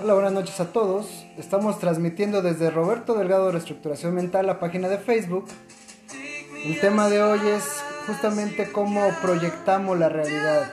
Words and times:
Hola, 0.00 0.14
buenas 0.14 0.32
noches 0.32 0.60
a 0.60 0.72
todos. 0.72 1.24
Estamos 1.38 1.78
transmitiendo 1.78 2.42
desde 2.42 2.70
Roberto 2.70 3.14
Delgado 3.14 3.50
Reestructuración 3.52 4.14
Mental, 4.14 4.46
la 4.46 4.58
página 4.58 4.88
de 4.88 4.98
Facebook. 4.98 5.46
El 6.66 6.80
tema 6.80 7.08
de 7.08 7.22
hoy 7.22 7.38
es 7.46 7.80
justamente 8.08 8.72
cómo 8.72 9.08
proyectamos 9.22 9.96
la 9.96 10.08
realidad. 10.08 10.72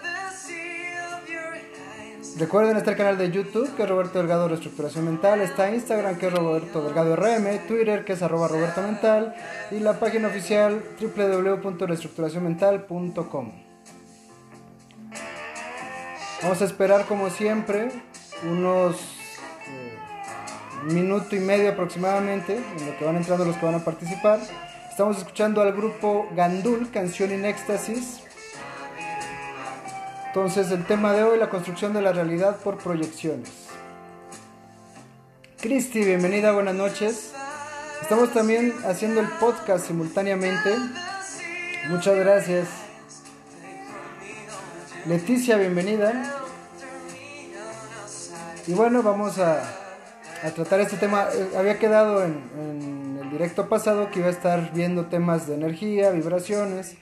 Recuerden 2.40 2.78
el 2.78 2.96
canal 2.96 3.20
de 3.20 3.30
YouTube 3.30 3.76
que 3.76 3.84
es 3.84 3.90
Roberto 3.90 4.18
Delgado 4.18 4.48
Reestructuración 4.48 5.06
Mental, 5.06 5.40
está 5.42 5.70
Instagram 5.70 6.18
que 6.18 6.26
es 6.26 6.34
Roberto 6.34 6.84
Delgado 6.84 7.16
RM, 7.16 7.68
Twitter 7.68 8.04
que 8.06 8.14
es 8.14 8.24
arroba 8.24 8.48
Roberto 8.48 8.82
Mental 8.82 9.36
y 9.70 9.82
la 9.82 10.00
página 10.00 10.30
oficial 10.30 10.82
www.reestructuracionmental.com. 11.00 13.52
Vamos 16.42 16.60
a 16.60 16.66
esperar 16.66 17.06
como 17.06 17.30
siempre 17.30 17.92
unos 18.50 18.96
eh, 19.68 19.96
minuto 20.86 21.36
y 21.36 21.40
medio 21.40 21.70
aproximadamente 21.70 22.56
en 22.56 22.88
lo 22.88 22.98
que 22.98 23.06
van 23.06 23.18
entrando 23.18 23.46
los 23.46 23.58
que 23.58 23.66
van 23.68 23.76
a 23.76 23.86
participar. 23.86 24.40
Estamos 24.94 25.18
escuchando 25.18 25.60
al 25.64 25.74
grupo 25.74 26.30
Gandul, 26.36 26.92
Canción 26.92 27.34
in 27.34 27.46
Éxtasis. 27.46 28.20
Entonces, 30.28 30.70
el 30.70 30.86
tema 30.86 31.14
de 31.14 31.24
hoy, 31.24 31.40
la 31.40 31.50
construcción 31.50 31.94
de 31.94 32.02
la 32.04 32.14
realidad 32.14 32.58
por 32.58 32.78
proyecciones. 32.78 33.50
Cristi, 35.60 36.04
bienvenida, 36.04 36.52
buenas 36.52 36.76
noches. 36.76 37.34
Estamos 38.04 38.32
también 38.34 38.72
haciendo 38.86 39.20
el 39.20 39.30
podcast 39.40 39.88
simultáneamente. 39.88 40.76
Muchas 41.90 42.16
gracias. 42.16 42.68
Leticia, 45.08 45.58
bienvenida. 45.58 46.36
Y 48.68 48.74
bueno, 48.74 49.02
vamos 49.02 49.40
a, 49.40 49.83
a 50.44 50.52
tratar 50.52 50.82
este 50.82 50.98
tema. 50.98 51.28
Eh, 51.34 51.52
había 51.58 51.80
quedado 51.80 52.24
en, 52.24 53.20
el 53.22 53.30
directo 53.32 53.70
pasado 53.70 54.12
que 54.12 54.20
iba 54.20 54.28
a 54.28 54.32
estar 54.32 54.74
viendo 54.74 55.06
temas 55.06 55.48
de 55.48 55.56
energía, 55.56 56.12
vibraciones. 56.12 56.98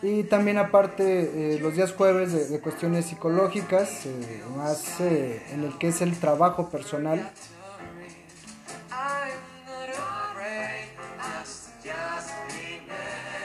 Y 0.00 0.22
también 0.24 0.58
aparte 0.58 1.54
eh, 1.54 1.58
los 1.58 1.74
días 1.74 1.92
jueves 1.92 2.50
de, 2.50 2.60
cuestiones 2.60 3.06
psicológicas, 3.06 4.06
eh, 4.06 4.42
más 4.56 5.00
en 5.00 5.64
el 5.64 5.76
que 5.78 5.88
es 5.88 6.00
el 6.00 6.18
trabajo 6.18 6.70
personal. 6.70 7.30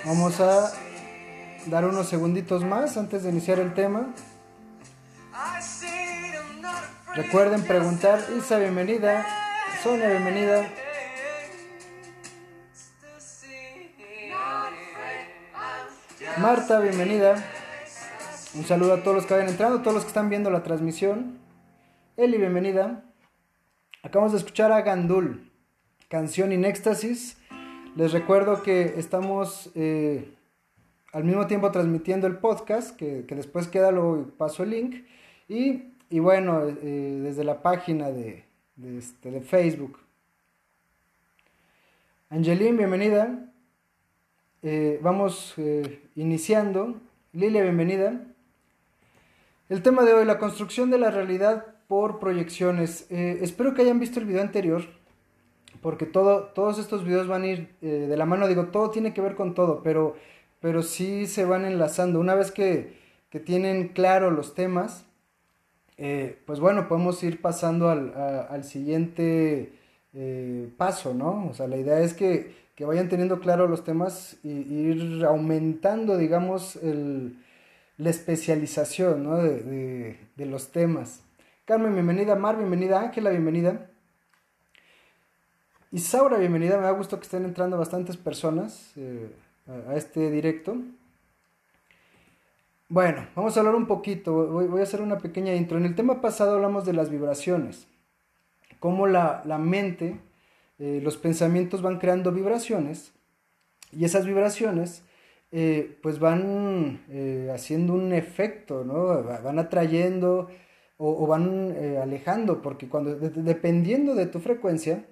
Vamos 0.06 0.40
a 0.42 0.72
dar 1.68 1.86
unos 1.86 2.08
segunditos 2.08 2.64
más 2.64 2.98
antes 2.98 3.24
de 3.24 3.30
iniciar 3.30 3.60
el 3.60 3.74
tema. 3.74 4.14
Recuerden 7.16 7.62
preguntar, 7.62 8.26
Isa, 8.36 8.58
bienvenida. 8.58 9.24
Sonia, 9.84 10.10
bienvenida. 10.10 10.68
Marta, 16.40 16.80
bienvenida. 16.80 17.36
Un 18.56 18.64
saludo 18.64 18.96
a 18.96 19.04
todos 19.04 19.18
los 19.18 19.26
que 19.28 19.36
vayan 19.36 19.50
entrando, 19.50 19.82
todos 19.82 19.94
los 19.94 20.04
que 20.06 20.08
están 20.08 20.30
viendo 20.30 20.50
la 20.50 20.64
transmisión. 20.64 21.38
Eli, 22.18 22.40
bienvenida. 22.40 23.04
Acabamos 24.02 24.32
de 24.32 24.40
escuchar 24.40 24.72
a 24.72 24.82
Gandul, 24.82 25.52
canción 26.08 26.52
in 26.52 26.66
éxtasis. 26.66 27.38
Les 27.96 28.12
recuerdo 28.12 28.64
que 28.64 28.96
estamos 28.98 29.70
eh, 29.76 30.34
al 31.12 31.26
mismo 31.26 31.46
tiempo 31.46 31.70
transmitiendo 31.70 32.26
el 32.26 32.38
podcast, 32.38 32.96
que, 32.96 33.26
que 33.28 33.36
después 33.36 33.68
queda, 33.68 33.92
lo 33.92 34.32
paso 34.36 34.64
el 34.64 34.72
link. 34.72 35.06
Y, 35.48 35.93
y 36.10 36.20
bueno, 36.20 36.64
eh, 36.68 37.20
desde 37.24 37.44
la 37.44 37.62
página 37.62 38.12
de, 38.12 38.46
este, 38.98 39.32
de 39.32 39.42
Facebook. 39.42 40.00
Angeline, 42.30 42.78
bienvenida. 42.78 43.52
Eh, 44.62 45.00
vamos 45.02 45.54
eh, 45.58 46.04
iniciando. 46.16 47.02
Lilia, 47.34 47.64
bienvenida. 47.64 48.22
El 49.70 49.82
tema 49.82 50.04
de 50.04 50.14
hoy, 50.14 50.26
la 50.26 50.40
construcción 50.40 50.92
de 50.92 51.00
la 51.00 51.12
realidad 51.12 51.66
por 51.88 52.20
proyecciones. 52.20 53.08
Espero 53.10 53.74
que 53.74 53.82
hayan 53.82 54.00
visto 54.00 54.20
el 54.20 54.26
video 54.26 54.42
anterior, 54.42 54.84
porque 55.82 56.06
todo, 56.06 56.46
todos 56.54 56.80
estos 56.80 57.04
videos 57.04 57.28
van 57.28 57.44
a 57.44 57.48
ir 57.48 57.76
de 57.82 58.16
la 58.18 58.26
mano. 58.26 58.48
Digo, 58.48 58.68
todo 58.68 58.90
tiene 58.92 59.14
que 59.14 59.22
ver 59.22 59.36
con 59.36 59.54
todo, 59.54 59.82
pero, 59.84 60.16
pero 60.60 60.84
sí 60.84 61.28
se 61.28 61.46
van 61.46 61.66
enlazando. 61.66 62.20
Una 62.20 62.36
vez 62.36 62.52
que, 62.52 62.98
que 63.30 63.40
tienen 63.40 63.90
claro 63.90 64.32
los 64.32 64.54
temas, 64.54 65.06
eh, 65.98 66.40
pues 66.46 66.60
bueno, 66.60 66.88
podemos 66.88 67.24
ir 67.24 67.42
pasando 67.42 67.90
al, 67.90 68.14
al 68.50 68.64
siguiente 68.64 69.74
eh, 70.14 70.70
paso, 70.78 71.14
¿no? 71.14 71.48
O 71.50 71.54
sea, 71.54 71.68
la 71.68 71.78
idea 71.78 72.00
es 72.00 72.14
que, 72.14 72.54
que 72.76 72.86
vayan 72.86 73.10
teniendo 73.10 73.40
claro 73.40 73.68
los 73.68 73.84
temas 73.84 74.38
y, 74.44 74.50
ir 74.50 75.26
aumentando, 75.26 76.18
digamos, 76.18 76.76
el, 76.78 77.38
la 77.98 78.10
especialización, 78.10 79.24
¿no? 79.24 79.38
de, 79.38 80.18
de- 80.36 80.46
los 80.46 80.72
temas. 80.72 81.22
Carmen, 81.66 81.94
bienvenida. 81.94 82.36
Mar, 82.36 82.58
bienvenida. 82.58 83.00
Ángela, 83.02 83.30
bienvenida. 83.30 83.90
Isaura, 85.92 86.38
bienvenida. 86.38 86.78
Me 86.78 86.84
da 86.84 86.92
gusto 86.92 87.18
que 87.20 87.24
estén 87.24 87.46
entrando 87.46 87.78
bastantes 87.78 88.18
personas 88.18 88.92
eh, 88.98 89.30
a 89.88 89.96
este 89.96 90.30
directo. 90.32 90.76
Bueno, 92.90 93.28
vamos 93.36 93.56
a 93.56 93.62
hablar 93.62 93.76
un 93.76 93.88
poquito, 93.88 94.34
voy, 94.48 94.80
a 94.80 94.84
hacer 94.84 95.02
una 95.02 95.18
pequeña 95.18 95.56
intro. 95.56 95.78
En 95.78 95.86
el 95.86 95.96
tema 95.96 96.22
pasado 96.22 96.56
hablamos 96.56 96.86
de 96.86 96.94
las 96.94 97.10
vibraciones, 97.10 97.88
cómo 98.80 99.08
la, 99.08 99.42
la 99.46 99.58
mente, 99.58 100.20
eh, 100.80 101.02
los 101.04 101.18
pensamientos 101.18 101.82
van 101.82 102.00
creando 102.00 102.32
vibraciones 102.32 103.14
y 103.92 104.06
esas 104.06 104.26
vibraciones 104.26 105.04
eh, 105.52 105.98
pues 106.04 106.20
van 106.20 107.04
eh, 107.10 107.52
haciendo 107.54 107.94
un 107.94 108.14
efecto, 108.14 108.84
¿no? 108.86 109.24
Va- 109.26 109.42
Van 109.42 109.60
atrayendo 109.60 110.50
o, 110.98 111.28
van 111.28 111.76
alejando, 112.02 112.62
porque 112.62 112.90
cuando, 112.90 113.16
de- 113.18 113.30
dependiendo 113.32 114.16
de 114.16 114.28
tu 114.28 114.40
frecuencia, 114.40 115.06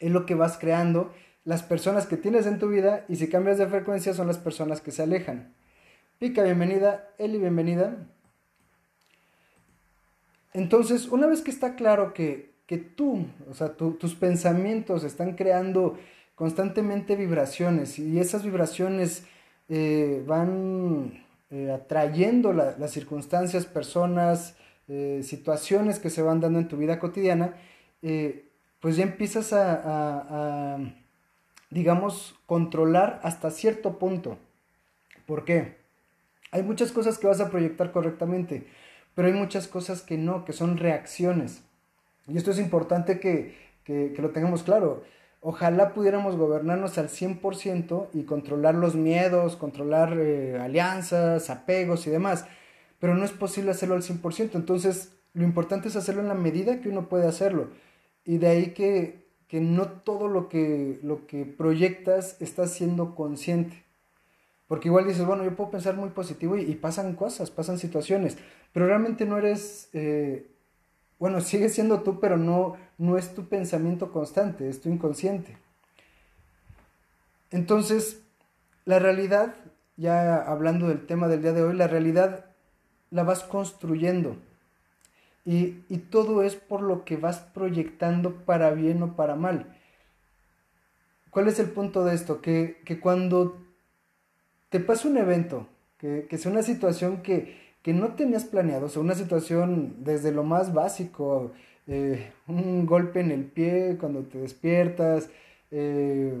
es 0.00 0.10
lo 0.12 0.26
que 0.26 0.34
vas 0.36 0.58
creando 0.58 1.12
las 1.44 1.62
personas 1.62 2.06
que 2.06 2.16
tienes 2.18 2.46
en 2.46 2.58
tu 2.58 2.68
vida 2.68 3.04
y 3.08 3.16
si 3.16 3.28
cambias 3.28 3.58
de 3.58 3.66
frecuencia 3.68 4.14
son 4.14 4.26
las 4.28 4.38
personas 4.38 4.80
que 4.80 4.92
se 4.92 5.02
alejan. 5.02 5.54
Pica, 6.18 6.42
bienvenida. 6.42 7.10
Eli, 7.18 7.38
bienvenida. 7.38 7.96
Entonces, 10.52 11.06
una 11.08 11.26
vez 11.26 11.42
que 11.42 11.50
está 11.50 11.76
claro 11.76 12.12
que, 12.14 12.52
que 12.66 12.78
tú, 12.78 13.26
o 13.50 13.54
sea, 13.54 13.76
tu- 13.76 13.92
tus 13.94 14.14
pensamientos 14.14 15.04
están 15.04 15.34
creando 15.36 15.98
constantemente 16.34 17.16
vibraciones 17.16 17.98
y 17.98 18.18
esas 18.18 18.42
vibraciones 18.44 19.24
eh, 19.68 20.24
van 20.26 21.24
eh, 21.50 21.70
atrayendo 21.70 22.52
la- 22.52 22.76
las 22.78 22.90
circunstancias, 22.90 23.66
personas, 23.66 24.56
eh, 24.88 25.20
situaciones 25.22 25.98
que 25.98 26.10
se 26.10 26.22
van 26.22 26.40
dando 26.40 26.58
en 26.58 26.68
tu 26.68 26.76
vida 26.78 26.98
cotidiana, 26.98 27.54
pues 28.80 28.96
ya 28.96 29.02
empiezas 29.04 29.52
a- 29.52 30.74
a, 30.74 30.78
digamos, 31.70 32.34
controlar 32.46 33.20
hasta 33.22 33.50
cierto 33.50 33.98
punto. 33.98 34.38
¿Por 35.26 35.44
qué? 35.44 35.76
Hay 36.52 36.62
muchas 36.62 36.92
cosas 36.92 37.18
que 37.18 37.26
vas 37.26 37.40
a 37.40 37.50
proyectar 37.50 37.92
correctamente, 37.92 38.66
pero 39.14 39.28
hay 39.28 39.34
muchas 39.34 39.68
cosas 39.68 40.02
que 40.02 40.16
no, 40.18 40.44
que 40.44 40.52
son 40.52 40.76
reacciones. 40.76 41.62
Y 42.26 42.36
esto 42.36 42.50
es 42.50 42.58
importante 42.58 43.20
que, 43.20 43.54
que- 43.84 44.14
lo 44.18 44.30
tengamos 44.30 44.62
claro. 44.62 45.02
Ojalá 45.40 45.94
pudiéramos 45.94 46.36
gobernarnos 46.36 46.98
al 46.98 47.08
100% 47.08 48.08
y 48.12 48.24
controlar 48.24 48.74
los 48.74 48.94
miedos, 48.96 49.56
controlar 49.56 50.14
eh, 50.18 50.58
alianzas, 50.60 51.48
apegos 51.50 52.06
y 52.06 52.10
demás, 52.10 52.46
pero 53.00 53.14
no 53.14 53.24
es 53.24 53.32
posible 53.32 53.70
hacerlo 53.70 53.94
al 53.94 54.02
100%. 54.02 54.58
Entonces, 54.58 55.12
lo 55.34 55.44
importante 55.44 55.88
es 55.88 55.96
hacerlo 55.96 56.22
en 56.22 56.28
la 56.28 56.34
medida 56.34 56.80
que 56.80 56.88
uno 56.88 57.08
puede 57.08 57.26
hacerlo. 57.28 57.70
Y 58.24 58.38
de 58.38 58.48
ahí 58.48 58.66
que, 58.74 59.26
que 59.48 59.60
no 59.60 59.86
todo 59.88 60.28
lo 60.28 60.48
que, 60.48 60.98
lo 61.02 61.26
que 61.26 61.44
proyectas 61.46 62.36
está 62.40 62.66
siendo 62.66 63.14
consciente. 63.14 63.84
Porque 64.68 64.88
igual 64.88 65.06
dices, 65.06 65.24
bueno, 65.24 65.44
yo 65.44 65.56
puedo 65.56 65.70
pensar 65.70 65.96
muy 65.96 66.10
positivo 66.10 66.56
y, 66.56 66.74
pasan 66.74 67.16
cosas, 67.16 67.50
pasan 67.50 67.78
situaciones, 67.78 68.36
pero 68.72 68.86
realmente 68.86 69.24
no 69.24 69.38
eres, 69.38 69.88
eh, 69.94 70.46
bueno, 71.18 71.40
sigues 71.40 71.74
siendo 71.74 72.02
tú, 72.02 72.20
pero 72.20 72.36
no, 72.36 72.76
no 72.98 73.16
es 73.16 73.34
tu 73.34 73.48
pensamiento 73.48 74.12
constante, 74.12 74.68
es 74.68 74.82
tu 74.82 74.90
inconsciente. 74.90 75.56
Entonces, 77.50 78.22
la 78.84 78.98
realidad, 78.98 79.54
ya 79.96 80.36
hablando 80.36 80.88
del 80.88 81.06
tema 81.06 81.28
del 81.28 81.40
día 81.40 81.54
de 81.54 81.62
hoy, 81.62 81.74
la 81.74 81.86
realidad 81.88 82.44
la 83.10 83.22
vas 83.22 83.44
construyendo. 83.44 84.36
Y, 85.46 85.82
y, 85.88 85.96
todo 85.96 86.42
es 86.42 86.56
por 86.56 86.82
lo 86.82 87.06
que 87.06 87.16
vas 87.16 87.38
proyectando 87.38 88.44
para 88.44 88.70
bien 88.72 89.02
o 89.02 89.16
para 89.16 89.34
mal. 89.34 89.74
¿Cuál 91.30 91.48
es 91.48 91.58
el 91.58 91.70
punto 91.70 92.04
de 92.04 92.14
esto? 92.14 92.42
Que, 92.42 92.82
que 92.84 93.00
cuando 93.00 93.67
te 94.70 94.80
pasa 94.80 95.08
un 95.08 95.16
evento, 95.16 95.66
que, 95.98 96.26
que 96.28 96.38
sea 96.38 96.52
una 96.52 96.62
situación 96.62 97.22
que, 97.22 97.56
que, 97.82 97.92
no 97.92 98.14
tenías 98.14 98.44
planeado, 98.44 98.86
o 98.86 98.88
sea, 98.88 99.02
una 99.02 99.14
situación 99.14 99.96
desde 100.04 100.32
lo 100.32 100.44
más 100.44 100.74
básico, 100.74 101.52
eh, 101.86 102.32
un 102.46 102.86
golpe 102.86 103.20
en 103.20 103.30
el 103.30 103.44
pie 103.44 103.96
cuando 103.98 104.22
te 104.24 104.38
despiertas, 104.38 105.30
eh, 105.70 106.38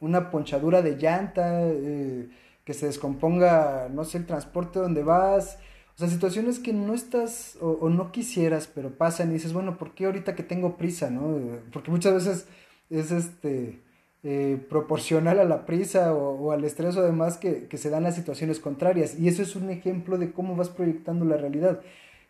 una 0.00 0.30
ponchadura 0.30 0.82
de 0.82 0.96
llanta, 0.96 1.62
eh, 1.64 2.28
que 2.64 2.74
se 2.74 2.86
descomponga, 2.86 3.88
no 3.90 4.04
sé, 4.04 4.18
el 4.18 4.26
transporte 4.26 4.78
donde 4.78 5.02
vas, 5.02 5.58
o 5.96 5.98
sea, 5.98 6.08
situaciones 6.08 6.58
que 6.58 6.72
no 6.72 6.94
estás 6.94 7.56
o, 7.60 7.70
o, 7.72 7.90
no 7.90 8.12
quisieras, 8.12 8.70
pero 8.72 8.90
pasan 8.96 9.30
y 9.30 9.34
dices, 9.34 9.52
bueno, 9.52 9.76
¿por 9.78 9.94
qué 9.94 10.06
ahorita 10.06 10.34
que 10.34 10.42
tengo 10.42 10.76
prisa, 10.76 11.10
no? 11.10 11.58
Porque 11.72 11.90
muchas 11.90 12.14
veces 12.14 12.46
es 12.90 13.10
este 13.10 13.80
eh, 14.22 14.58
proporcional 14.68 15.40
a 15.40 15.44
la 15.44 15.64
prisa 15.64 16.12
o, 16.14 16.52
al 16.52 16.62
estrés 16.64 16.94
o 16.98 17.02
demás 17.02 17.38
que, 17.38 17.66
se 17.74 17.88
dan 17.88 18.02
las 18.02 18.14
situaciones 18.14 18.60
contrarias. 18.60 19.18
Y 19.18 19.28
eso 19.28 19.42
es 19.42 19.56
un 19.56 19.70
ejemplo 19.70 20.18
de 20.18 20.30
cómo 20.30 20.56
vas 20.56 20.68
proyectando 20.68 21.24
la 21.24 21.38
realidad. 21.38 21.80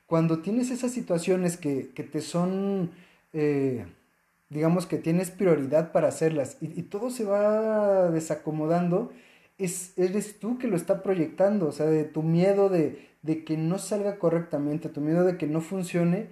Cuando 0.06 0.38
tienes 0.38 0.70
esas 0.70 0.92
situaciones 0.92 1.56
que, 1.56 1.90
que 1.90 2.04
te 2.04 2.20
son, 2.20 2.92
eh, 3.32 3.86
digamos 4.50 4.86
que 4.86 4.98
tienes 4.98 5.32
prioridad 5.32 5.90
para 5.90 6.08
hacerlas 6.08 6.58
y, 6.60 6.66
y, 6.78 6.82
todo 6.84 7.10
se 7.10 7.24
va 7.24 8.10
desacomodando, 8.10 9.12
es, 9.58 9.92
eres 9.98 10.38
tú 10.38 10.58
que 10.58 10.68
lo 10.68 10.76
está 10.76 11.02
proyectando, 11.02 11.66
o 11.68 11.72
sea, 11.72 11.86
de 11.86 12.04
tu 12.04 12.22
miedo 12.22 12.68
de, 12.68 13.08
de 13.22 13.44
que 13.44 13.56
no 13.56 13.78
salga 13.78 14.18
correctamente, 14.18 14.88
tu 14.90 15.00
miedo 15.00 15.24
de 15.24 15.36
que 15.36 15.46
no 15.48 15.60
funcione, 15.60 16.28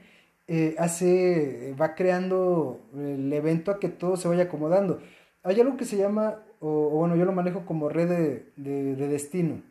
eh, 0.47 0.77
hace, 0.79 1.75
va 1.81 1.95
creando 1.95 2.81
el 2.97 3.33
evento 3.33 3.71
a 3.71 3.81
que 3.81 3.89
todo 3.89 4.17
se 4.17 4.29
vaya 4.29 4.45
acomodando 4.45 5.01
hay 5.49 5.61
algo 5.61 5.77
que 5.77 5.85
se 5.85 5.97
llama, 5.97 6.43
o, 6.61 6.91
bueno, 6.91 7.17
yo 7.17 7.25
lo 7.25 7.33
manejo 7.33 7.65
como 7.65 7.89
red 7.89 8.09
de, 8.09 8.53
de, 8.57 8.95
de 8.97 9.09
destino. 9.09 9.63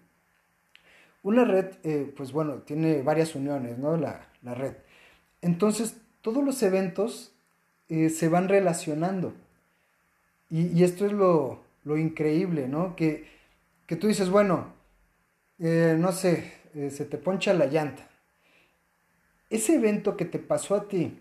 Una 1.23 1.45
red, 1.45 1.73
eh, 1.83 2.11
pues 2.15 2.31
bueno, 2.31 2.59
tiene 2.59 3.01
varias 3.01 3.35
uniones, 3.35 3.77
¿no? 3.77 3.97
La, 3.97 4.27
la 4.43 4.53
red. 4.53 4.73
Entonces, 5.41 5.97
todos 6.21 6.43
los 6.43 6.63
eventos 6.63 7.33
eh, 7.89 8.09
se 8.09 8.29
van 8.29 8.47
relacionando. 8.47 9.33
Y, 10.49 10.67
y 10.67 10.83
esto 10.83 11.05
es 11.05 11.11
lo, 11.11 11.61
lo, 11.83 11.97
increíble, 11.97 12.67
¿no? 12.67 12.95
Que, 12.95 13.27
que 13.85 13.95
tú 13.95 14.07
dices, 14.07 14.29
bueno, 14.29 14.73
eh, 15.59 15.95
no 15.99 16.11
sé, 16.11 16.53
se 16.89 17.05
te 17.05 17.17
poncha 17.17 17.53
la 17.53 17.65
llanta. 17.65 18.07
Ese 19.49 19.75
evento 19.75 20.17
que 20.17 20.25
te 20.25 20.39
pasó 20.39 20.75
a 20.75 20.87
ti, 20.87 21.19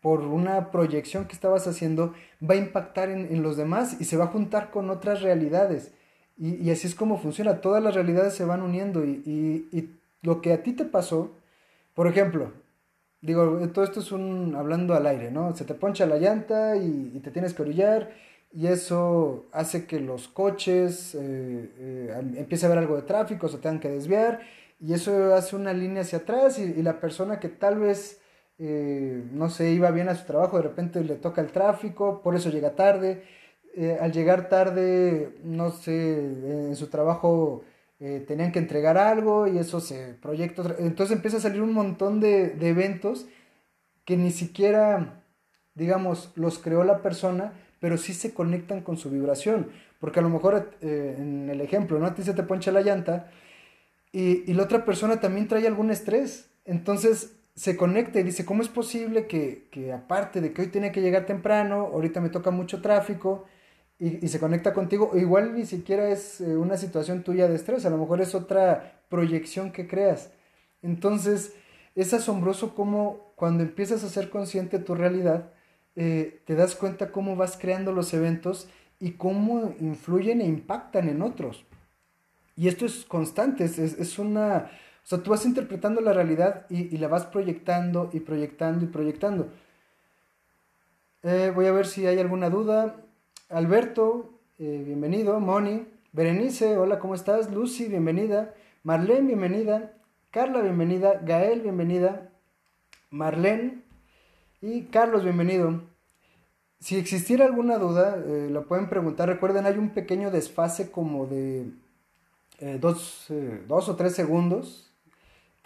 por 0.00 0.20
una 0.20 0.70
proyección 0.70 1.26
que 1.26 1.34
estabas 1.34 1.66
haciendo, 1.66 2.14
va 2.42 2.54
a 2.54 2.58
impactar 2.58 3.10
en, 3.10 3.32
en 3.32 3.42
los 3.42 3.56
demás 3.56 4.00
y 4.00 4.04
se 4.04 4.16
va 4.16 4.24
a 4.24 4.28
juntar 4.28 4.70
con 4.70 4.90
otras 4.90 5.22
realidades. 5.22 5.92
Y, 6.36 6.54
y, 6.54 6.70
así 6.70 6.86
es 6.86 6.94
como 6.94 7.18
funciona, 7.18 7.60
todas 7.60 7.82
las 7.82 7.94
realidades 7.94 8.34
se 8.34 8.44
van 8.44 8.62
uniendo 8.62 9.04
y, 9.04 9.22
y, 9.72 9.94
lo 10.22 10.40
que 10.40 10.52
a 10.52 10.62
ti 10.62 10.72
te 10.72 10.84
pasó, 10.84 11.36
por 11.94 12.08
ejemplo, 12.08 12.52
digo, 13.20 13.68
todo 13.72 13.84
esto 13.84 14.00
es 14.00 14.10
un 14.10 14.54
hablando 14.56 14.94
al 14.94 15.06
aire, 15.06 15.30
¿no? 15.30 15.54
Se 15.54 15.64
te 15.64 15.74
poncha 15.74 16.06
la 16.06 16.18
llanta 16.18 16.76
y, 16.76 17.20
te 17.22 17.30
tienes 17.30 17.54
que 17.54 17.62
orillar 17.62 18.10
y 18.52 18.66
eso 18.66 19.46
hace 19.52 19.86
que 19.86 20.00
los 20.00 20.28
coches 20.28 21.14
eh, 21.14 21.72
eh, 21.78 22.34
empiece 22.36 22.66
a 22.66 22.68
haber 22.68 22.78
algo 22.78 22.96
de 22.96 23.02
tráfico, 23.02 23.48
se 23.48 23.58
tengan 23.58 23.80
que 23.80 23.90
desviar 23.90 24.40
y 24.80 24.92
eso 24.92 25.34
hace 25.34 25.56
una 25.56 25.72
línea 25.72 26.02
hacia 26.02 26.18
atrás 26.18 26.58
y 26.58 26.82
la 26.82 27.00
persona 27.00 27.40
que 27.40 27.48
tal 27.48 27.78
vez 27.78 28.20
eh, 28.58 29.22
no 29.32 29.50
sé, 29.50 29.70
iba 29.72 29.90
bien 29.90 30.08
a 30.08 30.14
su 30.16 30.26
trabajo, 30.26 30.56
de 30.56 30.64
repente 30.64 31.02
le 31.04 31.14
toca 31.16 31.40
el 31.40 31.52
tráfico, 31.52 32.22
por 32.22 32.34
eso 32.34 32.50
llega 32.50 32.74
tarde. 32.74 33.22
Eh, 33.74 33.96
al 34.00 34.12
llegar 34.12 34.48
tarde, 34.48 35.38
no 35.44 35.70
sé, 35.70 36.18
en 36.18 36.74
su 36.74 36.88
trabajo 36.88 37.62
eh, 38.00 38.24
tenían 38.26 38.50
que 38.52 38.58
entregar 38.58 38.98
algo 38.98 39.46
y 39.46 39.58
eso 39.58 39.80
se 39.80 40.14
proyecta. 40.14 40.74
Entonces 40.78 41.14
empieza 41.16 41.36
a 41.36 41.40
salir 41.40 41.62
un 41.62 41.72
montón 41.72 42.20
de, 42.20 42.50
de 42.50 42.68
eventos 42.70 43.26
que 44.04 44.16
ni 44.16 44.30
siquiera, 44.32 45.22
digamos, 45.74 46.32
los 46.34 46.58
creó 46.58 46.82
la 46.82 47.02
persona, 47.02 47.52
pero 47.80 47.98
sí 47.98 48.14
se 48.14 48.34
conectan 48.34 48.82
con 48.82 48.96
su 48.96 49.10
vibración. 49.10 49.70
Porque 50.00 50.20
a 50.20 50.22
lo 50.22 50.30
mejor 50.30 50.70
eh, 50.80 51.16
en 51.18 51.50
el 51.50 51.60
ejemplo, 51.60 51.98
¿no? 51.98 52.06
A 52.06 52.14
ti 52.14 52.22
se 52.22 52.34
te 52.34 52.42
poncha 52.42 52.72
la 52.72 52.82
llanta 52.82 53.30
y, 54.12 54.50
y 54.50 54.54
la 54.54 54.64
otra 54.64 54.84
persona 54.84 55.20
también 55.20 55.48
trae 55.48 55.66
algún 55.66 55.90
estrés. 55.90 56.50
Entonces 56.64 57.37
se 57.58 57.76
conecta 57.76 58.20
y 58.20 58.22
dice, 58.22 58.44
¿cómo 58.44 58.62
es 58.62 58.68
posible 58.68 59.26
que, 59.26 59.66
que, 59.72 59.92
aparte 59.92 60.40
de 60.40 60.52
que 60.52 60.62
hoy 60.62 60.68
tiene 60.68 60.92
que 60.92 61.00
llegar 61.00 61.26
temprano, 61.26 61.90
ahorita 61.92 62.20
me 62.20 62.28
toca 62.28 62.52
mucho 62.52 62.80
tráfico 62.80 63.46
y, 63.98 64.24
y 64.24 64.28
se 64.28 64.38
conecta 64.38 64.72
contigo? 64.72 65.10
Igual 65.16 65.56
ni 65.56 65.66
siquiera 65.66 66.08
es 66.08 66.40
eh, 66.40 66.56
una 66.56 66.76
situación 66.76 67.24
tuya 67.24 67.48
de 67.48 67.56
estrés, 67.56 67.84
a 67.84 67.90
lo 67.90 67.98
mejor 67.98 68.20
es 68.20 68.36
otra 68.36 69.02
proyección 69.08 69.72
que 69.72 69.88
creas. 69.88 70.30
Entonces, 70.82 71.52
es 71.96 72.14
asombroso 72.14 72.76
cómo 72.76 73.32
cuando 73.34 73.64
empiezas 73.64 74.04
a 74.04 74.08
ser 74.08 74.30
consciente 74.30 74.78
de 74.78 74.84
tu 74.84 74.94
realidad, 74.94 75.50
eh, 75.96 76.42
te 76.44 76.54
das 76.54 76.76
cuenta 76.76 77.10
cómo 77.10 77.34
vas 77.34 77.56
creando 77.56 77.90
los 77.90 78.14
eventos 78.14 78.68
y 79.00 79.12
cómo 79.12 79.74
influyen 79.80 80.42
e 80.42 80.46
impactan 80.46 81.08
en 81.08 81.22
otros. 81.22 81.64
Y 82.54 82.68
esto 82.68 82.86
es 82.86 83.04
constante, 83.04 83.64
es, 83.64 83.78
es 83.80 84.18
una 84.20 84.70
o 85.08 85.10
sea, 85.10 85.22
tú 85.22 85.30
vas 85.30 85.46
interpretando 85.46 86.02
la 86.02 86.12
realidad 86.12 86.66
y, 86.68 86.98
la 86.98 87.08
vas 87.08 87.24
proyectando 87.24 88.10
y 88.12 88.20
proyectando 88.20 88.84
y 88.84 88.88
proyectando. 88.88 89.48
Eh, 91.22 91.50
voy 91.54 91.64
a 91.64 91.72
ver 91.72 91.86
si 91.86 92.06
hay 92.06 92.18
alguna 92.18 92.50
duda. 92.50 92.96
Alberto, 93.48 94.34
eh, 94.58 94.82
bienvenido. 94.84 95.40
Moni, 95.40 95.86
Berenice, 96.12 96.76
hola, 96.76 96.98
¿cómo 96.98 97.14
estás? 97.14 97.50
Lucy, 97.50 97.88
bienvenida. 97.88 98.52
Marlene, 98.82 99.28
bienvenida. 99.28 99.94
Carla, 100.30 100.60
bienvenida. 100.60 101.22
Gael, 101.24 101.62
bienvenida. 101.62 102.28
Marlene 103.08 103.82
y 104.60 104.82
Carlos, 104.88 105.24
bienvenido. 105.24 105.84
Si 106.80 106.98
existiera 106.98 107.46
alguna 107.46 107.78
duda, 107.78 108.22
eh, 108.26 108.48
lo 108.50 108.66
pueden 108.66 108.90
preguntar. 108.90 109.30
Recuerden, 109.30 109.64
hay 109.64 109.78
un 109.78 109.88
pequeño 109.88 110.30
desfase 110.30 110.90
como 110.90 111.24
de 111.24 111.72
dos, 112.78 113.32
dos, 113.66 113.88
o 113.88 113.96
tres 113.96 114.14
segundos 114.14 114.87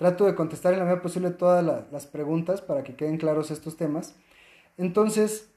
Trato 0.03 0.27
de 0.27 0.35
contestar 0.35 0.73
en 0.73 0.81
la 0.81 0.85
medida 0.85 1.01
posible 1.01 1.31
todas 1.31 1.65
la, 1.65 1.87
las 1.93 2.07
preguntas 2.07 2.61
para 2.61 2.83
que 2.83 2.97
queden 2.97 3.19
claros 3.19 3.53
estos 3.53 3.77
temas. 3.77 4.17
Entonces, 4.77 5.49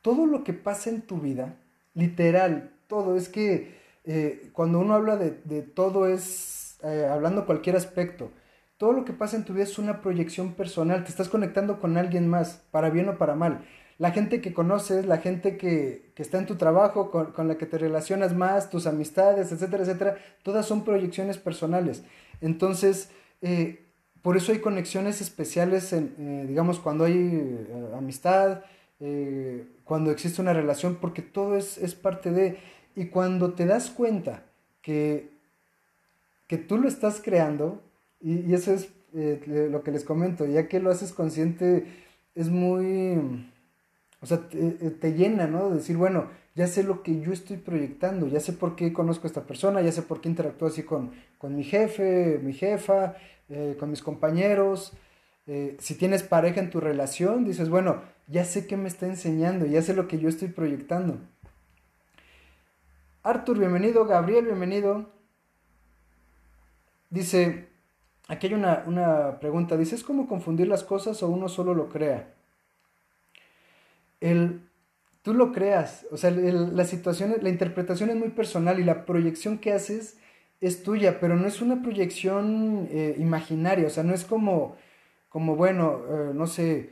todo 0.00 0.24
lo 0.24 0.42
que 0.42 0.54
pasa 0.54 0.88
en 0.88 1.02
tu 1.02 1.18
vida, 1.18 1.54
literal, 1.92 2.72
todo, 2.86 3.14
es 3.14 3.28
que 3.28 3.78
eh, 4.04 4.48
cuando 4.54 4.78
uno 4.80 4.94
habla 4.94 5.18
de, 5.18 5.32
de 5.44 5.60
todo 5.60 6.06
es 6.06 6.78
eh, 6.82 7.06
hablando 7.12 7.44
cualquier 7.44 7.76
aspecto. 7.76 8.30
Todo 8.78 8.94
lo 8.94 9.04
que 9.04 9.12
pasa 9.12 9.36
en 9.36 9.44
tu 9.44 9.52
vida 9.52 9.64
es 9.64 9.78
una 9.78 10.00
proyección 10.00 10.54
personal, 10.54 11.04
te 11.04 11.10
estás 11.10 11.28
conectando 11.28 11.78
con 11.78 11.98
alguien 11.98 12.26
más, 12.26 12.62
para 12.70 12.88
bien 12.88 13.10
o 13.10 13.18
para 13.18 13.34
mal 13.34 13.66
la 14.02 14.10
gente 14.10 14.40
que 14.40 14.52
conoces, 14.52 15.06
la 15.06 15.18
gente 15.18 15.56
que, 15.56 16.10
que 16.16 16.22
está 16.24 16.38
en 16.38 16.46
tu 16.46 16.56
trabajo, 16.56 17.12
con, 17.12 17.26
con, 17.30 17.46
la 17.46 17.56
que 17.56 17.66
te 17.66 17.78
relacionas 17.78 18.34
más, 18.34 18.68
tus 18.68 18.88
amistades, 18.88 19.52
etcétera, 19.52 19.84
etcétera, 19.84 20.18
todas 20.42 20.66
son 20.66 20.82
proyecciones 20.82 21.38
personales. 21.38 22.02
Entonces, 22.40 23.10
eh, 23.42 23.84
por 24.20 24.36
eso 24.36 24.50
hay 24.50 24.58
conexiones 24.58 25.20
especiales, 25.20 25.92
en, 25.92 26.16
eh, 26.18 26.46
digamos, 26.48 26.80
cuando 26.80 27.04
hay 27.04 27.14
eh, 27.14 27.92
amistad, 27.96 28.62
cuando 29.84 30.10
existe 30.10 30.42
una 30.42 30.52
relación, 30.52 30.96
porque 31.00 31.22
todo 31.22 31.56
es, 31.56 31.78
es 31.78 31.94
parte 31.94 32.32
de... 32.32 32.58
Y 32.96 33.06
cuando 33.06 33.52
te 33.52 33.66
das 33.66 33.90
cuenta 33.90 34.42
que, 34.80 35.30
que 36.48 36.58
tú 36.58 36.76
lo 36.76 36.88
estás 36.88 37.20
creando, 37.22 37.80
y, 38.20 38.52
eso 38.52 38.74
es 38.74 38.88
lo 39.46 39.84
que 39.84 39.92
les 39.92 40.02
comento, 40.02 40.44
ya 40.44 40.66
que 40.66 40.80
lo 40.80 40.90
haces 40.90 41.12
consciente, 41.12 41.86
es 42.34 42.48
muy 42.48 43.46
o 44.22 44.26
sea, 44.26 44.48
te, 44.48 44.58
eh, 44.58 44.90
te, 44.90 45.14
llena, 45.14 45.46
¿no? 45.48 45.70
De 45.70 45.76
decir, 45.76 45.96
bueno, 45.96 46.30
ya 46.54 46.68
sé 46.68 46.84
lo 46.84 47.02
que 47.02 47.20
yo 47.20 47.32
estoy 47.32 47.56
proyectando, 47.56 48.28
ya 48.28 48.38
sé 48.40 48.52
por 48.52 48.76
qué 48.76 48.92
conozco 48.92 49.26
a 49.26 49.28
esta 49.28 49.46
persona, 49.46 49.82
ya 49.82 49.90
sé 49.90 50.02
por 50.02 50.20
qué 50.20 50.28
interactúo 50.28 50.68
así 50.68 50.84
con, 50.84 51.10
con 51.38 51.56
mi 51.56 51.64
jefe, 51.64 52.38
mi 52.42 52.52
jefa, 52.52 53.16
eh, 53.48 53.76
con 53.78 53.90
mis 53.90 54.00
compañeros. 54.00 54.92
Eh, 55.48 55.76
si 55.80 55.96
tienes 55.96 56.22
pareja 56.22 56.60
en 56.60 56.70
tu 56.70 56.78
relación, 56.78 57.44
dices, 57.44 57.68
bueno, 57.68 58.02
ya 58.28 58.44
sé 58.44 58.66
qué 58.68 58.76
me 58.76 58.88
está 58.88 59.06
enseñando, 59.06 59.66
ya 59.66 59.82
sé 59.82 59.92
lo 59.92 60.06
que 60.06 60.18
yo 60.20 60.28
estoy 60.28 60.48
proyectando. 60.48 61.18
Arthur, 63.24 63.58
bienvenido. 63.58 64.04
Gabriel, 64.04 64.44
bienvenido. 64.44 65.10
Dice, 67.10 67.68
aquí 68.28 68.46
hay 68.46 68.54
una, 68.54 68.84
una 68.86 69.40
pregunta, 69.40 69.76
dice, 69.76 69.96
¿es 69.96 70.04
como 70.04 70.28
confundir 70.28 70.68
las 70.68 70.84
cosas 70.84 71.22
o 71.24 71.28
uno 71.28 71.48
solo 71.48 71.74
lo 71.74 71.88
crea? 71.88 72.34
El 74.22 74.62
tú 75.22 75.34
lo 75.34 75.52
creas. 75.52 76.06
O 76.10 76.16
sea, 76.16 76.30
la 76.30 76.84
la 77.42 77.48
interpretación 77.48 78.10
es 78.10 78.16
muy 78.16 78.30
personal 78.30 78.78
y 78.78 78.84
la 78.84 79.06
proyección 79.06 79.58
que 79.58 79.72
haces 79.72 80.18
es 80.60 80.82
tuya, 80.82 81.18
pero 81.20 81.36
no 81.36 81.46
es 81.48 81.60
una 81.62 81.82
proyección 81.82 82.88
eh, 82.90 83.16
imaginaria. 83.18 83.86
O 83.86 83.90
sea, 83.90 84.04
no 84.04 84.14
es 84.14 84.24
como, 84.24 84.76
como 85.28 85.56
bueno, 85.56 86.02
eh, 86.08 86.30
no 86.34 86.46
sé, 86.46 86.90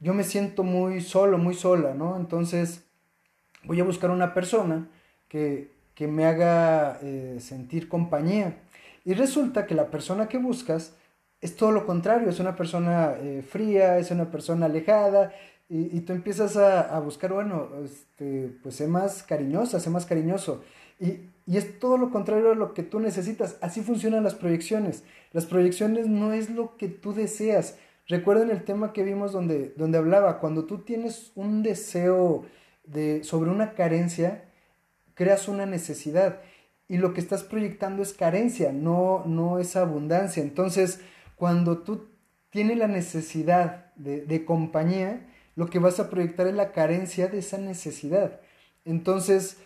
yo 0.00 0.14
me 0.14 0.24
siento 0.24 0.62
muy 0.62 1.00
solo, 1.00 1.38
muy 1.38 1.54
sola, 1.54 1.94
¿no? 1.94 2.16
Entonces 2.16 2.84
voy 3.64 3.80
a 3.80 3.84
buscar 3.84 4.10
una 4.10 4.34
persona 4.34 4.88
que, 5.28 5.72
que 5.94 6.06
me 6.06 6.26
haga 6.26 6.98
eh, 7.02 7.38
sentir 7.40 7.88
compañía. 7.88 8.58
Y 9.04 9.14
resulta 9.14 9.66
que 9.66 9.74
la 9.74 9.90
persona 9.90 10.28
que 10.28 10.38
buscas 10.38 10.94
es 11.40 11.56
todo 11.56 11.72
lo 11.72 11.86
contrario, 11.86 12.28
es 12.28 12.40
una 12.40 12.56
persona 12.56 13.14
fría, 13.48 13.98
es 13.98 14.10
una 14.10 14.30
persona 14.30 14.66
alejada, 14.66 15.32
y, 15.70 16.00
tú 16.00 16.14
empiezas 16.14 16.56
a, 16.56 16.80
a 16.96 16.98
buscar, 17.00 17.32
bueno, 17.32 17.68
este, 17.84 18.56
pues 18.62 18.76
sé 18.76 18.86
más 18.86 19.22
cariñosa, 19.22 19.80
sé 19.80 19.90
más 19.90 20.06
cariñoso. 20.06 20.62
Y, 20.98 21.28
y 21.46 21.56
es 21.56 21.78
todo 21.78 21.98
lo 21.98 22.10
contrario 22.10 22.52
a 22.52 22.54
lo 22.54 22.74
que 22.74 22.82
tú 22.82 23.00
necesitas. 23.00 23.56
Así 23.60 23.82
funcionan 23.82 24.24
las 24.24 24.34
proyecciones. 24.34 25.04
Las 25.32 25.46
proyecciones 25.46 26.06
no 26.06 26.32
es 26.32 26.50
lo 26.50 26.76
que 26.76 26.88
tú 26.88 27.12
deseas. 27.12 27.76
Recuerden 28.06 28.50
el 28.50 28.64
tema 28.64 28.94
que 28.94 29.02
vimos 29.02 29.32
donde, 29.32 29.74
donde 29.76 29.98
hablaba, 29.98 30.40
cuando 30.40 30.64
tú 30.64 30.78
tienes 30.78 31.32
un 31.34 31.62
deseo 31.62 32.46
de, 32.84 33.22
sobre 33.22 33.50
una 33.50 33.72
carencia, 33.72 34.44
creas 35.14 35.48
una 35.48 35.66
necesidad. 35.66 36.40
Y 36.88 36.96
lo 36.96 37.12
que 37.12 37.20
estás 37.20 37.44
proyectando 37.44 38.02
es 38.02 38.14
carencia, 38.14 38.72
no, 38.72 39.24
no 39.26 39.58
es 39.58 39.76
abundancia. 39.76 40.42
Entonces, 40.42 41.00
cuando 41.36 41.78
tú 41.78 42.08
tienes 42.48 42.78
la 42.78 42.88
necesidad 42.88 43.92
de, 43.96 44.22
de 44.22 44.44
compañía, 44.46 45.27
lo 45.58 45.68
que 45.68 45.80
vas 45.80 45.98
a 45.98 46.08
proyectar 46.08 46.46
es 46.46 46.54
la 46.54 46.70
carencia 46.70 47.26
de 47.26 47.38
esa 47.38 47.58
necesidad. 47.58 48.38
Entonces, 48.84 49.56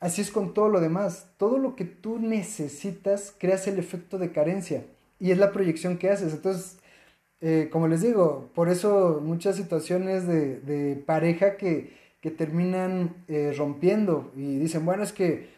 así 0.00 0.22
es 0.22 0.30
con 0.30 0.54
todo 0.54 0.70
lo 0.70 0.80
demás. 0.80 1.28
Todo 1.36 1.58
lo 1.58 1.76
que 1.76 1.84
tú 1.84 2.18
necesitas, 2.18 3.34
creas 3.38 3.68
el 3.68 3.78
efecto 3.78 4.16
de 4.16 4.32
carencia. 4.32 4.86
Y 5.20 5.30
es 5.30 5.36
la 5.36 5.52
proyección 5.52 5.98
que 5.98 6.08
haces. 6.08 6.32
Entonces, 6.32 6.78
eh, 7.42 7.68
como 7.70 7.86
les 7.86 8.00
digo, 8.00 8.48
por 8.54 8.70
eso 8.70 9.20
muchas 9.22 9.56
situaciones 9.56 10.26
de, 10.26 11.02
pareja 11.04 11.58
que, 11.58 11.98
que 12.22 12.30
terminan 12.30 13.14
eh, 13.28 13.52
rompiendo 13.54 14.32
y 14.34 14.56
dicen, 14.56 14.86
bueno, 14.86 15.02
es 15.02 15.12
que 15.12 15.50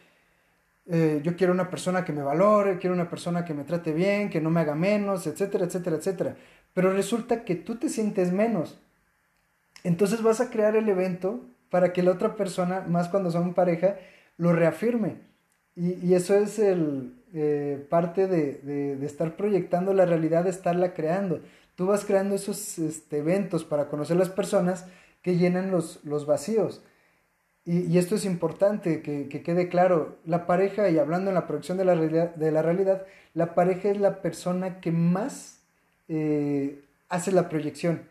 eh, 0.87 1.21
yo 1.23 1.37
quiero 1.37 1.53
una 1.53 1.71
persona 1.71 2.05
que 2.05 2.13
me 2.13 2.25
valore, 2.25 2.79
quiero 2.79 2.95
una 2.95 3.09
persona 3.09 3.45
que 3.45 3.55
me 3.55 3.63
trate 3.63 3.93
bien, 3.93 4.29
que 4.29 4.41
no 4.41 4.51
me 4.51 4.59
haga 4.59 4.75
menos, 4.75 5.29
etcétera, 5.29 5.67
etcétera, 5.67 5.97
etcétera. 5.99 6.37
Pero 6.73 6.93
resulta 6.93 7.45
que 7.45 7.55
tú 7.55 7.77
te 7.77 7.89
sientes 7.89 8.33
menos. 8.33 8.81
Entonces 9.85 10.23
vas 10.23 10.41
a 10.41 10.51
crear 10.51 10.75
el 10.75 10.89
evento 10.89 11.41
para 11.71 11.93
que 11.93 12.03
la 12.03 12.11
otra 12.11 12.37
persona, 12.37 12.81
más 12.89 13.09
cuando 13.09 13.31
son 13.31 13.55
pareja, 13.55 13.97
lo 14.37 14.53
reafirme. 14.53 15.19
Y, 15.77 16.15
eso 16.15 16.35
es 16.35 16.59
el, 16.59 17.15
eh, 17.33 17.85
parte 17.91 18.27
de, 18.27 18.59
de, 18.63 19.07
estar 19.07 19.37
proyectando 19.37 19.93
la 19.93 20.07
realidad, 20.07 20.45
de 20.45 20.51
estarla 20.51 20.95
creando. 20.95 21.41
Tú 21.75 21.87
vas 21.87 22.05
creando 22.05 22.37
esos 22.37 22.79
este, 22.79 23.19
eventos 23.19 23.65
para 23.65 23.89
conocer 23.89 24.17
las 24.17 24.31
personas 24.31 24.87
que 25.21 25.37
llenan 25.37 25.71
los, 25.71 26.27
vacíos. 26.27 26.83
Y, 27.65 27.99
esto 27.99 28.15
es 28.15 28.25
importante 28.25 29.03
que, 29.03 29.29
que, 29.29 29.43
quede 29.43 29.69
claro. 29.69 30.19
La 30.25 30.47
pareja, 30.47 30.89
y 30.91 30.99
hablando 30.99 31.31
en 31.31 31.35
la 31.35 31.47
proyección 31.47 31.77
de 31.79 31.85
la 31.85 31.95
realidad, 31.95 32.35
de 32.37 32.53
la, 32.53 32.63
realidad 32.63 33.05
la 33.33 33.55
pareja 33.55 33.91
es 33.91 33.99
la 33.99 34.23
persona 34.23 34.81
que 34.81 34.93
más 34.93 35.61
eh, 36.09 36.85
hace 37.09 37.33
la 37.33 37.49
proyección. 37.49 38.03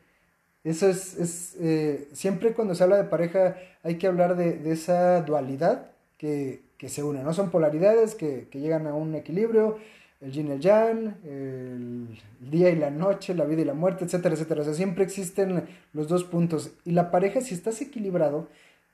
Eso 0.63 0.87
es, 0.87 1.17
es 1.17 1.55
eh, 1.59 2.07
siempre 2.13 2.53
cuando 2.53 2.73
se 2.73 2.83
habla 2.83 2.97
de 2.97 3.03
pareja 3.03 3.57
hay 3.83 3.97
que 3.97 4.07
hablar 4.07 4.37
de, 4.37 4.57
de 4.57 4.71
esa 4.71 5.21
dualidad 5.21 5.91
que, 6.17 6.61
que, 6.77 6.87
se 6.87 7.03
une, 7.03 7.21
¿no? 7.21 7.33
Son 7.33 7.51
polaridades 7.51 8.15
que, 8.15 8.47
que, 8.49 8.61
llegan 8.61 8.87
a 8.87 8.93
un 8.93 9.13
equilibrio, 9.13 9.77
el 10.21 10.31
yin 10.31 10.47
y 10.47 10.51
el 10.51 10.59
yang, 10.61 11.17
el 11.25 12.07
día 12.39 12.69
y 12.69 12.77
la 12.77 12.89
noche, 12.89 13.35
la 13.35 13.43
vida 13.43 13.61
y 13.61 13.65
la 13.65 13.73
muerte, 13.73 14.05
etcétera, 14.05 14.35
etcétera. 14.35 14.61
O 14.61 14.63
sea, 14.63 14.73
siempre 14.73 15.03
existen 15.03 15.65
los 15.91 16.07
dos 16.07 16.23
puntos. 16.23 16.71
Y 16.85 16.91
la 16.91 17.11
pareja, 17.11 17.41
si 17.41 17.53
estás 17.53 17.81
equilibrado, 17.81 18.47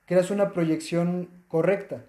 creas 0.07 0.31
una 0.31 0.53
proyección 0.53 1.29
correcta. 1.47 2.03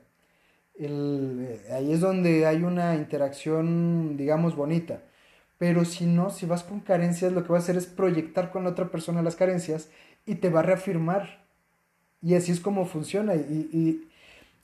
El, 0.79 1.61
ahí 1.71 1.93
es 1.93 2.01
donde 2.01 2.47
hay 2.47 2.63
una 2.63 2.95
interacción, 2.95 4.17
digamos, 4.17 4.57
bonita. 4.57 5.03
Pero 5.61 5.85
si 5.85 6.07
no, 6.07 6.31
si 6.31 6.47
vas 6.47 6.65
con 6.65 6.81
carencias, 6.81 7.33
lo 7.35 7.43
que 7.43 7.51
va 7.51 7.57
a 7.57 7.61
hacer 7.61 7.77
es 7.77 7.85
proyectar 7.85 8.51
con 8.51 8.65
la 8.65 8.71
otra 8.71 8.89
persona 8.89 9.21
las 9.21 9.37
carencias 9.37 9.91
y 10.25 10.37
te 10.37 10.49
va 10.49 10.61
a 10.61 10.63
reafirmar. 10.63 11.45
Y 12.23 12.35
así 12.35 12.51
es 12.51 12.61
como 12.61 12.87
funciona. 12.87 13.35
Y, 13.35 14.09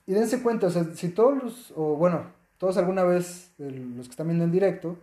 dense 0.07 0.41
cuenta, 0.41 0.65
o 0.65 0.69
sea, 0.71 0.85
si 0.95 1.09
todos 1.09 1.43
los, 1.43 1.73
o 1.75 1.97
bueno, 1.97 2.23
todos 2.57 2.77
alguna 2.77 3.03
vez, 3.03 3.51
los 3.59 4.07
que 4.07 4.11
están 4.11 4.25
viendo 4.25 4.45
en 4.45 4.51
directo, 4.51 4.97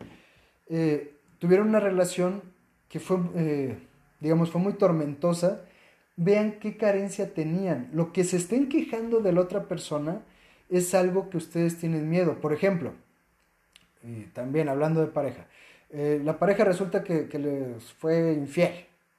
eh, 0.68 1.14
tuvieron 1.38 1.68
una 1.68 1.78
relación 1.78 2.42
que 2.88 2.98
fue, 2.98 3.18
eh, 3.36 3.78
digamos, 4.18 4.50
fue 4.50 4.60
muy 4.60 4.72
tormentosa, 4.72 5.62
vean 6.16 6.58
qué 6.58 6.76
carencia 6.76 7.34
tenían. 7.34 7.88
Lo 7.92 8.12
que 8.12 8.24
se 8.24 8.38
estén 8.38 8.68
quejando 8.68 9.20
de 9.20 9.32
la 9.32 9.42
otra 9.42 9.68
persona 9.68 10.22
es 10.70 10.92
algo 10.92 11.30
que 11.30 11.36
ustedes 11.36 11.78
tienen 11.78 12.10
miedo. 12.10 12.40
Por 12.40 12.52
ejemplo, 12.52 12.94
y 14.02 14.24
también 14.32 14.68
hablando 14.68 15.00
de 15.00 15.06
pareja, 15.06 15.46
eh, 15.96 16.20
la 16.24 16.40
pareja 16.40 16.64
resulta 16.64 17.04
que, 17.04 17.28
les 17.38 17.92
fue 17.92 18.32
infiel, 18.32 18.72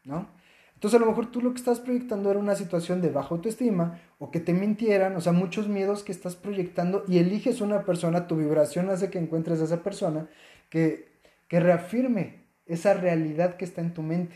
¿no? 0.04 0.28
Entonces 0.74 1.00
a 1.00 1.04
lo 1.04 1.10
mejor 1.10 1.32
tú 1.32 1.42
lo 1.42 1.52
que 1.52 1.60
estás 1.60 1.80
proyectando 1.80 2.30
era 2.30 2.38
una 2.38 2.54
situación 2.54 3.02
de 3.02 3.10
baja 3.10 3.30
autoestima 3.34 4.02
o 4.20 4.30
que 4.30 4.42
te 4.42 4.54
mintieran, 4.54 5.16
o 5.16 5.22
sea, 5.22 5.32
muchos 5.32 5.70
miedos 5.70 6.04
que 6.04 6.12
estás 6.12 6.36
proyectando 6.36 7.06
y 7.08 7.20
eliges 7.20 7.62
una 7.62 7.84
persona, 7.86 8.28
tu 8.28 8.36
vibración 8.36 8.90
hace 8.90 9.10
que 9.10 9.20
encuentres 9.20 9.62
a 9.62 9.64
esa 9.64 9.84
persona 9.84 10.28
que, 10.70 11.08
que 11.48 11.62
reafirme 11.62 12.44
esa 12.66 12.94
realidad 12.94 13.56
que 13.56 13.64
está 13.64 13.80
en 13.80 13.94
tu 13.94 14.02
mente. 14.02 14.36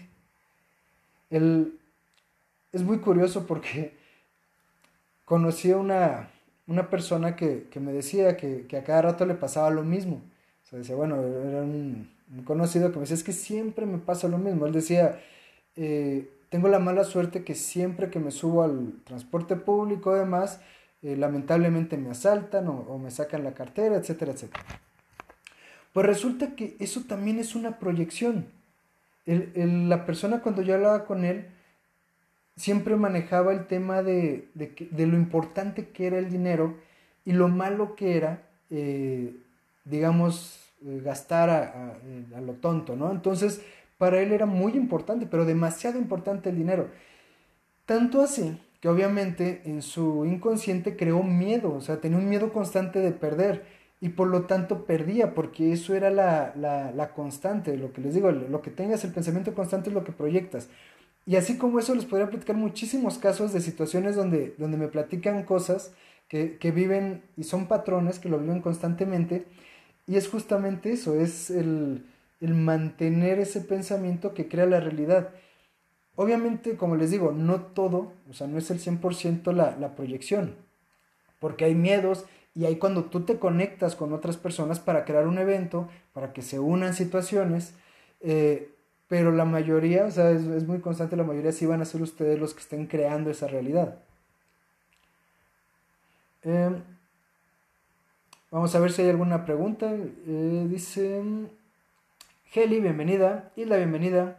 El, 1.29 1.77
es 2.71 2.83
muy 2.83 2.99
curioso 2.99 3.47
porque 3.47 3.97
conocí 5.25 5.71
a 5.71 5.77
una, 5.77 6.29
una 6.67 6.89
persona 6.89 7.35
que, 7.35 7.67
que 7.69 7.81
me 7.81 7.91
decía 7.91 8.37
que, 8.37 8.65
que, 8.65 8.77
a 8.77 8.85
cada 8.85 9.01
rato 9.01 9.25
le 9.25 9.33
pasaba 9.35 9.69
lo 9.71 9.83
mismo. 9.83 10.21
O 10.63 10.67
sea, 10.69 10.79
decía, 10.79 10.95
bueno, 10.95 11.17
era 11.21 11.63
un, 11.63 12.09
un, 12.31 12.43
conocido 12.43 12.91
que 12.91 12.97
me 12.97 13.01
decía, 13.01 13.15
es 13.15 13.23
que 13.23 13.33
siempre 13.33 13.85
me 13.85 13.97
pasa 13.97 14.27
lo 14.27 14.37
mismo. 14.37 14.65
Él 14.65 14.73
decía, 14.73 15.19
eh, 15.75 16.29
tengo 16.49 16.67
la 16.67 16.79
mala 16.79 17.03
suerte 17.03 17.43
que 17.43 17.55
siempre 17.55 18.09
que 18.09 18.19
me 18.19 18.31
subo 18.31 18.63
al 18.63 18.93
transporte 19.03 19.55
público 19.55 20.15
y 20.15 20.19
demás, 20.19 20.61
eh, 21.01 21.15
lamentablemente 21.15 21.97
me 21.97 22.11
asaltan 22.11 22.67
o, 22.67 22.97
me 22.97 23.11
sacan 23.11 23.43
la 23.43 23.53
cartera, 23.53 23.95
etcétera, 23.95 24.33
etcétera. 24.33 24.63
Pues 25.93 26.05
resulta 26.05 26.55
que 26.55 26.75
eso 26.79 27.01
también 27.07 27.39
es 27.39 27.55
una 27.55 27.79
proyección. 27.79 28.47
El, 29.25 29.51
el, 29.55 29.89
la 29.89 30.05
persona 30.05 30.41
cuando 30.41 30.61
yo 30.61 30.75
hablaba 30.75 31.05
con 31.05 31.23
él, 31.23 31.47
siempre 32.55 32.95
manejaba 32.95 33.53
el 33.53 33.67
tema 33.67 34.03
de, 34.03 34.49
de, 34.53 34.89
de, 34.91 35.07
lo 35.07 35.15
importante 35.15 35.89
que 35.89 36.07
era 36.07 36.19
el 36.19 36.29
dinero 36.29 36.75
y 37.23 37.31
lo 37.31 37.47
malo 37.47 37.95
que 37.95 38.17
era, 38.17 38.49
eh, 38.69 39.33
digamos, 39.85 40.68
eh, 40.85 41.01
gastar 41.03 41.49
a, 41.49 41.57
a, 41.63 42.37
a, 42.37 42.41
lo 42.41 42.53
tonto, 42.53 42.95
¿no? 42.95 43.11
Entonces, 43.11 43.61
para 43.97 44.21
él 44.21 44.31
era 44.31 44.45
muy 44.45 44.73
importante, 44.73 45.27
pero 45.29 45.45
demasiado 45.45 45.99
importante 45.99 46.49
el 46.49 46.57
dinero. 46.57 46.89
Tanto 47.85 48.21
así 48.21 48.59
que 48.81 48.87
obviamente 48.87 49.61
en 49.65 49.81
su 49.81 50.25
inconsciente 50.25 50.95
creó 50.95 51.23
miedo, 51.23 51.73
o 51.73 51.81
sea, 51.81 51.99
tenía 51.99 52.17
un 52.17 52.29
miedo 52.29 52.53
constante 52.53 52.99
de 52.99 53.11
perder 53.11 53.65
y 54.01 54.09
por 54.09 54.29
lo 54.29 54.43
tanto 54.43 54.85
perdía, 54.85 55.33
porque 55.33 55.73
eso 55.73 55.93
era 55.93 56.09
la, 56.09 56.53
la, 56.55 56.91
la 56.91 57.13
constante, 57.13 57.75
lo 57.77 57.91
que 57.91 58.01
les 58.01 58.13
digo, 58.13 58.31
lo 58.31 58.61
que 58.61 58.71
tengas 58.71 59.03
el 59.03 59.11
pensamiento 59.11 59.53
constante 59.53 59.89
es 59.89 59.93
lo 59.93 60.03
que 60.05 60.13
proyectas. 60.13 60.69
Y 61.25 61.35
así 61.35 61.57
como 61.57 61.79
eso 61.79 61.93
les 61.93 62.05
podría 62.05 62.29
platicar 62.29 62.55
muchísimos 62.55 63.17
casos 63.17 63.53
de 63.53 63.61
situaciones 63.61 64.15
donde, 64.15 64.55
donde 64.57 64.77
me 64.77 64.87
platican 64.87 65.43
cosas 65.43 65.91
que, 66.27 66.57
que 66.57 66.71
viven 66.71 67.23
y 67.37 67.43
son 67.43 67.67
patrones 67.67 68.19
que 68.19 68.29
lo 68.29 68.39
viven 68.39 68.61
constantemente. 68.61 69.45
Y 70.09 70.17
es 70.17 70.27
justamente 70.27 70.91
eso, 70.91 71.13
es 71.13 71.51
el, 71.51 72.03
el 72.41 72.55
mantener 72.55 73.37
ese 73.37 73.61
pensamiento 73.61 74.33
que 74.33 74.47
crea 74.47 74.65
la 74.65 74.79
realidad. 74.79 75.29
Obviamente, 76.15 76.77
como 76.77 76.95
les 76.95 77.11
digo, 77.11 77.31
no 77.31 77.61
todo, 77.61 78.11
o 78.27 78.33
sea, 78.33 78.47
no 78.47 78.57
es 78.57 78.71
el 78.71 78.79
100% 78.79 79.53
la, 79.53 79.77
la 79.77 79.95
proyección, 79.95 80.55
porque 81.39 81.65
hay 81.65 81.75
miedos 81.75 82.25
y 82.55 82.65
ahí 82.65 82.77
cuando 82.77 83.03
tú 83.05 83.21
te 83.21 83.37
conectas 83.37 83.95
con 83.95 84.11
otras 84.11 84.35
personas 84.37 84.79
para 84.79 85.05
crear 85.05 85.27
un 85.27 85.37
evento, 85.37 85.87
para 86.11 86.33
que 86.33 86.41
se 86.41 86.57
unan 86.57 86.95
situaciones, 86.95 87.75
eh, 88.21 88.73
pero 89.07 89.31
la 89.31 89.45
mayoría, 89.45 90.05
o 90.05 90.11
sea, 90.11 90.31
es, 90.31 90.41
es, 90.41 90.65
muy 90.65 90.79
constante, 90.79 91.17
la 91.17 91.23
mayoría 91.23 91.51
sí 91.51 91.67
van 91.67 91.81
a 91.81 91.85
ser 91.85 92.01
ustedes 92.01 92.39
los 92.39 92.55
que 92.55 92.61
estén 92.61 92.87
creando 92.87 93.29
esa 93.29 93.47
realidad. 93.47 93.99
Eh, 96.41 96.71
vamos 98.51 98.73
a 98.75 98.79
ver 98.79 98.91
si 98.91 99.01
hay 99.01 99.09
alguna 99.09 99.45
pregunta. 99.45 99.91
Eh, 99.91 100.67
dice 100.69 101.21
Heli, 102.53 102.79
bienvenida. 102.79 103.51
Y 103.55 103.65
la 103.65 103.77
bienvenida. 103.77 104.37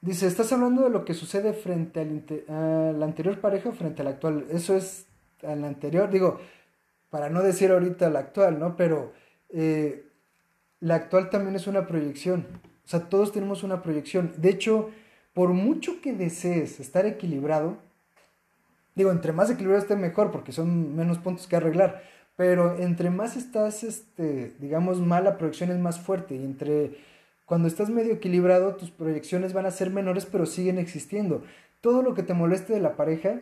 Dice, 0.00 0.26
estás 0.26 0.52
hablando 0.52 0.82
de 0.82 0.90
lo 0.90 1.04
que 1.04 1.14
sucede 1.14 1.52
frente 1.52 2.00
al 2.00 2.24
a 2.48 2.92
la 2.92 3.04
anterior 3.04 3.40
pareja 3.40 3.70
frente 3.72 4.02
a 4.02 4.04
la 4.04 4.10
actual. 4.10 4.46
Eso 4.50 4.76
es 4.76 5.06
al 5.44 5.62
anterior, 5.64 6.10
digo, 6.10 6.40
para 7.10 7.28
no 7.30 7.42
decir 7.42 7.70
ahorita 7.70 8.10
la 8.10 8.18
actual, 8.18 8.58
¿no? 8.58 8.76
Pero 8.76 9.12
eh, 9.50 10.06
la 10.80 10.96
actual 10.96 11.30
también 11.30 11.54
es 11.54 11.68
una 11.68 11.86
proyección. 11.86 12.46
O 12.84 12.88
sea, 12.88 13.08
todos 13.08 13.30
tenemos 13.30 13.62
una 13.62 13.82
proyección. 13.82 14.32
De 14.38 14.50
hecho, 14.50 14.90
por 15.34 15.50
mucho 15.50 16.00
que 16.00 16.12
desees 16.12 16.80
estar 16.80 17.06
equilibrado, 17.06 17.76
digo, 18.94 19.10
entre 19.10 19.32
más 19.32 19.50
equilibrado 19.50 19.82
esté 19.82 19.96
mejor 19.96 20.30
porque 20.30 20.52
son 20.52 20.94
menos 20.96 21.18
puntos 21.18 21.46
que 21.46 21.56
arreglar, 21.56 22.02
pero 22.36 22.76
entre 22.78 23.10
más 23.10 23.36
estás, 23.36 23.84
este, 23.84 24.54
digamos, 24.58 25.00
mal, 25.00 25.24
la 25.24 25.38
proyección 25.38 25.70
es 25.70 25.78
más 25.78 26.00
fuerte 26.00 26.34
y 26.34 26.44
entre 26.44 26.96
cuando 27.52 27.68
estás 27.68 27.90
medio 27.90 28.14
equilibrado, 28.14 28.76
tus 28.76 28.90
proyecciones 28.90 29.52
van 29.52 29.66
a 29.66 29.70
ser 29.70 29.90
menores, 29.90 30.26
pero 30.26 30.46
siguen 30.46 30.78
existiendo. 30.78 31.44
Todo 31.80 32.02
lo 32.02 32.14
que 32.14 32.22
te 32.22 32.34
moleste 32.34 32.72
de 32.72 32.80
la 32.80 32.96
pareja, 32.96 33.40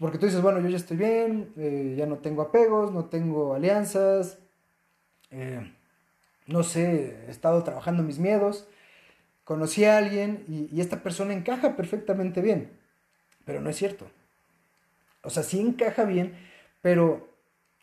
porque 0.00 0.18
tú 0.18 0.26
dices, 0.26 0.42
bueno, 0.42 0.60
yo 0.60 0.68
ya 0.68 0.76
estoy 0.76 0.96
bien, 0.96 1.52
eh, 1.56 1.94
ya 1.96 2.06
no 2.06 2.18
tengo 2.18 2.42
apegos, 2.42 2.90
no 2.90 3.04
tengo 3.04 3.54
alianzas, 3.54 4.38
eh, 5.30 5.72
no 6.46 6.62
sé, 6.64 7.16
he 7.28 7.30
estado 7.30 7.62
trabajando 7.62 8.02
mis 8.02 8.18
miedos, 8.18 8.66
conocí 9.44 9.84
a 9.84 9.98
alguien 9.98 10.44
y, 10.48 10.68
y, 10.74 10.80
esta 10.80 11.02
persona 11.02 11.32
encaja 11.32 11.76
perfectamente 11.76 12.40
bien, 12.40 12.72
pero 13.44 13.60
no 13.60 13.70
es 13.70 13.76
cierto. 13.76 14.06
O 15.22 15.30
sea, 15.30 15.42
sí 15.42 15.60
encaja 15.60 16.04
bien, 16.04 16.34
pero 16.80 17.28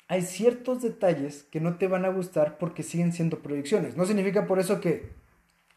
hay 0.07 0.23
ciertos 0.23 0.81
detalles 0.81 1.43
que 1.43 1.61
no 1.61 1.77
te 1.77 1.87
van 1.87 2.05
a 2.05 2.09
gustar 2.09 2.57
porque 2.57 2.83
siguen 2.83 3.13
siendo 3.13 3.39
proyecciones. 3.39 3.95
No 3.95 4.05
significa 4.05 4.47
por 4.47 4.59
eso 4.59 4.81
que, 4.81 5.11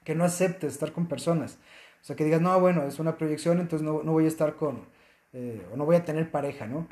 que 0.04 0.14
no 0.14 0.24
aceptes 0.24 0.72
estar 0.72 0.92
con 0.92 1.06
personas. 1.06 1.58
O 2.00 2.04
sea, 2.04 2.16
que 2.16 2.24
digas, 2.24 2.40
no, 2.40 2.58
bueno, 2.58 2.82
es 2.84 2.98
una 2.98 3.16
proyección, 3.16 3.60
entonces 3.60 3.86
no, 3.86 4.02
no 4.02 4.12
voy 4.12 4.24
a 4.24 4.28
estar 4.28 4.56
con, 4.56 4.86
eh, 5.32 5.64
o 5.72 5.76
no 5.76 5.84
voy 5.84 5.96
a 5.96 6.04
tener 6.04 6.30
pareja, 6.30 6.66
¿no? 6.66 6.88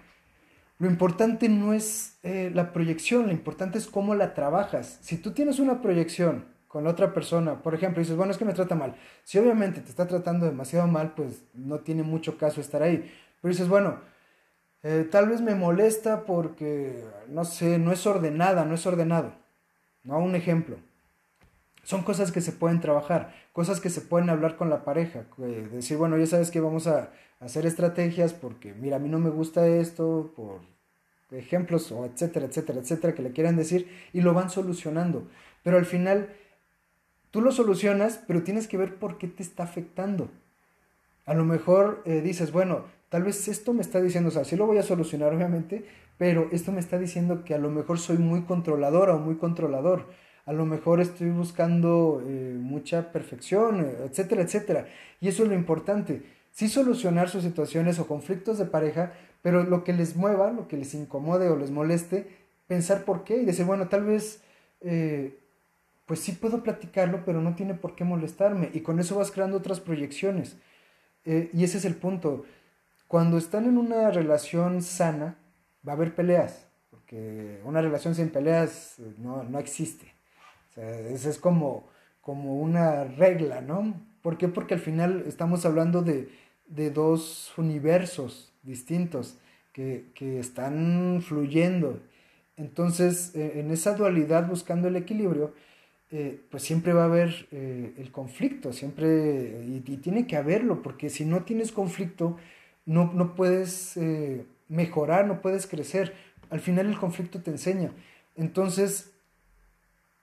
Lo 0.79 0.89
importante 0.89 1.49
no 1.49 1.75
es 1.75 2.19
eh, 2.23 2.50
la 2.55 2.73
proyección, 2.73 3.27
lo 3.27 3.33
importante 3.33 3.77
es 3.77 3.87
cómo 3.87 4.15
la 4.15 4.35
trabajas. 4.35 4.99
Si 5.03 5.19
tú 5.19 5.33
tienes 5.33 5.59
una 5.59 5.83
proyección 5.83 6.47
con 6.69 6.85
la 6.85 6.91
otra 6.91 7.12
persona, 7.12 7.62
por 7.62 7.75
ejemplo, 7.75 8.00
dices, 8.00 8.17
bueno, 8.17 8.33
es 8.33 8.39
que 8.39 8.45
me 8.45 8.55
trata 8.55 8.75
mal. 8.75 8.97
Si 9.25 9.39
obviamente 9.39 9.81
te 9.81 9.91
está 9.91 10.07
tratando 10.07 10.47
demasiado 10.47 10.87
mal, 10.87 11.15
pues 11.15 11.43
no 11.53 11.81
tiene 11.81 12.03
mucho 12.03 12.39
caso 12.39 12.61
estar 12.61 12.83
ahí. 12.83 13.12
Pero 13.43 13.53
dices, 13.53 13.69
bueno, 13.69 14.00
eh, 14.82 15.06
tal 15.10 15.28
vez 15.28 15.40
me 15.40 15.54
molesta 15.54 16.25
porque, 16.25 17.04
no 17.28 17.44
sé, 17.44 17.78
no 17.78 17.92
es 17.92 18.06
ordenada, 18.06 18.64
no 18.64 18.75
es 18.75 18.87
ordenado. 18.87 19.32
¿No? 20.04 20.18
Un 20.18 20.34
ejemplo. 20.34 20.76
Son 21.82 22.02
cosas 22.02 22.32
que 22.32 22.40
se 22.40 22.52
pueden 22.52 22.80
trabajar, 22.80 23.34
cosas 23.52 23.80
que 23.80 23.90
se 23.90 24.00
pueden 24.00 24.30
hablar 24.30 24.56
con 24.56 24.70
la 24.70 24.84
pareja. 24.84 25.25
decir, 25.37 25.96
bueno, 25.96 26.16
ya 26.18 26.26
sabes 26.26 26.50
que 26.50 26.60
vamos 26.60 26.87
a 26.87 27.10
hacer 27.40 27.66
estrategias 27.66 28.32
porque, 28.32 28.75
mira, 28.75 28.96
a 28.96 28.99
mí 28.99 29.08
no 29.08 29.18
me 29.18 29.30
gusta 29.30 29.66
esto, 29.66 30.32
por 30.37 30.60
ejemplos, 31.30 31.90
o 31.92 32.04
etcétera, 32.04 32.46
etcétera, 32.46 32.80
etcétera, 32.80 33.14
que 33.14 33.22
le 33.22 33.32
quieran 33.32 33.56
decir, 33.56 33.88
y 34.12 34.20
lo 34.20 34.34
van 34.34 34.50
solucionando. 34.50 35.26
Pero 35.62 35.78
al 35.78 35.87
final, 35.87 36.30
tú 37.30 37.40
lo 37.40 37.52
solucionas, 37.52 38.22
pero 38.26 38.42
tienes 38.42 38.68
que 38.68 38.76
ver 38.76 38.96
por 38.96 39.18
qué 39.18 39.28
te 39.28 39.42
está 39.42 39.64
afectando. 39.64 40.30
A 41.26 41.34
lo 41.34 41.44
mejor 41.44 42.02
eh, 42.04 42.20
dices, 42.20 42.52
bueno, 42.52 42.84
Tal 43.11 43.25
vez 43.25 43.49
esto 43.49 43.75
me 43.75 43.83
está 43.83 44.00
diciendo, 44.00 44.29
o 44.29 44.33
sea, 44.33 44.45
sí 44.45 44.57
lo 44.57 44.67
voy 44.67 44.79
a 44.79 44.85
solucionar 44.85 45.35
obviamente, 45.35 45.85
pero 46.17 46.49
esto 46.52 46.71
me 46.71 46.79
está 46.79 46.97
diciendo 46.97 47.45
que 47.45 47.55
a 47.55 47.59
lo 47.59 47.69
mejor 47.69 47.99
soy 47.99 48.19
muy 48.19 48.43
controladora 48.43 49.17
o 49.17 49.19
muy 49.19 49.35
controlador. 49.35 50.07
A 50.47 50.52
lo 50.52 50.64
mejor 50.64 51.00
estoy 51.00 51.31
buscando 51.31 52.23
eh, 52.25 52.57
mucha 52.57 53.11
perfección, 53.11 53.81
eh, 53.81 53.97
etcétera, 54.05 54.43
etcétera. 54.43 54.87
Y 55.21 55.26
eso 55.26 55.43
es 55.43 55.49
lo 55.49 55.57
importante. 55.57 56.23
Sí 56.52 56.69
solucionar 56.69 57.29
sus 57.29 57.43
situaciones 57.43 57.99
o 57.99 58.07
conflictos 58.07 58.59
de 58.59 58.67
pareja, 58.67 59.12
pero 59.43 59.64
lo 59.64 59.83
que 59.83 59.93
les 59.93 60.14
mueva, 60.14 60.52
lo 60.52 60.69
que 60.69 60.76
les 60.76 60.95
incomode 60.95 61.49
o 61.49 61.57
les 61.57 61.73
moleste, 61.73 62.29
pensar 62.69 63.05
por 63.05 63.25
qué 63.25 63.38
y 63.38 63.45
decir, 63.45 63.64
bueno, 63.64 63.88
tal 63.88 64.04
vez, 64.04 64.41
eh, 64.82 65.37
pues 66.06 66.21
sí 66.21 66.32
puedo 66.32 66.63
platicarlo, 66.63 67.25
pero 67.25 67.41
no 67.41 67.56
tiene 67.56 67.75
por 67.75 67.97
qué 67.97 68.04
molestarme. 68.04 68.71
Y 68.73 68.80
con 68.80 69.00
eso 69.00 69.17
vas 69.17 69.32
creando 69.32 69.56
otras 69.56 69.80
proyecciones. 69.80 70.56
y 71.25 71.65
ese 71.65 71.78
es 71.78 71.84
el 71.84 71.97
punto 71.97 72.45
cuando 73.10 73.38
están 73.38 73.64
en 73.64 73.76
una 73.76 74.12
relación 74.12 74.82
sana, 74.82 75.36
va 75.86 75.94
a 75.94 75.96
haber 75.96 76.14
peleas, 76.14 76.68
porque 76.90 77.60
una 77.64 77.82
relación 77.82 78.14
sin 78.14 78.28
peleas 78.28 79.00
eh, 79.00 79.14
no, 79.18 79.42
no 79.42 79.58
existe. 79.58 80.14
Eso 80.76 81.28
es 81.28 81.36
como, 81.38 81.88
como 82.20 82.60
una 82.60 83.02
regla, 83.02 83.62
¿no? 83.62 84.00
¿Por 84.23 84.38
qué? 84.38 84.46
Porque 84.46 84.75
al 84.75 84.80
final 84.80 85.25
estamos 85.26 85.66
hablando 85.66 86.02
de, 86.02 86.28
de 86.68 86.92
dos 86.92 87.52
universos 87.58 88.52
distintos 88.62 89.38
que, 89.73 90.12
que, 90.14 90.38
están 90.38 91.20
fluyendo. 91.20 91.99
Entonces, 92.56 93.34
eh, 93.34 93.54
en 93.58 93.73
esa 93.73 93.96
dualidad, 93.96 94.46
buscando 94.46 94.86
el 94.86 94.94
equilibrio, 94.94 95.52
eh, 96.12 96.40
pues 96.49 96.62
siempre 96.62 96.92
va 96.92 97.02
a 97.02 97.06
haber 97.06 97.49
el 97.50 98.12
conflicto, 98.12 98.73
siempre, 98.73 99.64
y, 99.66 99.80
tiene 99.80 100.28
que 100.28 100.36
haberlo, 100.36 100.80
porque 100.80 101.10
si 101.10 101.25
no 101.25 101.42
tienes 101.42 101.73
conflicto, 101.73 102.36
no, 102.86 103.12
no 103.12 103.34
puedes 103.34 103.97
eh, 103.97 104.47
mejorar, 104.69 105.26
no 105.26 105.40
puedes 105.40 105.66
crecer. 105.66 106.14
Al 106.50 106.60
final 106.60 106.86
el 106.86 106.99
conflicto 106.99 107.40
te 107.40 107.50
enseña. 107.50 107.93
Entonces, 108.36 109.12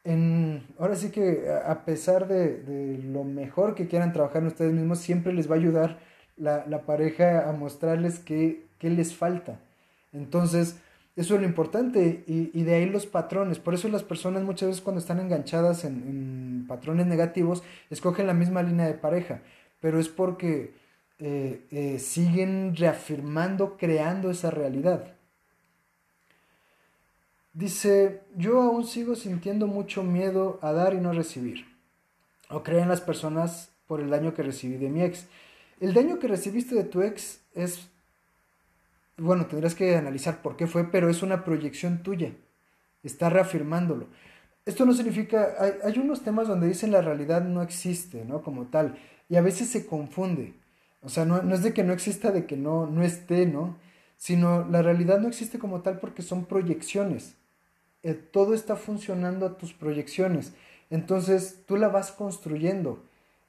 en, 0.03 0.65
ahora 0.79 0.95
sí 0.95 1.11
que 1.11 1.49
a 1.49 1.85
pesar 1.85 2.27
de, 2.27 2.61
de, 2.61 2.97
lo 3.03 3.23
mejor 3.23 3.75
que 3.75 3.87
quieran 3.87 4.13
trabajar 4.13 4.43
ustedes 4.43 4.73
mismos, 4.73 4.99
siempre 4.99 5.33
les 5.33 5.49
va 5.49 5.55
a 5.55 5.59
ayudar 5.59 5.99
la, 6.37 6.65
la 6.67 6.83
pareja 6.83 7.49
a 7.49 7.51
mostrarles 7.51 8.19
qué, 8.19 8.63
qué, 8.79 8.89
les 8.89 9.13
falta. 9.15 9.59
Entonces, 10.13 10.79
eso 11.15 11.35
es 11.35 11.41
lo 11.41 11.47
importante 11.47 12.23
y, 12.27 12.51
y, 12.53 12.63
de 12.63 12.75
ahí 12.75 12.85
los 12.85 13.05
patrones. 13.05 13.59
Por 13.59 13.73
eso 13.73 13.89
las 13.89 14.03
personas 14.03 14.43
muchas 14.43 14.69
veces 14.69 14.81
cuando 14.81 14.99
están 14.99 15.19
enganchadas 15.19 15.83
en, 15.83 15.95
en 16.07 16.65
patrones 16.67 17.07
negativos, 17.07 17.63
escogen 17.89 18.27
la 18.27 18.33
misma 18.33 18.63
línea 18.63 18.85
de 18.87 18.93
pareja. 18.93 19.41
Pero 19.81 19.99
es 19.99 20.07
porque 20.09 20.73
eh, 21.19 21.65
eh, 21.71 21.99
siguen 21.99 22.75
reafirmando, 22.75 23.75
creando 23.77 24.29
esa 24.29 24.51
realidad. 24.51 25.15
Dice, 27.53 28.21
yo 28.35 28.61
aún 28.61 28.85
sigo 28.85 29.15
sintiendo 29.15 29.65
mucho 29.65 30.03
miedo 30.03 30.59
a 30.61 30.71
dar 30.73 30.93
y 30.93 30.99
no 30.99 31.11
recibir. 31.13 31.65
O 32.49 32.61
creen 32.61 32.87
las 32.87 33.01
personas 33.01 33.71
por 33.87 33.99
el 33.99 34.11
daño 34.11 34.35
que 34.35 34.43
recibí 34.43 34.77
de 34.77 34.89
mi 34.89 35.01
ex. 35.01 35.25
El 35.79 35.95
daño 35.95 36.19
que 36.19 36.27
recibiste 36.27 36.75
de 36.75 36.83
tu 36.83 37.01
ex 37.01 37.41
es, 37.55 37.89
bueno, 39.17 39.47
tendrás 39.47 39.73
que 39.73 39.95
analizar 39.95 40.43
por 40.43 40.55
qué 40.55 40.67
fue, 40.67 40.91
pero 40.91 41.09
es 41.09 41.23
una 41.23 41.43
proyección 41.43 42.03
tuya. 42.03 42.31
Está 43.01 43.31
reafirmándolo. 43.31 44.05
Esto 44.67 44.85
no 44.85 44.93
significa, 44.93 45.55
hay, 45.59 45.73
hay 45.83 45.97
unos 45.97 46.21
temas 46.21 46.47
donde 46.47 46.67
dicen 46.67 46.91
la 46.91 47.01
realidad 47.01 47.41
no 47.43 47.63
existe, 47.63 48.23
¿no? 48.23 48.43
Como 48.43 48.67
tal. 48.67 48.99
Y 49.29 49.35
a 49.35 49.41
veces 49.41 49.69
se 49.69 49.87
confunde. 49.87 50.53
O 51.01 51.09
sea, 51.09 51.25
no, 51.25 51.53
es 51.53 51.63
de 51.63 51.73
que 51.73 51.83
no 51.83 51.93
exista, 51.93 52.31
de 52.31 52.45
que 52.45 52.57
no, 52.57 52.87
no 52.87 53.03
esté, 53.03 53.45
¿no? 53.45 53.77
Sino 54.17 54.67
la 54.67 54.81
realidad 54.81 55.19
no 55.19 55.27
existe 55.27 55.59
como 55.59 55.81
tal 55.81 55.99
porque 55.99 56.21
son 56.21 56.45
proyecciones. 56.45 57.35
Eh, 58.03 58.13
todo 58.13 58.53
está 58.53 58.75
funcionando 58.75 59.45
a 59.45 59.57
tus 59.57 59.73
proyecciones. 59.73 60.53
Entonces 60.89 61.63
tú 61.67 61.77
la 61.77 61.89
vas 61.89 62.11
construyendo 62.11 63.03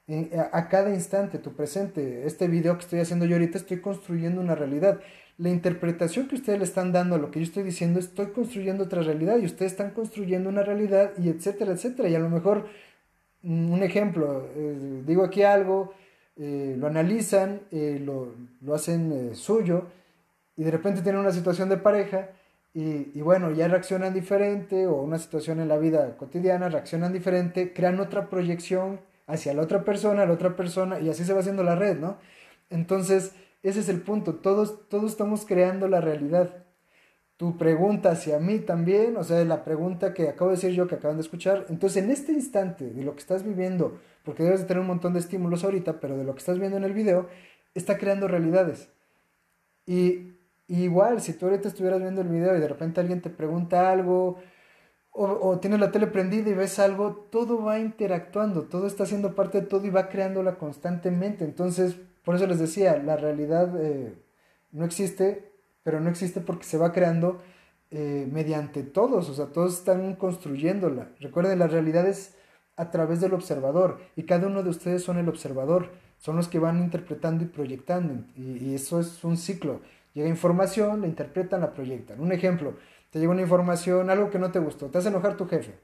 eh, 0.09 0.31
a, 0.53 0.69
cada 0.69 0.95
instante, 0.95 1.39
tu 1.39 1.53
presente. 1.55 2.27
Este 2.27 2.49
video 2.49 2.77
que 2.77 2.85
estoy 2.85 3.01
haciendo 3.01 3.27
yo 3.27 3.37
ahorita 3.37 3.59
estoy 3.59 3.81
construyendo 3.81 4.41
una 4.41 4.55
realidad. 4.55 5.01
La 5.37 5.51
interpretación 5.51 6.29
que 6.29 6.35
ustedes 6.35 6.59
le 6.59 6.65
están 6.65 6.93
dando 6.93 7.15
a 7.15 7.19
lo 7.19 7.31
que 7.31 7.41
yo 7.41 7.45
estoy 7.45 7.63
diciendo, 7.63 8.01
estoy 8.01 8.29
construyendo 8.33 8.85
otra 8.85 9.03
realidad 9.03 9.39
y 9.39 9.45
ustedes 9.45 9.73
están 9.73 9.91
construyendo 9.91 10.49
una 10.49 10.63
realidad 10.63 11.13
y 11.19 11.29
etcétera, 11.29 11.73
etcétera. 11.73 12.09
Y 12.09 12.15
a 12.15 12.19
lo 12.19 12.31
mejor, 12.31 12.69
mm, 13.43 13.71
un 13.71 13.83
ejemplo, 13.83 14.49
eh, 14.57 15.03
digo 15.07 15.25
aquí 15.25 15.43
algo 15.43 15.95
eh, 16.39 16.77
lo 16.79 16.87
analizan, 16.87 17.63
eh, 17.73 18.01
lo, 18.01 18.35
lo, 18.61 18.75
hacen 18.75 19.13
eh, 19.13 19.35
suyo 19.35 19.87
y 20.57 20.63
de 20.63 20.71
repente 20.71 21.03
tienen 21.03 21.21
una 21.21 21.33
situación 21.33 21.69
de 21.69 21.77
pareja 21.77 22.31
y, 22.73 23.11
y, 23.13 23.21
bueno, 23.23 23.51
ya 23.51 23.67
reaccionan 23.67 24.15
diferente 24.15 24.87
o 24.87 25.03
una 25.03 25.19
situación 25.19 25.59
en 25.61 25.69
la 25.69 25.79
vida 25.79 26.17
cotidiana, 26.17 26.69
reaccionan 26.69 27.13
diferente, 27.13 27.73
crean 27.73 27.99
otra 27.99 28.31
proyección 28.31 29.01
hacia 29.27 29.53
la 29.53 29.63
otra 29.63 29.85
persona, 29.85 30.27
la 30.27 30.33
otra 30.33 30.55
persona 30.55 31.01
y 31.01 31.09
así 31.09 31.25
se 31.25 31.33
va 31.33 31.41
haciendo 31.41 31.65
la 31.65 31.75
red, 31.75 31.99
¿no? 31.99 32.19
Entonces, 32.71 33.33
ese 33.63 33.81
es 33.81 33.89
el 33.89 34.01
punto, 34.01 34.37
todos, 34.37 34.89
todos 34.89 35.11
estamos 35.11 35.45
creando 35.45 35.89
la 35.89 36.01
realidad 36.01 36.65
tu 37.39 37.57
pregunta 37.57 38.11
hacia 38.11 38.41
mí 38.41 38.59
también, 38.59 39.17
o 39.17 39.23
sea, 39.23 39.43
la 39.45 39.63
pregunta 39.63 40.13
que 40.13 40.29
acabo 40.29 40.51
de 40.51 40.57
decir 40.57 40.73
yo, 40.73 40.89
que 40.89 40.97
acaban 40.97 41.17
de 41.17 41.23
escuchar. 41.23 41.67
Entonces, 41.69 42.03
en 42.03 42.11
este 42.11 42.33
instante 42.33 42.91
de 42.91 43.05
lo 43.05 43.15
que 43.15 43.21
estás 43.21 43.45
viviendo, 43.45 44.01
porque 44.29 44.43
debes 44.43 44.61
de 44.61 44.67
tener 44.67 44.83
un 44.83 44.89
montón 44.89 45.15
de 45.15 45.21
estímulos 45.21 45.65
ahorita, 45.65 46.01
pero 46.01 46.19
de 46.19 46.23
lo 46.23 46.35
que 46.35 46.41
estás 46.41 46.59
viendo 46.59 46.77
en 46.77 46.85
el 46.85 46.93
video, 46.93 47.31
está 47.75 47.97
creando 47.97 48.29
realidades. 48.29 48.91
Y, 49.87 50.35
igual, 50.67 51.23
si 51.23 51.33
tú 51.33 51.47
ahorita 51.47 51.67
estuvieras 51.67 52.03
viendo 52.03 52.21
el 52.21 52.29
video 52.29 52.55
y 52.55 52.61
de 52.61 52.69
repente 52.69 53.01
alguien 53.01 53.23
te 53.23 53.31
pregunta 53.31 53.91
algo, 53.91 54.37
o, 55.13 55.59
tienes 55.61 55.81
la 55.81 55.91
tele 55.93 56.09
prendida 56.09 56.51
y 56.51 56.53
ves 56.53 56.79
algo, 56.79 57.27
todo 57.31 57.65
va 57.65 57.79
interactuando, 57.79 58.65
todo 58.65 58.87
está 58.87 59.07
siendo 59.07 59.35
parte 59.35 59.63
de 59.63 59.67
todo 59.67 59.87
y 59.87 59.89
va 59.91 60.11
creándola 60.11 60.57
constantemente. 60.57 61.47
Entonces, 61.47 61.97
por 62.23 62.35
eso 62.35 62.47
les 62.47 62.59
decía, 62.59 62.99
la 62.99 63.17
realidad 63.17 63.83
eh, 63.83 64.15
no 64.73 64.85
existe, 64.85 65.53
pero 65.83 66.01
no 66.01 66.11
existe 66.11 66.43
porque 66.43 66.65
se 66.65 66.77
va 66.77 66.93
creando 66.93 67.41
eh, 67.91 68.29
mediante 68.31 68.83
todos, 68.83 69.31
o 69.31 69.33
sea, 69.33 69.47
todos 69.47 69.79
están 69.79 70.17
construyéndola. 70.17 71.13
Recuerden, 71.19 71.59
la 71.61 71.67
realidad 71.67 72.07
es 72.07 72.35
a 72.79 72.91
través 72.91 73.21
del 73.21 73.35
observador 73.35 74.01
y 74.17 74.23
cada 74.23 74.47
uno 74.47 74.63
de 74.63 74.71
ustedes 74.71 75.03
son 75.03 75.19
el 75.19 75.29
observador, 75.29 75.91
son 76.19 76.37
los 76.37 76.49
que 76.49 76.59
van 76.59 76.79
interpretando 76.79 77.45
y 77.45 77.49
proyectando 77.49 78.25
y, 78.37 78.65
y 78.65 78.75
eso 78.75 79.01
es 79.01 79.23
un 79.25 79.37
ciclo. 79.37 79.81
Llega 80.15 80.29
información, 80.29 81.03
la 81.03 81.07
interpretan, 81.07 81.61
la 81.61 81.75
proyectan. 81.75 82.21
Un 82.21 82.33
ejemplo, 82.33 82.75
te 83.11 83.19
llega 83.19 83.31
una 83.31 83.43
información, 83.43 84.11
algo 84.11 84.31
que 84.31 84.39
no 84.39 84.51
te 84.51 84.59
gustó, 84.59 84.87
te 84.87 84.99
hace 84.99 85.09
enojar 85.09 85.37
tu 85.37 85.47
jefe. 85.47 85.75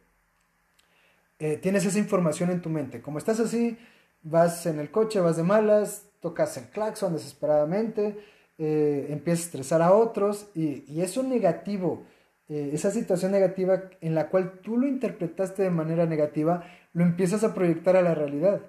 Eh, 1.39 1.57
tienes 1.59 1.85
esa 1.85 1.99
información 1.99 2.51
en 2.51 2.63
tu 2.63 2.71
mente. 2.71 3.03
Como 3.03 3.19
estás 3.19 3.41
así, 3.41 3.77
vas 4.23 4.67
en 4.67 4.79
el 4.79 4.91
coche, 4.91 5.21
vas 5.21 5.37
de 5.37 5.43
malas, 5.43 6.07
tocas 6.21 6.57
el 6.57 6.69
claxon 6.71 7.13
desesperadamente, 7.13 8.19
eh, 8.57 9.09
empiezas 9.11 9.45
a 9.45 9.47
estresar 9.47 9.83
a 9.83 9.93
otros 9.93 10.49
y, 10.55 10.85
y 10.91 11.03
eso 11.03 11.23
negativo, 11.23 12.05
eh, 12.49 12.71
esa 12.73 12.91
situación 12.91 13.33
negativa 13.33 13.85
en 14.01 14.15
la 14.15 14.29
cual 14.29 14.61
tú 14.63 14.79
lo 14.79 14.87
interpretaste 14.87 15.63
de 15.63 15.71
manera 15.71 16.07
negativa, 16.07 16.65
lo 16.95 17.05
empiezas 17.05 17.45
a 17.45 17.53
proyectar 17.53 17.97
a 17.97 18.03
la 18.03 18.15
realidad. 18.15 18.63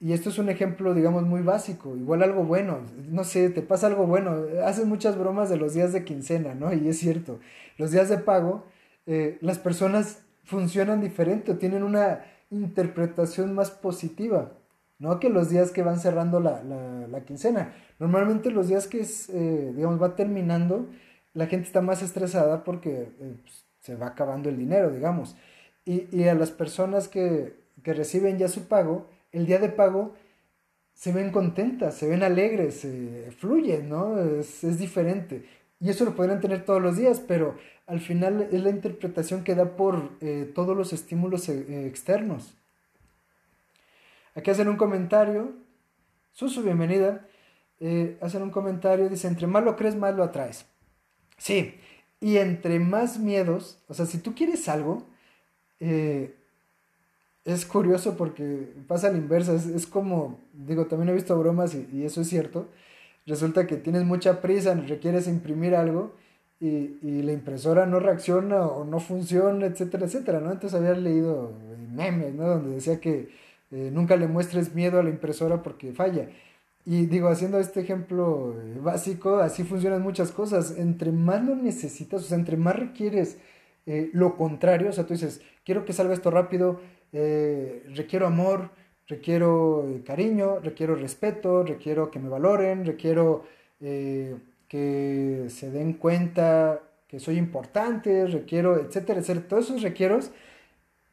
Y 0.00 0.12
esto 0.12 0.28
es 0.28 0.38
un 0.38 0.48
ejemplo, 0.48 0.94
digamos, 0.94 1.24
muy 1.24 1.40
básico. 1.40 1.96
Igual 1.96 2.22
algo 2.22 2.44
bueno, 2.44 2.80
no 3.08 3.24
sé, 3.24 3.50
te 3.50 3.62
pasa 3.62 3.88
algo 3.88 4.06
bueno. 4.06 4.44
Haces 4.64 4.86
muchas 4.86 5.18
bromas 5.18 5.48
de 5.48 5.56
los 5.56 5.74
días 5.74 5.92
de 5.92 6.04
quincena, 6.04 6.54
¿no? 6.54 6.72
Y 6.72 6.88
es 6.88 6.98
cierto. 6.98 7.40
Los 7.78 7.90
días 7.90 8.08
de 8.08 8.18
pago, 8.18 8.64
eh, 9.06 9.38
las 9.40 9.58
personas 9.58 10.22
funcionan 10.44 11.00
diferente, 11.00 11.54
tienen 11.54 11.82
una 11.82 12.24
interpretación 12.50 13.54
más 13.54 13.70
positiva, 13.70 14.52
¿no? 14.98 15.18
Que 15.18 15.30
los 15.30 15.50
días 15.50 15.72
que 15.72 15.82
van 15.82 15.98
cerrando 15.98 16.40
la, 16.40 16.62
la, 16.62 17.24
quincena. 17.24 17.74
Normalmente 17.98 18.50
los 18.50 18.68
días 18.68 18.86
que, 18.86 19.00
es, 19.00 19.28
eh, 19.30 19.72
digamos, 19.74 20.00
va 20.00 20.14
terminando, 20.14 20.86
la 21.34 21.46
gente 21.46 21.66
está 21.66 21.80
más 21.80 22.02
estresada 22.02 22.64
porque 22.64 23.12
eh, 23.20 23.36
pues, 23.42 23.64
se 23.80 23.96
va 23.96 24.08
acabando 24.08 24.48
el 24.48 24.56
dinero, 24.56 24.90
digamos. 24.90 25.36
Y, 25.88 26.24
a 26.24 26.34
las 26.34 26.50
personas 26.50 27.08
que, 27.08 27.54
que 27.82 27.94
reciben 27.94 28.36
ya 28.36 28.48
su 28.48 28.68
pago, 28.68 29.08
el 29.32 29.46
día 29.46 29.58
de 29.58 29.70
pago 29.70 30.14
se 30.92 31.12
ven 31.12 31.30
contentas, 31.30 31.94
se 31.94 32.08
ven 32.08 32.22
alegres, 32.22 32.84
eh, 32.84 33.30
fluyen, 33.38 33.88
¿no? 33.88 34.20
Es, 34.20 34.78
diferente. 34.78 35.46
Y 35.80 35.88
eso 35.88 36.04
lo 36.04 36.14
podrían 36.14 36.40
tener 36.40 36.64
todos 36.64 36.82
los 36.82 36.96
días, 36.96 37.22
pero 37.26 37.56
al 37.86 38.00
final 38.00 38.48
es 38.52 38.62
la 38.62 38.70
interpretación 38.70 39.44
que 39.44 39.54
da 39.54 39.76
por 39.76 40.10
eh, 40.20 40.50
todos 40.54 40.76
los 40.76 40.92
estímulos 40.92 41.48
eh, 41.48 41.86
externos. 41.86 42.52
Aquí 44.34 44.50
hacen 44.50 44.68
un 44.68 44.76
comentario, 44.76 45.52
Susu, 46.32 46.62
bienvenida, 46.62 47.26
hacen 48.20 48.42
un 48.42 48.50
comentario, 48.50 49.08
dice, 49.08 49.26
entre 49.26 49.46
más 49.46 49.64
lo 49.64 49.74
crees, 49.74 49.96
más 49.96 50.14
lo 50.14 50.22
atraes. 50.22 50.66
Sí, 51.38 51.76
y 52.20 52.36
entre 52.36 52.78
más 52.78 53.18
miedos, 53.18 53.82
o 53.88 53.94
sea, 53.94 54.04
si 54.04 54.18
tú 54.18 54.34
quieres 54.34 54.68
algo, 54.68 55.06
es 55.80 57.64
curioso 57.66 58.16
porque 58.16 58.68
pasa 58.86 59.08
a 59.08 59.10
la 59.10 59.18
inversa, 59.18 59.54
es, 59.54 59.86
como, 59.86 60.38
digo, 60.52 60.86
también 60.86 61.08
he 61.08 61.14
visto 61.14 61.38
bromas 61.38 61.74
y, 61.74 62.04
eso 62.04 62.20
es 62.20 62.28
cierto, 62.28 62.68
resulta 63.26 63.66
que 63.66 63.76
tienes 63.76 64.04
mucha 64.04 64.40
prisa, 64.42 64.74
requieres 64.74 65.26
imprimir 65.28 65.74
algo 65.74 66.12
y, 66.60 67.22
la 67.22 67.32
impresora 67.32 67.86
no 67.86 68.00
reacciona 68.00 68.66
o 68.66 68.84
no 68.84 69.00
funciona, 69.00 69.66
etcétera, 69.66 70.06
etcétera, 70.06 70.40
¿no? 70.40 70.52
Entonces 70.52 70.78
había 70.78 70.92
leído 70.94 71.52
memes, 71.94 72.34
¿no? 72.34 72.48
Donde 72.48 72.74
decía 72.76 73.00
que 73.00 73.30
eh, 73.70 73.90
nunca 73.92 74.16
le 74.16 74.28
muestres 74.28 74.74
miedo 74.74 74.98
a 74.98 75.02
la 75.02 75.10
impresora 75.10 75.62
porque 75.62 75.92
falla. 75.92 76.28
Y 76.84 77.06
digo, 77.06 77.28
haciendo 77.28 77.58
este 77.58 77.80
ejemplo 77.80 78.54
eh, 78.58 78.78
básico, 78.82 79.38
así 79.38 79.64
funcionan 79.64 80.02
muchas 80.02 80.32
cosas. 80.32 80.76
Entre 80.78 81.12
más 81.12 81.44
lo 81.44 81.54
necesitas, 81.54 82.22
o 82.22 82.24
sea, 82.24 82.38
entre 82.38 82.56
más 82.56 82.76
requieres 82.76 83.38
eh, 83.90 84.10
lo 84.12 84.36
contrario, 84.36 84.90
o 84.90 84.92
sea, 84.92 85.06
tú 85.06 85.14
dices, 85.14 85.40
quiero 85.64 85.86
que 85.86 85.94
salga 85.94 86.12
esto 86.12 86.30
rápido, 86.30 86.78
eh, 87.14 87.84
requiero 87.94 88.26
amor, 88.26 88.68
requiero 89.06 89.88
eh, 89.88 90.02
cariño, 90.04 90.60
requiero 90.60 90.94
respeto, 90.94 91.62
requiero 91.62 92.10
que 92.10 92.18
me 92.18 92.28
valoren, 92.28 92.84
requiero 92.84 93.44
que 93.80 95.46
se 95.48 95.70
den 95.70 95.94
cuenta 95.94 96.82
que 97.06 97.18
soy 97.18 97.38
importante, 97.38 98.26
requiero, 98.26 98.76
etcétera, 98.76 99.20
etcétera. 99.20 99.48
Todos 99.48 99.64
esos 99.66 99.82
requieros, 99.82 100.32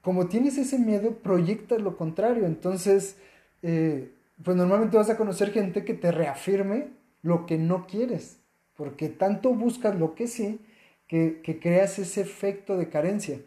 como 0.01 0.27
tienes 0.27 0.57
ese 0.57 0.77
miedo, 0.77 1.11
proyectas 1.11 1.79
lo 1.81 1.95
contrario. 1.95 2.45
Entonces, 2.45 3.17
pues 3.61 4.57
normalmente 4.57 4.97
vas 4.97 5.11
a 5.11 5.15
conocer 5.15 5.51
gente 5.51 5.85
que 5.85 5.93
te 5.93 6.11
reafirme 6.11 6.87
lo 7.21 7.45
que 7.45 7.57
no 7.57 7.85
quieres, 7.87 8.39
porque 8.75 9.09
tanto 9.09 9.53
buscas 9.53 9.95
lo 9.97 10.15
que 10.15 10.27
sí, 10.27 10.59
que, 11.07 11.41
que 11.43 11.59
creas 11.59 11.99
ese 11.99 12.21
efecto 12.21 12.77
de 12.77 12.89
carencia. 12.89 13.39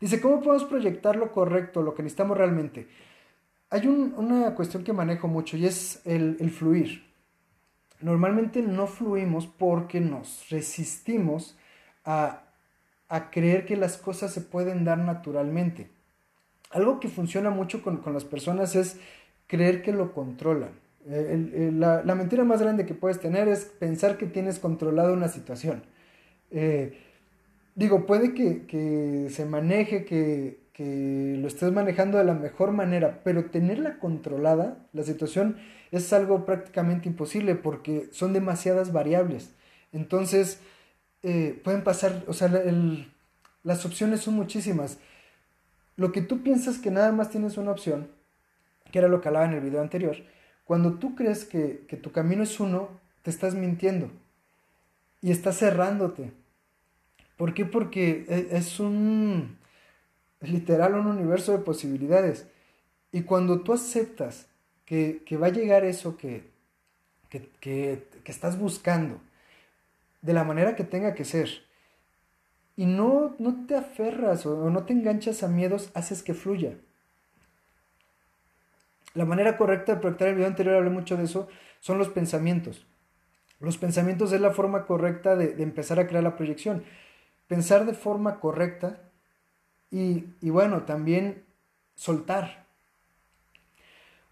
Dice, 0.00 0.20
¿cómo 0.20 0.40
podemos 0.40 0.64
proyectar 0.64 1.16
lo 1.16 1.30
correcto, 1.30 1.82
lo 1.82 1.94
que 1.94 2.02
necesitamos 2.02 2.38
realmente? 2.38 2.88
Hay 3.72 3.86
una 3.86 4.54
cuestión 4.56 4.82
que 4.82 4.92
manejo 4.92 5.28
mucho 5.28 5.56
y 5.56 5.64
es 5.64 6.04
el, 6.04 6.50
fluir. 6.50 7.04
Normalmente 8.00 8.62
no 8.62 8.88
fluimos 8.88 9.46
porque 9.46 10.00
nos 10.00 10.48
resistimos 10.50 11.56
a, 12.04 12.46
creer 13.30 13.66
que 13.66 13.76
las 13.76 13.96
cosas 13.96 14.32
se 14.32 14.40
pueden 14.40 14.84
dar 14.84 14.98
naturalmente. 14.98 15.88
Algo 16.70 16.98
que 16.98 17.08
funciona 17.08 17.50
mucho 17.50 17.82
con, 17.82 18.02
las 18.12 18.24
personas 18.24 18.74
es 18.74 18.98
creer 19.46 19.82
que 19.82 19.92
lo 19.92 20.12
controlan. 20.14 20.70
Eh, 21.06 21.70
la, 21.72 22.02
mentira 22.16 22.42
más 22.42 22.60
grande 22.60 22.86
que 22.86 22.94
puedes 22.94 23.20
tener 23.20 23.46
es 23.46 23.66
pensar 23.66 24.18
que 24.18 24.26
tienes 24.26 24.58
controlado 24.58 25.12
una 25.12 25.28
situación. 25.28 25.84
Eh, 26.50 26.98
digo, 27.74 28.06
puede 28.06 28.34
que, 28.34 29.28
se 29.30 29.44
maneje, 29.44 30.04
que, 30.04 30.58
lo 31.38 31.46
estés 31.46 31.70
manejando 31.72 32.16
de 32.16 32.24
la 32.24 32.32
mejor 32.32 32.72
manera, 32.72 33.20
pero 33.22 33.50
tenerla 33.50 33.98
controlada, 33.98 34.78
la 34.94 35.02
situación 35.02 35.58
es 35.90 36.10
algo 36.14 36.46
prácticamente 36.46 37.06
imposible 37.06 37.54
porque 37.54 38.08
son 38.12 38.32
demasiadas 38.32 38.90
variables. 38.90 39.50
Entonces, 39.92 40.58
eh, 41.22 41.60
pueden 41.62 41.84
pasar, 41.84 42.24
o 42.28 42.32
sea, 42.32 42.48
las 43.62 43.84
opciones 43.84 44.20
son 44.20 44.34
muchísimas. 44.34 44.98
Lo 45.96 46.12
que 46.12 46.22
tú 46.22 46.42
piensas 46.42 46.78
que 46.78 46.90
nada 46.90 47.12
más 47.12 47.28
tienes 47.28 47.58
una 47.58 47.72
opción, 47.72 48.08
que 48.90 49.00
era 49.00 49.08
lo 49.08 49.20
que 49.20 49.28
hablaba 49.28 49.44
en 49.46 49.52
el 49.52 49.60
video 49.60 49.82
anterior, 49.82 50.16
cuando 50.64 50.94
tú 50.94 51.14
crees 51.14 51.44
que, 51.44 51.84
que 51.88 51.98
tu 51.98 52.10
camino 52.10 52.42
es 52.42 52.58
uno, 52.58 52.88
te 53.22 53.28
estás 53.28 53.54
mintiendo 53.54 54.10
y 55.20 55.30
estás 55.30 55.58
cerrándote 55.58 56.32
¿Por 57.40 57.54
qué? 57.54 57.64
Porque 57.64 58.26
e, 58.28 58.58
es 58.58 58.80
un, 58.80 59.56
literal, 60.42 60.94
un 60.94 61.06
universo 61.06 61.52
de 61.52 61.64
posibilidades. 61.64 62.46
Y 63.12 63.22
cuando 63.22 63.62
tú 63.62 63.72
aceptas 63.72 64.46
que, 64.84 65.24
va 65.42 65.46
a 65.46 65.50
llegar 65.50 65.84
eso 65.84 66.18
que, 66.18 66.50
que, 67.30 68.04
estás 68.26 68.58
buscando, 68.58 69.22
de 70.20 70.34
la 70.34 70.44
manera 70.44 70.76
que 70.76 70.84
tenga 70.84 71.14
que 71.14 71.24
ser, 71.24 71.48
y 72.76 72.84
no, 72.84 73.34
no 73.38 73.64
te 73.66 73.74
aferras 73.74 74.44
o, 74.44 74.68
no 74.68 74.84
te 74.84 74.92
enganchas 74.92 75.42
a 75.42 75.48
miedos, 75.48 75.90
haces 75.94 76.22
que 76.22 76.34
fluya. 76.34 76.74
La 79.14 79.24
manera 79.24 79.56
correcta 79.56 79.94
de 79.94 80.00
proyectar 80.02 80.28
el 80.28 80.34
video 80.34 80.46
anterior, 80.46 80.74
hablé 80.74 80.90
mucho 80.90 81.16
de 81.16 81.24
eso, 81.24 81.48
son 81.78 81.96
los 81.96 82.10
pensamientos. 82.10 82.86
Los 83.60 83.78
pensamientos 83.78 84.30
es 84.34 84.42
la 84.42 84.50
forma 84.50 84.84
correcta 84.84 85.36
de 85.36 85.62
empezar 85.62 85.98
a 85.98 86.06
crear 86.06 86.22
la 86.22 86.36
proyección 86.36 86.84
pensar 87.50 87.84
de 87.84 87.94
forma 87.94 88.38
correcta 88.38 89.10
y, 89.90 90.22
bueno, 90.50 90.84
también 90.84 91.42
soltar. 91.96 92.64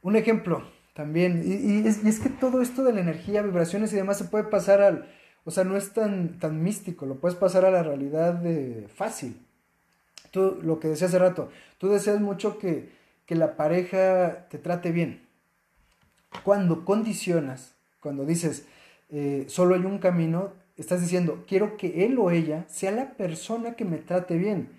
Un 0.03 0.15
ejemplo 0.15 0.63
también, 0.95 1.43
y, 1.45 1.85
es, 1.89 2.21
que 2.21 2.29
todo 2.29 2.63
esto 2.63 2.85
de 2.85 2.93
la 2.93 3.01
energía, 3.01 3.43
vibraciones 3.43 3.93
y 3.93 3.97
demás 3.97 4.19
se 4.19 4.27
puede 4.27 4.45
pasar 4.45 4.83
al, 4.83 5.11
o 5.45 5.51
sea, 5.51 5.65
no 5.65 5.77
es 5.77 5.93
tan, 5.93 6.39
tan 6.39 6.63
místico, 6.63 7.07
lo 7.07 7.17
puedes 7.17 7.37
pasar 7.37 7.65
a 7.65 7.73
la 7.73 7.83
realidad 7.83 8.35
de 8.35 8.87
fácil. 8.95 9.45
Tú, 10.31 10.61
lo 10.63 10.79
que 10.79 10.87
decía 10.87 11.09
hace 11.09 11.19
rato, 11.19 11.51
tú 11.79 11.89
deseas 11.89 12.21
mucho 12.21 12.57
que, 12.57 12.93
que 13.27 13.35
la 13.35 13.57
pareja 13.57 14.47
te 14.49 14.59
trate 14.59 14.93
bien. 14.93 15.27
Cuando 16.45 16.85
condicionas, 16.85 17.75
cuando 17.99 18.25
dices, 18.25 18.69
eh, 19.11 19.47
solo 19.49 19.75
hay 19.75 19.85
un 19.85 19.99
camino, 19.99 20.53
estás 20.79 21.01
diciendo, 21.01 21.45
quiero 21.47 21.77
que 21.77 22.05
él 22.05 22.19
o 22.19 22.31
ella 22.31 22.65
sea 22.69 22.91
la 22.93 23.13
persona 23.13 23.75
que 23.75 23.85
me 23.85 23.99
trate 23.99 24.37
bien. 24.37 24.71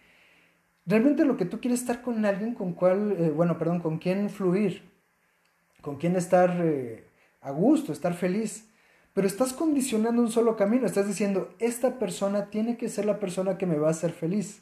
Realmente 0.85 1.25
lo 1.25 1.38
que 1.38 1.45
tú 1.45 1.59
quieres 1.59 1.81
estar 1.81 2.01
con 2.01 2.25
alguien 2.25 2.53
con 2.55 2.73
cual, 2.73 3.15
eh, 3.19 3.29
bueno, 3.29 3.57
perdón, 3.57 3.79
con 3.79 3.99
quien 3.99 4.29
fluir, 4.29 4.81
con 5.81 5.97
quien 5.97 6.15
estar 6.15 6.59
eh, 6.63 7.05
a 7.41 7.51
gusto, 7.51 7.93
estar 7.93 8.13
feliz. 8.13 8.65
pero 9.13 9.27
estás 9.27 9.53
condicionando 9.53 10.21
un 10.21 10.31
solo 10.31 10.55
camino, 10.55 10.85
estás 10.85 11.07
diciendo, 11.07 11.53
esta 11.59 11.99
persona 11.99 12.49
tiene 12.49 12.77
que 12.77 12.89
ser 12.89 13.05
la 13.05 13.19
persona 13.19 13.57
que 13.57 13.65
me 13.65 13.77
va 13.77 13.88
a 13.89 13.91
hacer 13.91 14.12
feliz. 14.12 14.62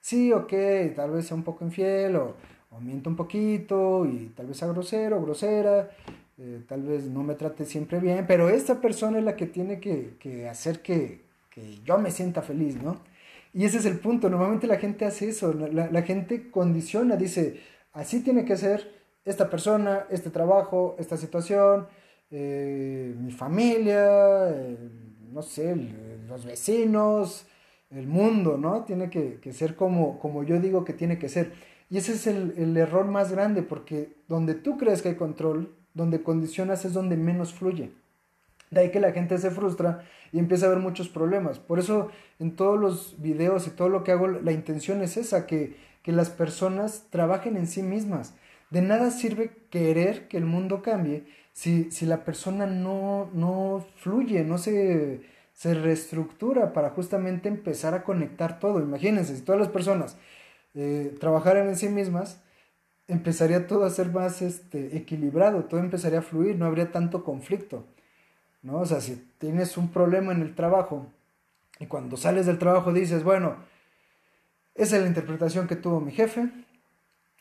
Sí, 0.00 0.32
ok, 0.32 0.52
tal 0.94 1.12
vez 1.12 1.26
sea 1.26 1.36
un 1.36 1.44
poco 1.44 1.64
infiel 1.64 2.16
o, 2.16 2.36
o 2.70 2.80
miento 2.80 3.08
un 3.10 3.16
poquito 3.16 4.06
y 4.06 4.32
tal 4.36 4.46
vez 4.46 4.58
sea 4.58 4.68
grosero 4.68 5.22
grosera, 5.22 5.90
eh, 6.38 6.62
tal 6.68 6.82
vez 6.82 7.04
no 7.04 7.22
me 7.22 7.34
trate 7.34 7.64
siempre 7.64 7.98
bien, 8.00 8.26
pero 8.26 8.48
esta 8.48 8.80
persona 8.80 9.18
es 9.18 9.24
la 9.24 9.36
que 9.36 9.46
tiene 9.46 9.80
que, 9.80 10.16
que 10.18 10.48
hacer 10.48 10.82
que, 10.82 11.24
que, 11.50 11.78
yo 11.84 11.98
me 11.98 12.10
sienta 12.10 12.42
feliz, 12.42 12.76
¿no? 12.82 13.00
Y 13.52 13.64
ese 13.64 13.78
es 13.78 13.86
el 13.86 13.98
punto, 13.98 14.28
normalmente 14.28 14.66
la 14.66 14.78
gente 14.78 15.06
hace 15.06 15.28
eso, 15.30 15.54
la, 15.54 15.90
la 15.90 16.02
gente 16.02 16.50
condiciona, 16.50 17.16
dice, 17.16 17.60
así 17.92 18.22
tiene 18.22 18.44
que 18.44 18.56
ser 18.56 18.96
esta 19.24 19.48
persona, 19.48 20.06
este 20.10 20.30
trabajo, 20.30 20.94
esta 20.98 21.16
situación, 21.16 21.86
eh, 22.30 23.14
mi 23.18 23.30
familia, 23.32 24.50
no 25.32 25.42
sé, 25.42 25.74
los 26.28 26.44
vecinos, 26.44 27.46
el 27.90 28.06
mundo, 28.06 28.58
¿no? 28.58 28.84
Tiene 28.84 29.10
que, 29.10 29.38
que, 29.40 29.52
ser 29.52 29.76
como, 29.76 30.18
como 30.18 30.42
yo 30.42 30.60
digo 30.60 30.84
que 30.84 30.92
tiene 30.92 31.18
que 31.18 31.28
ser. 31.28 31.52
Y 31.88 31.98
ese 31.98 32.12
es 32.12 32.26
el, 32.26 32.54
el 32.56 32.76
error 32.76 33.06
más 33.06 33.30
grande, 33.32 33.62
porque 33.62 34.16
donde 34.28 34.54
tú 34.54 34.76
crees 34.76 35.02
que 35.02 35.10
hay 35.10 35.14
control, 35.14 35.74
donde 35.96 36.22
condicionas 36.22 36.84
es 36.84 36.92
donde 36.92 37.16
menos 37.16 37.54
fluye. 37.54 37.90
De 38.70 38.80
ahí 38.80 38.90
que 38.90 39.00
la 39.00 39.12
gente 39.12 39.38
se 39.38 39.50
frustra 39.50 40.04
y 40.30 40.38
empieza 40.38 40.66
a 40.66 40.68
haber 40.68 40.82
muchos 40.82 41.08
problemas. 41.08 41.58
Por 41.58 41.78
eso 41.78 42.10
en 42.38 42.54
todos 42.54 42.78
los 42.78 43.20
videos 43.20 43.66
y 43.66 43.70
todo 43.70 43.88
lo 43.88 44.04
que 44.04 44.12
hago, 44.12 44.28
la 44.28 44.52
intención 44.52 45.02
es 45.02 45.16
esa, 45.16 45.46
que, 45.46 45.76
que 46.02 46.12
las 46.12 46.28
personas 46.28 47.06
trabajen 47.10 47.56
en 47.56 47.66
sí 47.66 47.82
mismas. 47.82 48.34
De 48.70 48.82
nada 48.82 49.10
sirve 49.10 49.52
querer 49.70 50.28
que 50.28 50.36
el 50.36 50.44
mundo 50.44 50.82
cambie 50.82 51.24
si, 51.52 51.90
si 51.90 52.04
la 52.04 52.24
persona 52.24 52.66
no, 52.66 53.30
no 53.32 53.86
fluye, 53.96 54.44
no 54.44 54.58
se, 54.58 55.22
se 55.54 55.72
reestructura 55.72 56.74
para 56.74 56.90
justamente 56.90 57.48
empezar 57.48 57.94
a 57.94 58.04
conectar 58.04 58.58
todo. 58.58 58.80
Imagínense, 58.80 59.34
si 59.34 59.42
todas 59.42 59.60
las 59.60 59.70
personas 59.70 60.18
eh, 60.74 61.16
trabajaran 61.18 61.68
en 61.68 61.76
sí 61.76 61.88
mismas, 61.88 62.42
empezaría 63.08 63.66
todo 63.66 63.84
a 63.84 63.90
ser 63.90 64.10
más 64.12 64.42
este, 64.42 64.96
equilibrado, 64.96 65.64
todo 65.64 65.80
empezaría 65.80 66.20
a 66.20 66.22
fluir, 66.22 66.56
no 66.56 66.66
habría 66.66 66.90
tanto 66.90 67.24
conflicto. 67.24 67.84
¿no? 68.62 68.78
O 68.78 68.86
sea, 68.86 69.00
si 69.00 69.30
tienes 69.38 69.76
un 69.76 69.90
problema 69.90 70.32
en 70.32 70.42
el 70.42 70.54
trabajo 70.54 71.06
y 71.78 71.86
cuando 71.86 72.16
sales 72.16 72.46
del 72.46 72.58
trabajo 72.58 72.92
dices, 72.92 73.22
bueno, 73.22 73.56
esa 74.74 74.96
es 74.96 75.02
la 75.02 75.08
interpretación 75.08 75.66
que 75.66 75.76
tuvo 75.76 76.00
mi 76.00 76.12
jefe, 76.12 76.50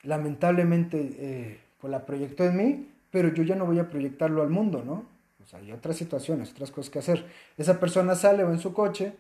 lamentablemente 0.04 1.16
eh, 1.18 1.60
pues 1.80 1.92
la 1.92 2.06
proyectó 2.06 2.46
en 2.46 2.58
mí, 2.58 2.90
pero 3.12 3.34
yo 3.34 3.44
ya 3.44 3.56
no 3.56 3.66
voy 3.66 3.80
a 3.80 3.90
proyectarlo 3.90 4.42
al 4.42 4.50
mundo, 4.50 4.84
¿no? 4.86 5.06
O 5.44 5.48
sea, 5.48 5.60
hay 5.60 5.72
otras 5.72 5.96
situaciones, 5.96 6.52
otras 6.52 6.72
cosas 6.72 6.90
que 6.90 7.00
hacer. 7.00 7.26
Esa 7.58 7.80
persona 7.80 8.16
sale 8.16 8.44
o 8.44 8.52
en 8.52 8.60
su 8.60 8.74
coche, 8.74 9.14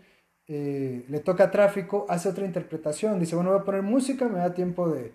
eh, 0.48 1.06
le 1.08 1.20
toca 1.20 1.52
tráfico, 1.52 2.06
hace 2.10 2.30
otra 2.30 2.46
interpretación, 2.46 3.20
dice, 3.20 3.36
bueno, 3.36 3.52
voy 3.52 3.60
a 3.60 3.64
poner 3.64 3.82
música, 3.82 4.28
me 4.28 4.40
da 4.40 4.54
tiempo 4.54 4.90
de, 4.90 5.04
de, 5.04 5.12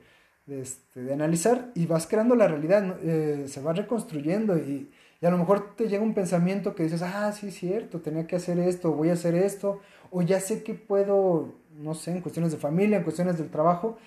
este, 0.50 1.02
de 1.02 1.12
analizar 1.12 1.70
y 1.74 1.86
vas 1.86 2.06
creando 2.06 2.34
la 2.34 2.48
realidad, 2.48 2.96
eh, 3.02 3.44
se 3.46 3.60
va 3.60 3.72
reconstruyendo 3.72 4.56
y, 4.58 4.90
a 5.22 5.30
lo 5.30 5.36
mejor 5.36 5.76
te 5.76 5.86
llega 5.86 6.02
un 6.02 6.14
pensamiento 6.14 6.74
que 6.74 6.84
dices, 6.84 7.02
ah, 7.02 7.30
sí, 7.32 7.48
es 7.48 7.54
cierto, 7.54 8.00
tenía 8.00 8.26
que 8.26 8.36
hacer 8.36 8.58
esto, 8.58 8.92
voy 8.92 9.10
a 9.10 9.12
hacer 9.12 9.34
esto, 9.34 9.80
o 10.10 10.22
ya 10.22 10.40
sé 10.40 10.62
que 10.62 10.72
puedo, 10.72 11.52
no 11.78 11.94
sé, 11.94 12.12
en 12.12 12.22
cuestiones 12.22 12.52
de 12.52 12.58
familia, 12.58 12.96
en 12.96 13.04
cuestiones 13.04 13.36
del 13.36 13.50
trabajo, 13.50 13.98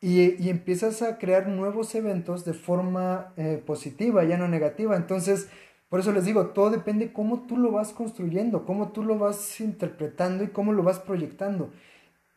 y, 0.00 0.42
y 0.42 0.48
empiezas 0.48 1.02
a 1.02 1.18
crear 1.18 1.48
nuevos 1.48 1.94
eventos 1.94 2.46
de 2.46 2.54
forma 2.54 3.34
eh, 3.36 3.62
positiva, 3.64 4.24
ya 4.24 4.38
no 4.38 4.48
negativa. 4.48 4.96
Entonces, 4.96 5.48
por 5.90 6.00
eso 6.00 6.12
les 6.12 6.24
digo, 6.24 6.46
todo 6.46 6.70
depende 6.70 7.12
cómo 7.12 7.42
tú 7.42 7.58
lo 7.58 7.70
vas 7.70 7.92
construyendo, 7.92 8.64
cómo 8.64 8.92
tú 8.92 9.04
lo 9.04 9.18
vas 9.18 9.60
interpretando 9.60 10.44
y 10.44 10.48
cómo 10.48 10.72
lo 10.72 10.82
vas 10.82 11.00
proyectando. 11.00 11.70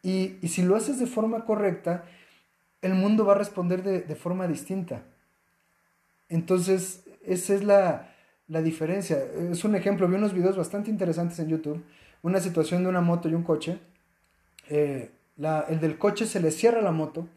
Y, 0.01 0.37
y 0.41 0.49
si 0.49 0.63
lo 0.63 0.75
haces 0.75 0.99
de 0.99 1.05
forma 1.05 1.45
correcta, 1.45 2.03
el 2.83 2.93
mundo 2.93 3.25
va 3.25 3.33
a 3.33 3.37
responder 3.37 3.81
de, 3.81 4.01
de 4.01 4.15
forma 4.15 4.47
distinta. 4.47 5.03
Entonces, 6.29 7.03
esa 7.25 7.55
es 7.55 7.63
la, 7.63 8.13
la, 8.47 8.61
diferencia. 8.61 9.17
Es 9.51 9.63
un 9.63 9.75
ejemplo, 9.75 10.07
vi 10.07 10.15
unos 10.15 10.33
videos 10.33 10.57
bastante 10.57 10.91
interesantes 10.91 11.39
en 11.39 11.47
YouTube, 11.47 11.83
una 12.21 12.39
situación 12.39 12.83
de 12.83 12.89
una 12.89 13.01
moto 13.01 13.29
y 13.29 13.33
un 13.33 13.43
coche. 13.43 13.79
Eh, 14.69 15.11
la, 15.37 15.65
el 15.69 15.79
del 15.79 15.97
coche 15.97 16.25
se 16.25 16.39
le 16.39 16.51
cierra 16.51 16.81
la 16.81 16.91
moto, 16.91 17.27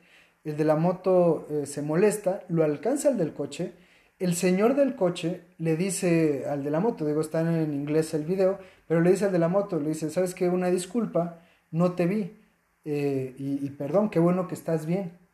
el 0.44 0.56
de 0.56 0.64
la 0.64 0.76
moto 0.76 1.46
eh, 1.50 1.66
se 1.66 1.82
molesta, 1.82 2.42
lo 2.48 2.64
alcanza 2.64 3.08
el 3.10 3.16
del 3.16 3.32
coche, 3.32 3.72
el 4.18 4.34
señor 4.34 4.74
del 4.74 4.96
coche 4.96 5.42
le 5.58 5.76
dice 5.76 6.46
al 6.48 6.64
de 6.64 6.70
la 6.70 6.80
moto, 6.80 7.04
digo, 7.04 7.20
está 7.20 7.40
en 7.40 7.72
inglés 7.72 8.14
el 8.14 8.24
video, 8.24 8.58
pero 8.88 9.00
le 9.00 9.10
dice 9.10 9.26
al 9.26 9.32
de 9.32 9.38
la 9.38 9.48
moto, 9.48 9.78
le 9.78 9.88
dice, 9.90 10.10
¿sabes 10.10 10.34
qué? 10.34 10.48
Una 10.48 10.70
disculpa, 10.70 11.40
no 11.70 11.92
te 11.92 12.06
vi, 12.06 12.36
eh, 12.84 13.34
y, 13.38 13.66
y 13.66 13.70
perdón, 13.70 14.08
qué 14.08 14.18
bueno 14.18 14.48
que 14.48 14.54
estás 14.54 14.86
bien. 14.86 15.25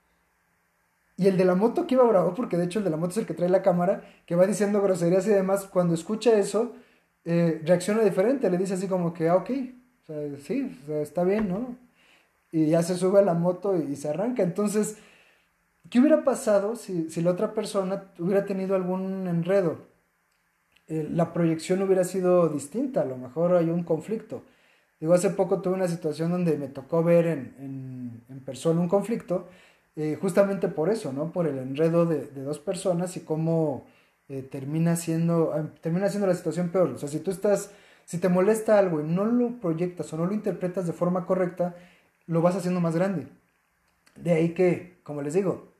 Y 1.23 1.29
el 1.29 1.37
de 1.37 1.45
la 1.45 1.55
moto 1.55 1.87
que 1.87 1.95
iba 1.95 2.03
bravo, 2.03 2.35
porque 2.35 2.57
de 2.57 2.65
hecho 2.65 2.81
el 2.81 2.85
de 2.85 2.91
la 2.91 2.97
moto 2.97 3.13
es 3.13 3.19
el 3.19 3.27
que 3.27 3.35
trae 3.35 3.49
la 3.49 3.63
cámara, 3.63 4.03
que 4.27 4.35
va 4.35 4.45
diciendo 4.45 4.83
groserías 4.83 5.25
y 5.29 5.31
demás, 5.31 5.67
cuando 5.67 5.95
escucha 5.95 6.37
eso, 6.37 6.73
eh, 7.25 7.63
reacciona 7.65 8.03
diferente, 8.03 8.51
le 8.51 8.59
dice 8.59 8.75
así 8.75 8.89
como 8.89 9.15
que, 9.15 9.29
ah, 9.29 9.37
ok, 9.37 9.51
o 10.03 10.07
sea, 10.07 10.17
sí, 10.43 10.77
o 10.83 10.87
sea, 10.87 11.01
está 11.01 11.23
bien, 11.23 11.49
¿no? 11.49 11.77
Y 12.51 12.67
ya 12.67 12.83
se 12.83 12.97
sube 12.97 13.21
a 13.21 13.23
la 13.23 13.35
moto 13.35 13.77
y, 13.77 13.95
se 13.95 14.09
arranca. 14.09 14.43
Entonces, 14.43 14.99
¿qué 15.91 16.01
hubiera 16.01 16.25
pasado 16.25 16.75
si, 16.75 17.09
si 17.09 17.23
la 17.23 17.31
otra 17.31 17.55
persona 17.55 18.11
hubiera 18.19 18.45
tenido 18.45 18.75
algún 18.75 19.29
enredo? 19.29 19.79
Eh, 20.89 21.07
la 21.09 21.33
proyección 21.33 21.83
hubiera 21.83 22.03
sido 22.03 22.49
distinta, 22.49 23.03
a 23.03 23.05
lo 23.05 23.17
mejor 23.17 23.55
hay 23.55 23.71
un 23.71 23.85
conflicto. 23.85 24.43
Digo, 24.99 25.15
hace 25.15 25.31
poco 25.31 25.63
tuve 25.63 25.75
una 25.75 25.87
situación 25.87 26.33
donde 26.33 26.59
me 26.59 26.67
tocó 26.67 27.05
ver 27.05 27.27
en, 27.29 27.55
en, 27.61 28.25
en 28.29 28.41
persona 28.41 28.81
un 28.81 28.89
conflicto 28.89 29.47
eh, 29.97 30.17
justamente 30.21 30.69
por 30.69 30.89
eso, 30.89 31.13
¿no? 31.13 31.33
Por 31.33 31.47
el 31.47 31.59
enredo 31.59 32.07
de, 32.07 32.27
dos 32.27 32.59
personas 32.59 33.17
y 33.17 33.21
cómo 33.21 33.87
eh, 34.29 34.43
termina, 34.43 34.97
siendo, 34.97 35.53
ah, 35.53 35.71
termina 35.81 36.09
siendo 36.09 36.27
la 36.27 36.35
situación 36.35 36.71
peor. 36.71 36.91
O 36.91 36.99
sea, 36.99 37.09
si 37.09 37.21
tú 37.21 37.31
estás, 37.31 37.71
si 38.07 38.19
te 38.19 38.29
molesta 38.29 38.79
algo 38.79 39.01
y 39.01 39.05
no 39.05 39.25
lo 39.27 39.61
proyectas 39.61 40.13
o 40.13 40.17
no 40.17 40.27
lo 40.27 40.33
interpretas 40.33 40.87
de 40.87 40.93
forma 40.95 41.27
correcta, 41.27 41.77
lo 42.27 42.41
vas 42.41 42.57
haciendo 42.57 42.81
más 42.81 42.95
grande. 42.97 43.27
De 44.17 44.33
ahí 44.33 44.51
que, 44.55 44.99
como 45.03 45.23
les 45.23 45.35
digo, 45.35 45.73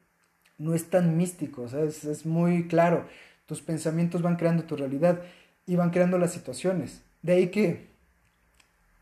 no 0.59 0.75
es 0.75 0.91
tan 0.91 1.17
místico, 1.17 1.63
o 1.63 1.69
sea, 1.69 1.81
es, 1.83 2.05
es 2.05 2.27
muy 2.27 2.69
claro. 2.69 3.07
Tus 3.47 3.63
pensamientos 3.63 4.23
van 4.23 4.37
creando 4.37 4.65
tu 4.65 4.77
realidad 4.77 5.23
y 5.67 5.77
van 5.77 5.91
creando 5.91 6.19
las 6.19 6.33
situaciones. 6.33 7.03
De 7.23 7.33
ahí 7.33 7.49
que 7.49 7.89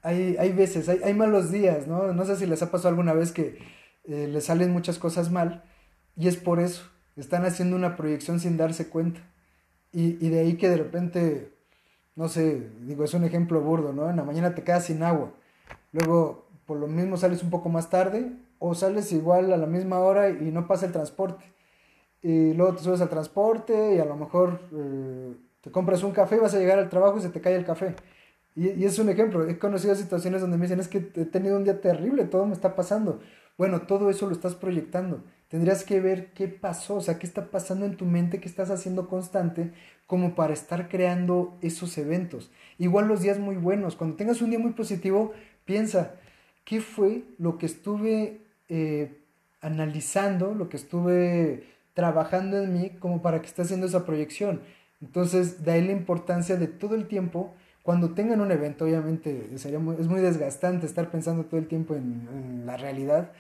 hay, 0.03 0.37
hay 0.39 0.53
veces, 0.53 0.89
hay, 0.89 1.01
hay 1.05 1.15
malos 1.15 1.51
días, 1.51 1.87
¿no? 1.87 2.13
No 2.13 2.25
sé 2.25 2.37
si 2.37 2.47
les 2.47 2.63
ha 2.63 2.71
pasado 2.71 2.91
alguna 2.91 3.13
vez 3.13 3.33
que 3.33 3.59
eh, 4.11 4.29
le 4.29 4.41
salen 4.41 4.73
muchas 4.73 4.99
cosas 4.99 5.31
mal 5.31 5.63
y 6.17 6.29
es 6.29 6.37
por 6.37 6.59
eso, 6.61 6.83
están 7.17 7.45
haciendo 7.45 7.77
una 7.77 7.97
proyección 7.97 8.41
sin 8.41 8.57
darse 8.57 8.89
cuenta. 8.89 9.21
Y, 9.93 10.25
y, 10.25 10.31
de 10.31 10.41
ahí 10.41 10.57
que 10.57 10.69
de 10.69 10.77
repente, 10.77 11.53
no 12.17 12.29
sé, 12.29 12.71
digo, 12.83 13.05
es 13.05 13.15
un 13.15 13.25
ejemplo 13.25 13.61
burdo, 13.61 13.93
¿no? 13.93 14.11
En 14.11 14.17
la 14.17 14.25
mañana 14.25 14.55
te 14.55 14.63
quedas 14.63 14.87
sin 14.87 15.03
agua, 15.03 15.33
luego 15.93 16.49
por 16.67 16.79
lo 16.79 16.87
mismo 16.87 17.17
sales 17.17 17.43
un 17.43 17.51
poco 17.51 17.69
más 17.69 17.91
tarde 17.91 18.33
o 18.61 18.75
sales 18.75 19.11
igual 19.13 19.53
a 19.53 19.57
la 19.57 19.67
misma 19.67 19.99
hora 20.01 20.31
y 20.31 20.53
no 20.53 20.67
pasa 20.69 20.87
el 20.87 20.93
transporte. 20.93 21.45
Y 22.23 22.53
luego 22.55 22.75
te 22.77 22.85
subes 22.85 23.01
al 23.01 23.09
transporte 23.09 23.95
y 23.97 23.99
a 23.99 24.05
lo 24.05 24.17
mejor 24.17 24.61
eh, 24.73 25.35
te 25.63 25.71
compras 25.71 26.03
un 26.03 26.13
café, 26.13 26.39
vas 26.39 26.55
a 26.55 26.59
llegar 26.59 26.79
al 26.79 26.89
trabajo 26.89 27.19
y 27.19 27.23
se 27.23 27.31
te 27.31 27.41
cae 27.41 27.57
el 27.57 27.65
café. 27.65 27.97
Y, 28.55 28.71
y, 28.71 28.85
es 28.85 28.99
un 28.99 29.09
ejemplo, 29.09 29.49
he 29.49 29.59
conocido 29.59 29.95
situaciones 29.95 30.41
donde 30.41 30.59
me 30.59 30.65
dicen, 30.65 30.81
es 30.81 30.89
que 30.89 30.99
he 30.99 31.25
tenido 31.25 31.57
un 31.57 31.65
día 31.65 31.81
terrible, 31.81 32.25
todo 32.25 32.47
me 32.47 32.53
está 32.53 32.77
pasando. 32.77 33.21
Bueno, 33.61 33.83
todo 33.83 34.09
eso 34.09 34.27
lo 34.27 34.33
estás 34.33 34.55
proyectando. 34.55 35.23
Tendrías 35.49 35.85
que 35.85 36.01
ver 36.01 36.33
qué 36.33 36.49
pasó, 36.49 36.95
o 36.95 37.01
sea, 37.03 37.19
qué 37.19 37.27
está 37.27 37.51
pasando 37.51 37.85
en 37.85 37.99
tu 37.99 38.07
mente, 38.07 38.41
qué 38.41 38.49
estás 38.49 38.71
haciendo 38.71 39.07
constante 39.07 39.75
como 40.07 40.35
para 40.35 40.55
estar 40.55 40.89
creando 40.89 41.59
esos 41.61 41.99
eventos. 41.99 42.51
Igual 42.79 43.07
los 43.07 43.21
días 43.21 43.39
muy 43.39 43.57
buenos. 43.57 43.97
Cuando 43.97 44.17
tengas 44.17 44.41
un 44.41 44.49
día 44.49 44.59
muy 44.59 44.73
positivo, 44.73 45.35
piensa, 45.67 46.15
¿qué 46.65 46.81
fue 46.81 47.25
lo 47.37 47.59
que 47.59 47.67
estuve 47.67 48.41
eh, 48.71 49.21
analizando, 49.61 50.55
lo 50.55 50.71
que 50.71 50.79
estuve 50.79 51.67
trabajando 51.93 52.63
en 52.63 52.73
mí 52.73 52.89
como 52.99 53.21
para 53.21 53.43
que 53.43 53.49
esté 53.49 53.61
haciendo 53.61 53.89
esa 53.89 54.07
proyección? 54.07 54.63
Entonces, 55.03 55.63
de 55.67 55.73
ahí 55.73 55.85
la 55.85 55.93
importancia 55.93 56.57
de 56.57 56.67
todo 56.67 56.95
el 56.95 57.07
tiempo 57.09 57.53
cuando 57.83 58.11
tengan 58.11 58.41
un 58.41 58.53
evento, 58.53 58.85
obviamente 58.85 59.59
sería 59.59 59.79
muy, 59.79 59.97
es 59.99 60.07
muy 60.07 60.21
desgastante 60.21 60.87
estar 60.87 61.11
pensando 61.11 61.45
todo 61.45 61.59
el 61.59 61.67
tiempo 61.67 61.95
en, 61.95 62.29
en, 62.33 62.67
la 62.67 62.77
realidad, 62.77 63.33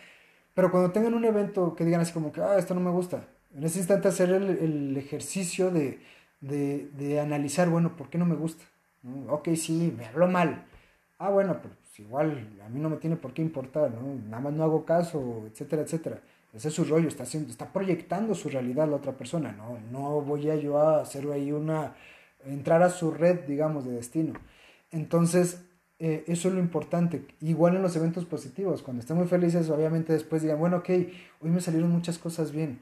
pero 0.60 0.70
cuando 0.70 0.92
tengan 0.92 1.14
un 1.14 1.24
evento 1.24 1.74
que 1.74 1.86
digan 1.86 2.02
así 2.02 2.12
como 2.12 2.32
que, 2.32 2.42
ah, 2.42 2.58
esto 2.58 2.74
no 2.74 2.82
me 2.82 2.90
gusta, 2.90 3.26
en 3.54 3.64
ese 3.64 3.78
instante 3.78 4.08
hacer 4.08 4.28
el, 4.28 4.50
el 4.58 4.94
ejercicio 4.94 5.70
de, 5.70 6.00
de, 6.42 6.90
de, 6.98 7.18
analizar, 7.18 7.70
bueno, 7.70 7.96
¿por 7.96 8.10
qué 8.10 8.18
no 8.18 8.26
me 8.26 8.34
gusta? 8.34 8.62
¿No? 9.02 9.32
Ok, 9.32 9.48
sí, 9.54 9.94
me 9.96 10.04
habló 10.04 10.28
mal. 10.28 10.66
Ah, 11.16 11.30
bueno, 11.30 11.62
pues 11.62 11.72
igual 11.98 12.46
a 12.62 12.68
mí 12.68 12.78
no 12.78 12.90
me 12.90 12.98
tiene 12.98 13.16
por 13.16 13.32
qué 13.32 13.40
importar, 13.40 13.90
¿no? 13.90 14.16
Nada 14.28 14.42
más 14.42 14.52
no 14.52 14.62
hago 14.64 14.84
caso, 14.84 15.44
etcétera, 15.46 15.80
etcétera. 15.80 16.20
Ese 16.52 16.68
es 16.68 16.74
su 16.74 16.84
rollo, 16.84 17.08
está, 17.08 17.22
haciendo, 17.22 17.48
está 17.50 17.72
proyectando 17.72 18.34
su 18.34 18.50
realidad 18.50 18.84
a 18.84 18.88
la 18.88 18.96
otra 18.96 19.12
persona, 19.12 19.52
¿no? 19.52 19.78
No 19.90 20.20
voy 20.20 20.50
a 20.50 20.56
yo 20.56 20.76
a 20.76 21.00
hacer 21.00 21.26
ahí 21.32 21.52
una 21.52 21.94
entrar 22.44 22.82
a 22.82 22.90
su 22.90 23.12
red, 23.12 23.46
digamos, 23.46 23.86
de 23.86 23.92
destino. 23.92 24.34
Entonces, 24.90 25.64
eh, 26.00 26.24
eso 26.26 26.48
es 26.48 26.54
lo 26.54 26.60
importante. 26.60 27.26
Igual 27.40 27.76
en 27.76 27.82
los 27.82 27.94
eventos 27.94 28.24
positivos, 28.24 28.82
cuando 28.82 29.00
estén 29.02 29.18
muy 29.18 29.28
felices, 29.28 29.68
obviamente 29.68 30.14
después 30.14 30.40
digan, 30.40 30.58
bueno, 30.58 30.78
ok, 30.78 30.88
hoy 31.40 31.50
me 31.50 31.60
salieron 31.60 31.90
muchas 31.90 32.18
cosas 32.18 32.52
bien. 32.52 32.80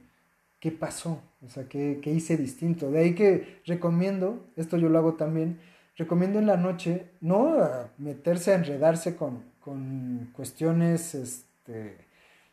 ¿Qué 0.61 0.71
pasó? 0.71 1.21
O 1.45 1.49
sea, 1.49 1.69
¿qué, 1.69 1.99
qué 2.01 2.13
hice 2.13 2.37
distinto? 2.37 2.91
De 2.93 3.01
ahí 3.01 3.15
que 3.17 3.61
recomiendo, 3.67 4.47
esto 4.57 4.77
yo 4.77 4.89
lo 4.89 4.99
hago 4.99 5.15
también, 5.15 5.59
recomiendo 5.97 6.39
en 6.39 6.47
la 6.47 6.57
noche 6.57 7.07
no 7.21 7.57
meterse 7.99 8.53
a 8.53 8.55
enredarse 8.55 9.17
con, 9.17 9.43
con 9.59 10.31
cuestiones 10.33 11.17
este, 11.17 11.97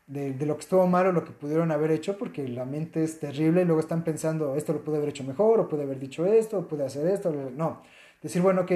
de, 0.07 0.33
de, 0.33 0.45
lo 0.47 0.55
que 0.55 0.61
estuvo 0.61 0.87
mal 0.87 1.07
o 1.07 1.11
lo 1.11 1.23
que 1.25 1.31
pudieron 1.31 1.71
haber 1.71 1.91
hecho, 1.91 2.17
porque 2.17 2.47
la 2.47 2.65
mente 2.65 3.03
es 3.03 3.19
terrible 3.19 3.61
y 3.61 3.65
luego 3.65 3.81
están 3.81 4.03
pensando, 4.03 4.55
esto 4.55 4.73
lo 4.73 4.83
pude 4.83 4.97
haber 4.97 5.09
hecho 5.09 5.23
mejor, 5.23 5.59
o 5.59 5.69
pude 5.69 5.83
haber 5.83 5.99
dicho 5.99 6.25
esto, 6.25 6.59
o 6.59 6.67
pude 6.67 6.85
hacer 6.85 7.07
esto. 7.07 7.31
No, 7.55 7.81
decir, 8.21 8.41
bueno, 8.41 8.61
ok, 8.61 8.71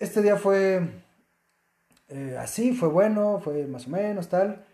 este 0.00 0.22
día 0.22 0.36
fue 0.36 0.80
eh, 2.08 2.36
así, 2.38 2.72
fue 2.72 2.88
bueno, 2.88 3.40
fue 3.42 3.66
más 3.66 3.86
o 3.86 3.90
menos, 3.90 4.28
tal. 4.28 4.64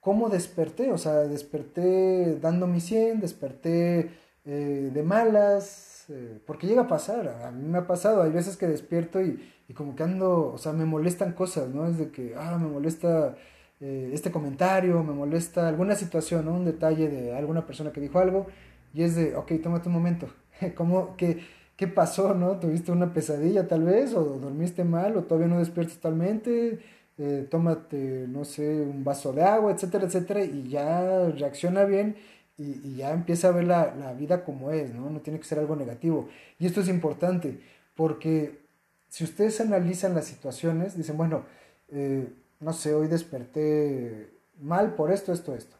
¿Cómo 0.00 0.28
desperté? 0.28 0.92
O 0.92 0.98
sea, 0.98 1.12
desperté 1.24 2.38
dando 2.40 2.66
mi 2.66 2.80
100, 2.80 3.20
desperté 3.20 4.10
eh, 4.44 4.90
de 4.92 5.02
malas, 5.02 6.06
eh, 6.08 6.40
porque 6.46 6.66
llega 6.66 6.82
a 6.82 6.88
pasar, 6.88 7.28
a 7.28 7.50
mí 7.50 7.68
me 7.68 7.78
ha 7.78 7.86
pasado, 7.86 8.22
hay 8.22 8.30
veces 8.30 8.56
que 8.56 8.66
despierto 8.66 9.20
y, 9.20 9.52
y, 9.68 9.74
como 9.74 9.94
que 9.94 10.04
ando, 10.04 10.52
o 10.54 10.58
sea, 10.58 10.72
me 10.72 10.84
molestan 10.84 11.32
cosas, 11.32 11.68
¿no? 11.68 11.86
Es 11.86 11.98
de 11.98 12.10
que, 12.10 12.34
ah, 12.36 12.58
me 12.58 12.68
molesta 12.68 13.36
este 13.78 14.32
comentario, 14.32 15.02
me 15.04 15.12
molesta 15.12 15.68
alguna 15.68 15.94
situación. 15.96 16.48
Un 16.48 16.64
detalle 16.64 17.08
de 17.10 17.36
alguna 17.36 17.66
persona 17.66 17.92
que 17.92 18.00
dijo 18.00 18.18
algo 18.18 18.46
y 18.94 19.02
es 19.02 19.16
de, 19.16 19.36
ok, 19.36 19.52
tómate 19.62 19.88
un 19.88 19.94
momento, 19.94 20.28
¿cómo, 20.76 21.16
qué, 21.16 21.40
qué 21.76 21.86
pasó, 21.88 22.34
no? 22.34 22.58
¿Tuviste 22.58 22.92
una 22.92 23.12
pesadilla 23.12 23.68
tal 23.68 23.84
vez 23.84 24.14
o 24.14 24.24
dormiste 24.24 24.84
mal 24.84 25.16
o 25.16 25.24
todavía 25.24 25.48
no 25.48 25.58
despiertas 25.58 25.96
totalmente? 25.96 26.80
Eh, 27.18 27.46
tómate, 27.50 28.26
no 28.28 28.44
sé, 28.44 28.82
un 28.82 29.04
vaso 29.04 29.32
de 29.32 29.42
agua, 29.42 29.72
etcétera, 29.72 30.04
etcétera, 30.06 30.44
y 30.44 30.68
ya 30.68 31.28
reacciona 31.30 31.84
bien 31.84 32.16
y, 32.58 32.96
ya 32.96 33.12
empieza 33.12 33.48
a 33.48 33.52
ver 33.52 33.64
la, 33.64 34.14
vida 34.18 34.44
como 34.44 34.70
es, 34.70 34.94
¿no? 34.94 35.10
No 35.10 35.20
tiene 35.20 35.38
que 35.38 35.46
ser 35.46 35.58
algo 35.58 35.76
negativo. 35.76 36.28
Y 36.58 36.66
esto 36.66 36.80
es 36.80 36.88
importante 36.88 37.60
porque 37.94 38.60
si 39.08 39.24
ustedes 39.24 39.60
analizan 39.60 40.14
las 40.14 40.26
situaciones, 40.26 40.96
dicen, 40.96 41.16
bueno, 41.16 41.44
eh, 41.88 42.32
no 42.60 42.72
sé, 42.72 42.94
hoy 42.94 43.08
desperté 43.08 44.30
mal 44.60 44.94
por 44.94 45.12
esto, 45.12 45.32
esto, 45.32 45.54
esto. 45.54 45.76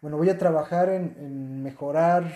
Bueno, 0.00 0.16
voy 0.18 0.30
a 0.30 0.38
trabajar 0.38 0.88
en, 0.88 1.62
mejorar, 1.62 2.30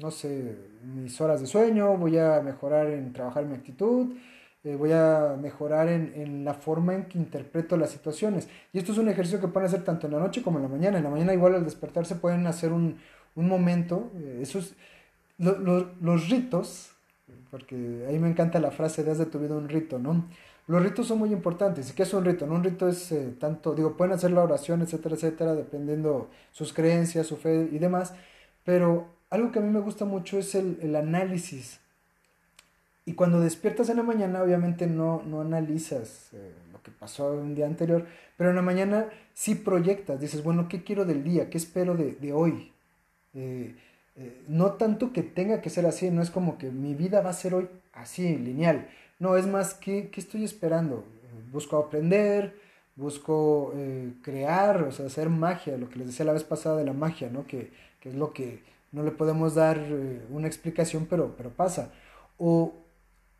no 0.00 0.10
sé, 0.10 0.56
mis 0.82 1.20
horas 1.20 1.40
de 1.40 1.46
sueño, 1.46 1.96
voy 1.96 2.18
a 2.18 2.40
mejorar 2.40 2.86
en 2.88 3.12
trabajar 3.12 3.44
mi 3.44 3.54
actitud, 3.54 4.14
eh, 4.64 4.76
voy 4.76 4.92
a 4.92 5.36
mejorar 5.40 5.88
en, 5.88 6.12
en, 6.16 6.44
la 6.44 6.54
forma 6.54 6.94
en 6.94 7.04
que 7.04 7.18
interpreto 7.18 7.76
las 7.76 7.90
situaciones. 7.90 8.48
Y 8.72 8.78
esto 8.78 8.92
es 8.92 8.98
un 8.98 9.08
ejercicio 9.08 9.40
que 9.40 9.48
pueden 9.48 9.68
hacer 9.68 9.84
tanto 9.84 10.06
en 10.06 10.12
la 10.14 10.18
noche 10.18 10.42
como 10.42 10.58
en 10.58 10.64
la 10.64 10.68
mañana. 10.68 10.98
En 10.98 11.04
la 11.04 11.10
mañana 11.10 11.32
igual 11.32 11.54
al 11.54 11.64
despertarse 11.64 12.16
pueden 12.16 12.46
hacer 12.46 12.72
un, 12.72 12.98
un 13.36 13.48
momento, 13.48 14.10
eh, 14.16 14.38
esos, 14.42 14.74
lo, 15.38 15.58
lo, 15.58 15.92
los 16.00 16.28
ritos, 16.28 16.90
porque 17.50 18.04
ahí 18.08 18.18
me 18.18 18.28
encanta 18.28 18.60
la 18.60 18.70
frase 18.70 19.02
de 19.04 19.10
has 19.12 19.18
de 19.18 19.26
tu 19.26 19.38
vida 19.38 19.56
un 19.56 19.68
rito, 19.68 19.98
¿no? 19.98 20.26
Los 20.66 20.82
ritos 20.82 21.08
son 21.08 21.18
muy 21.18 21.32
importantes. 21.32 21.90
¿Y 21.90 21.94
qué 21.94 22.04
es 22.04 22.14
un 22.14 22.24
rito? 22.24 22.44
Un 22.44 22.62
rito 22.62 22.88
es 22.88 23.10
eh, 23.12 23.34
tanto, 23.40 23.74
digo, 23.74 23.96
pueden 23.96 24.12
hacer 24.14 24.30
la 24.30 24.42
oración, 24.42 24.82
etcétera, 24.82 25.16
etcétera, 25.16 25.54
dependiendo 25.54 26.30
sus 26.52 26.72
creencias, 26.72 27.26
su 27.26 27.36
fe 27.36 27.68
y 27.72 27.78
demás, 27.78 28.14
pero 28.64 29.19
algo 29.30 29.52
que 29.52 29.60
a 29.60 29.62
mí 29.62 29.70
me 29.70 29.80
gusta 29.80 30.04
mucho 30.04 30.38
es 30.38 30.54
el, 30.54 30.78
el 30.82 30.96
análisis. 30.96 31.80
Y 33.06 33.14
cuando 33.14 33.40
despiertas 33.40 33.88
en 33.88 33.96
la 33.96 34.02
mañana, 34.02 34.42
obviamente 34.42 34.86
no, 34.86 35.22
no 35.24 35.40
analizas 35.40 36.30
eh, 36.32 36.52
lo 36.72 36.82
que 36.82 36.90
pasó 36.90 37.32
un 37.32 37.54
día 37.54 37.66
anterior, 37.66 38.06
pero 38.36 38.50
en 38.50 38.56
la 38.56 38.62
mañana 38.62 39.08
sí 39.32 39.54
proyectas, 39.54 40.20
dices, 40.20 40.42
bueno, 40.42 40.68
¿qué 40.68 40.84
quiero 40.84 41.04
del 41.04 41.24
día? 41.24 41.48
¿Qué 41.50 41.58
espero 41.58 41.94
de, 41.94 42.12
de 42.12 42.32
hoy? 42.32 42.72
Eh, 43.34 43.74
eh, 44.16 44.42
no 44.48 44.72
tanto 44.72 45.12
que 45.12 45.22
tenga 45.22 45.60
que 45.60 45.70
ser 45.70 45.86
así, 45.86 46.10
no 46.10 46.22
es 46.22 46.30
como 46.30 46.58
que 46.58 46.70
mi 46.70 46.94
vida 46.94 47.20
va 47.20 47.30
a 47.30 47.34
ser 47.34 47.54
hoy 47.54 47.68
así, 47.92 48.36
lineal. 48.36 48.88
No, 49.18 49.36
es 49.36 49.46
más, 49.46 49.74
¿qué, 49.74 50.10
qué 50.10 50.20
estoy 50.20 50.44
esperando? 50.44 51.04
Busco 51.52 51.78
aprender, 51.78 52.54
busco 52.96 53.72
eh, 53.76 54.12
crear, 54.22 54.82
o 54.82 54.92
sea, 54.92 55.06
hacer 55.06 55.28
magia, 55.30 55.76
lo 55.76 55.88
que 55.88 55.98
les 55.98 56.08
decía 56.08 56.26
la 56.26 56.32
vez 56.32 56.44
pasada 56.44 56.76
de 56.76 56.84
la 56.84 56.92
magia, 56.92 57.30
¿no? 57.30 57.46
Que, 57.46 57.70
que 58.00 58.10
es 58.10 58.14
lo 58.14 58.32
que 58.32 58.62
no 58.92 59.02
le 59.02 59.12
podemos 59.12 59.54
dar 59.54 59.78
eh, 59.78 60.22
una 60.30 60.46
explicación, 60.46 61.06
pero, 61.08 61.34
pero 61.36 61.50
pasa. 61.50 61.92
O, 62.38 62.74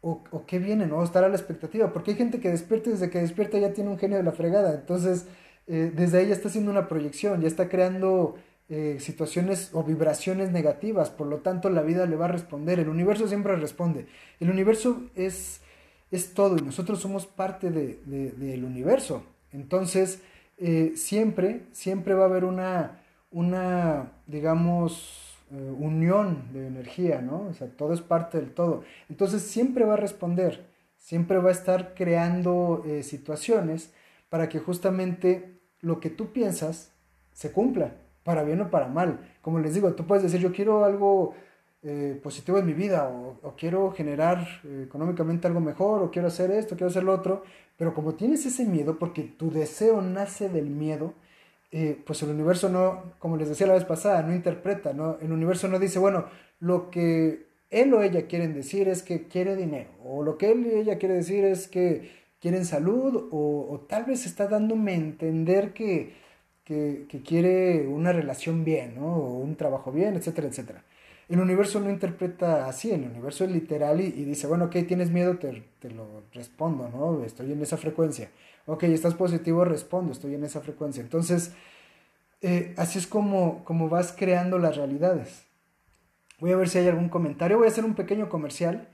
o, 0.03 0.45
qué 0.47 0.59
viene, 0.59 0.87
¿no? 0.87 1.03
Estar 1.03 1.25
a 1.25 1.29
la 1.29 1.37
expectativa, 1.37 1.93
porque 1.93 2.13
hay 2.13 2.17
gente 2.17 2.41
que 2.41 2.51
despierta 2.51 2.89
y 2.89 2.93
desde 2.93 3.11
que 3.11 3.21
despierta 3.21 3.59
ya 3.59 3.73
tiene 3.73 3.91
un 3.91 3.99
genio 3.99 4.17
de 4.17 4.23
la 4.23 4.33
fregada, 4.33 4.75
entonces 4.75 5.27
eh, 5.67 5.93
desde 5.95 6.19
ahí 6.19 6.29
ya 6.29 6.33
está 6.33 6.49
haciendo 6.49 6.71
una 6.71 6.89
proyección, 6.89 7.43
ya 7.43 7.49
está 7.49 7.69
creando 7.69 8.37
eh, 8.71 8.97
situaciones 8.99 9.71
o 9.75 9.85
vibraciones 9.85 10.53
negativas, 10.53 11.11
por 11.11 11.27
lo 11.27 11.39
tanto 11.39 11.69
la 11.69 11.83
vida 11.83 12.07
le 12.07 12.17
va 12.17 12.27
a 12.27 12.29
responder, 12.29 12.79
el 12.79 12.89
universo 12.89 13.29
siempre 13.29 13.57
responde, 13.57 14.07
el 14.39 14.49
universo 14.49 15.03
es, 15.15 15.61
es 16.11 16.33
todo 16.33 16.57
y 16.57 16.63
nosotros 16.63 17.01
somos 17.01 17.27
parte 17.27 17.71
de, 17.71 18.01
de, 18.07 18.33
del 18.33 18.65
universo, 18.65 19.25
entonces 19.53 20.21
siempre, 20.95 21.63
siempre 21.73 22.15
va 22.15 22.25
a 22.25 22.29
haber 22.29 22.45
una, 22.45 23.01
una 23.31 24.13
digamos, 24.27 25.30
eh, 25.51 25.75
unión 25.79 26.53
de 26.53 26.67
energía, 26.67 27.21
¿no? 27.21 27.47
O 27.49 27.53
sea, 27.53 27.69
todo 27.69 27.93
es 27.93 28.01
parte 28.01 28.39
del 28.39 28.53
todo, 28.53 28.83
entonces 29.09 29.43
siempre 29.43 29.85
va 29.85 29.95
a 29.95 29.97
responder, 29.97 30.67
siempre 30.97 31.39
va 31.39 31.49
a 31.49 31.53
estar 31.53 31.95
creando 31.95 32.83
eh, 32.87 33.03
situaciones 33.03 33.93
para 34.29 34.49
que 34.49 34.59
justamente 34.59 35.61
lo 35.81 36.01
que 36.01 36.11
tú 36.11 36.33
piensas 36.33 36.93
se 37.33 37.53
cumpla 37.53 37.95
para 38.23 38.43
bien 38.43 38.61
o 38.61 38.71
para 38.71 38.89
mal. 38.89 39.19
Como 39.41 39.59
les 39.59 39.75
digo, 39.75 39.93
tú 39.95 40.07
puedes 40.07 40.23
decir, 40.23 40.41
yo 40.41 40.53
quiero 40.53 40.85
algo 40.85 41.35
eh, 41.83 42.21
positivo 42.23 42.59
en 42.59 42.67
mi 42.67 42.75
vida, 42.75 43.09
o, 43.09 43.55
quiero 43.57 43.91
generar 43.93 44.47
eh, 44.65 44.85
económicamente 44.87 45.47
algo 45.47 45.61
mejor, 45.61 46.03
o 46.03 46.11
quiero 46.11 46.29
hacer 46.29 46.51
esto, 46.51 46.77
quiero 46.77 46.91
hacer 46.91 47.05
lo 47.05 47.15
otro, 47.15 47.43
pero 47.79 47.95
como 47.95 48.15
tienes 48.15 48.45
ese 48.45 48.67
miedo, 48.67 48.99
porque 48.99 49.23
tu 49.23 49.51
deseo 49.51 50.03
nace 50.03 50.51
del 50.51 50.69
miedo, 50.69 51.15
pues 52.05 52.23
el 52.23 52.31
universo 52.31 52.69
no, 52.69 53.15
como 53.19 53.37
les 53.37 53.49
decía 53.49 53.67
la 53.67 53.75
vez 53.75 53.85
pasada, 53.85 54.23
no 54.23 54.35
interpreta, 54.35 54.93
¿no? 54.93 55.19
El 55.21 55.33
universo 55.33 55.69
no 55.69 55.79
dice, 55.79 55.99
bueno, 55.99 56.27
lo 56.59 56.91
que 56.91 57.47
él 57.71 57.95
o 57.95 58.03
ella 58.03 58.27
quieren 58.27 58.55
decir 58.55 58.89
es 58.89 59.03
que 59.03 59.29
quiere 59.29 59.57
dinero, 59.57 59.91
o 60.05 60.23
lo 60.23 60.37
que 60.39 60.51
él 60.53 60.67
y 60.67 60.79
ella 60.79 60.99
quiere 60.99 61.15
decir 61.15 61.45
es 61.45 61.69
que 61.69 62.11
quieren 62.41 62.65
salud, 62.65 63.29
o, 63.31 63.69
o 63.71 63.81
tal 63.81 64.05
vez 64.05 64.27
está 64.27 64.49
dándome 64.49 64.93
a 64.93 64.97
entender 64.97 65.73
que 65.73 66.21
que, 67.09 67.23
quiere 67.27 67.87
una 67.89 68.13
relación 68.13 68.65
bien. 68.65 68.99
O 68.99 69.39
un 69.39 69.57
trabajo 69.57 69.93
bien, 69.93 70.15
etcétera, 70.17 70.49
etcétera. 70.49 70.85
El 71.29 71.41
universo 71.41 71.81
no 71.81 71.91
interpreta 71.91 72.67
así, 72.67 72.91
el 72.91 73.03
universo 73.05 73.45
es 73.45 73.51
literal 73.53 74.01
y, 74.01 74.07
y 74.07 74.25
dice, 74.25 74.47
bueno, 74.47 74.67
ok, 74.67 74.77
tienes 74.87 75.11
miedo, 75.11 75.39
te, 75.39 75.63
te, 75.79 75.91
lo 75.91 76.25
respondo, 76.33 76.89
¿no? 76.89 77.25
Estoy 77.25 77.53
en 77.53 77.63
esa 77.63 77.77
frecuencia. 77.77 78.31
Ok, 78.66 78.85
estás 78.85 79.14
positivo, 79.14 79.64
respondo, 79.64 80.12
estoy 80.12 80.35
en 80.35 80.44
esa 80.44 80.61
frecuencia. 80.61 81.03
Entonces, 81.03 81.53
eh, 82.42 82.75
así 82.77 82.99
es 82.99 83.07
como, 83.07 83.64
como 83.64 83.88
vas 83.88 84.12
creando 84.16 84.59
las 84.59 84.77
realidades. 84.77 85.44
Voy 86.38 86.53
a 86.53 86.57
ver 86.57 86.68
si 86.68 86.79
hay 86.79 86.88
algún 86.88 87.09
comentario, 87.09 87.59
voy 87.59 87.66
a 87.66 87.70
hacer 87.70 87.85
un 87.85 87.94
pequeño 87.94 88.29
comercial. 88.29 88.88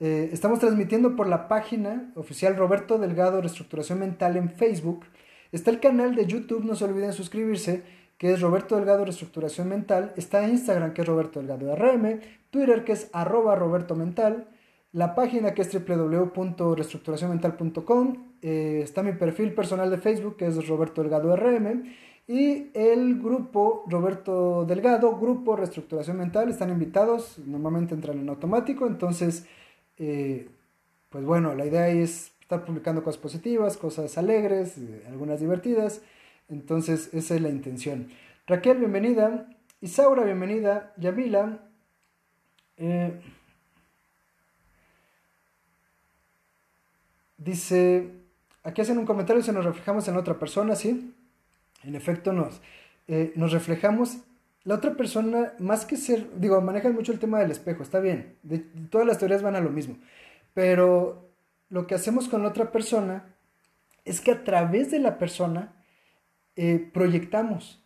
Eh, 0.00 0.30
estamos 0.32 0.58
transmitiendo 0.58 1.16
por 1.16 1.26
la 1.26 1.48
página 1.48 2.12
oficial 2.14 2.56
Roberto 2.56 2.98
Delgado 2.98 3.40
Reestructuración 3.40 4.00
Mental 4.00 4.36
en 4.36 4.50
Facebook. 4.50 5.04
Está 5.52 5.70
el 5.70 5.80
canal 5.80 6.14
de 6.14 6.26
YouTube, 6.26 6.64
no 6.64 6.74
se 6.74 6.84
olviden 6.84 7.12
suscribirse, 7.12 7.82
que 8.18 8.32
es 8.32 8.40
Roberto 8.40 8.76
Delgado 8.76 9.04
Reestructuración 9.04 9.68
Mental. 9.68 10.12
Está 10.16 10.46
Instagram, 10.46 10.92
que 10.92 11.02
es 11.02 11.08
Roberto 11.08 11.40
Delgado 11.40 11.74
RM. 11.74 12.20
Twitter, 12.50 12.84
que 12.84 12.92
es 12.92 13.08
arroba 13.12 13.54
Roberto 13.54 13.94
Mental. 13.94 14.46
La 14.92 15.14
página, 15.14 15.54
que 15.54 15.62
es 15.62 15.72
www.reestructuracionmental.com. 15.72 18.32
Eh, 18.42 18.80
está 18.82 19.04
mi 19.04 19.12
perfil 19.12 19.54
personal 19.54 19.88
de 19.88 19.98
Facebook, 19.98 20.36
que 20.36 20.46
es 20.46 20.66
Roberto 20.66 21.00
Delgado 21.02 21.36
RM. 21.36 21.84
Y 22.26 22.70
el 22.74 23.20
grupo 23.20 23.84
Roberto 23.86 24.64
Delgado, 24.64 25.16
Grupo 25.16 25.54
Reestructuración 25.54 26.16
Mental, 26.16 26.50
están 26.50 26.70
invitados. 26.70 27.38
Normalmente 27.38 27.94
entran 27.94 28.18
en 28.18 28.28
automático. 28.28 28.88
Entonces, 28.88 29.46
eh, 29.96 30.48
pues 31.08 31.24
bueno, 31.24 31.54
la 31.54 31.66
idea 31.66 31.88
es 31.88 32.32
estar 32.40 32.64
publicando 32.64 33.04
cosas 33.04 33.20
positivas, 33.20 33.76
cosas 33.76 34.18
alegres, 34.18 34.76
eh, 34.78 35.04
algunas 35.08 35.38
divertidas. 35.38 36.02
Entonces, 36.48 37.14
esa 37.14 37.36
es 37.36 37.40
la 37.40 37.48
intención. 37.48 38.08
Raquel, 38.46 38.78
bienvenida. 38.78 39.48
Isaura, 39.80 40.24
bienvenida. 40.24 40.92
Yamila. 40.96 41.60
Dice, 47.40 48.12
aquí 48.62 48.82
hacen 48.82 48.98
un 48.98 49.06
comentario 49.06 49.42
se 49.42 49.52
nos 49.52 49.64
reflejamos 49.64 50.06
en 50.06 50.16
otra 50.16 50.38
persona, 50.38 50.76
¿sí? 50.76 51.14
En 51.82 51.96
efecto, 51.96 52.32
nos, 52.32 52.60
eh, 53.08 53.32
nos 53.34 53.52
reflejamos 53.52 54.18
la 54.62 54.74
otra 54.74 54.94
persona, 54.94 55.54
más 55.58 55.86
que 55.86 55.96
ser, 55.96 56.38
digo, 56.38 56.60
manejan 56.60 56.94
mucho 56.94 57.12
el 57.12 57.18
tema 57.18 57.40
del 57.40 57.50
espejo, 57.50 57.82
está 57.82 57.98
bien, 57.98 58.36
todas 58.90 59.06
las 59.06 59.18
teorías 59.18 59.42
van 59.42 59.56
a 59.56 59.60
lo 59.60 59.70
mismo, 59.70 59.96
pero 60.52 61.30
lo 61.70 61.86
que 61.86 61.94
hacemos 61.94 62.28
con 62.28 62.42
la 62.42 62.48
otra 62.48 62.70
persona 62.70 63.34
es 64.04 64.20
que 64.20 64.32
a 64.32 64.44
través 64.44 64.90
de 64.90 64.98
la 64.98 65.18
persona 65.18 65.72
eh, 66.56 66.90
proyectamos. 66.92 67.82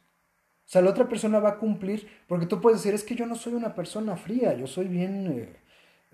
O 0.67 0.69
sea, 0.69 0.83
la 0.83 0.91
otra 0.91 1.09
persona 1.09 1.39
va 1.39 1.51
a 1.51 1.59
cumplir, 1.59 2.09
porque 2.27 2.47
tú 2.47 2.61
puedes 2.61 2.81
decir, 2.81 2.95
es 2.95 3.05
que 3.05 3.15
yo 3.15 3.27
no 3.27 3.37
soy 3.37 3.53
una 3.53 3.75
persona 3.75 4.17
fría, 4.17 4.55
yo 4.55 4.67
soy 4.67 4.89
bien, 4.89 5.27
eh, 5.27 5.57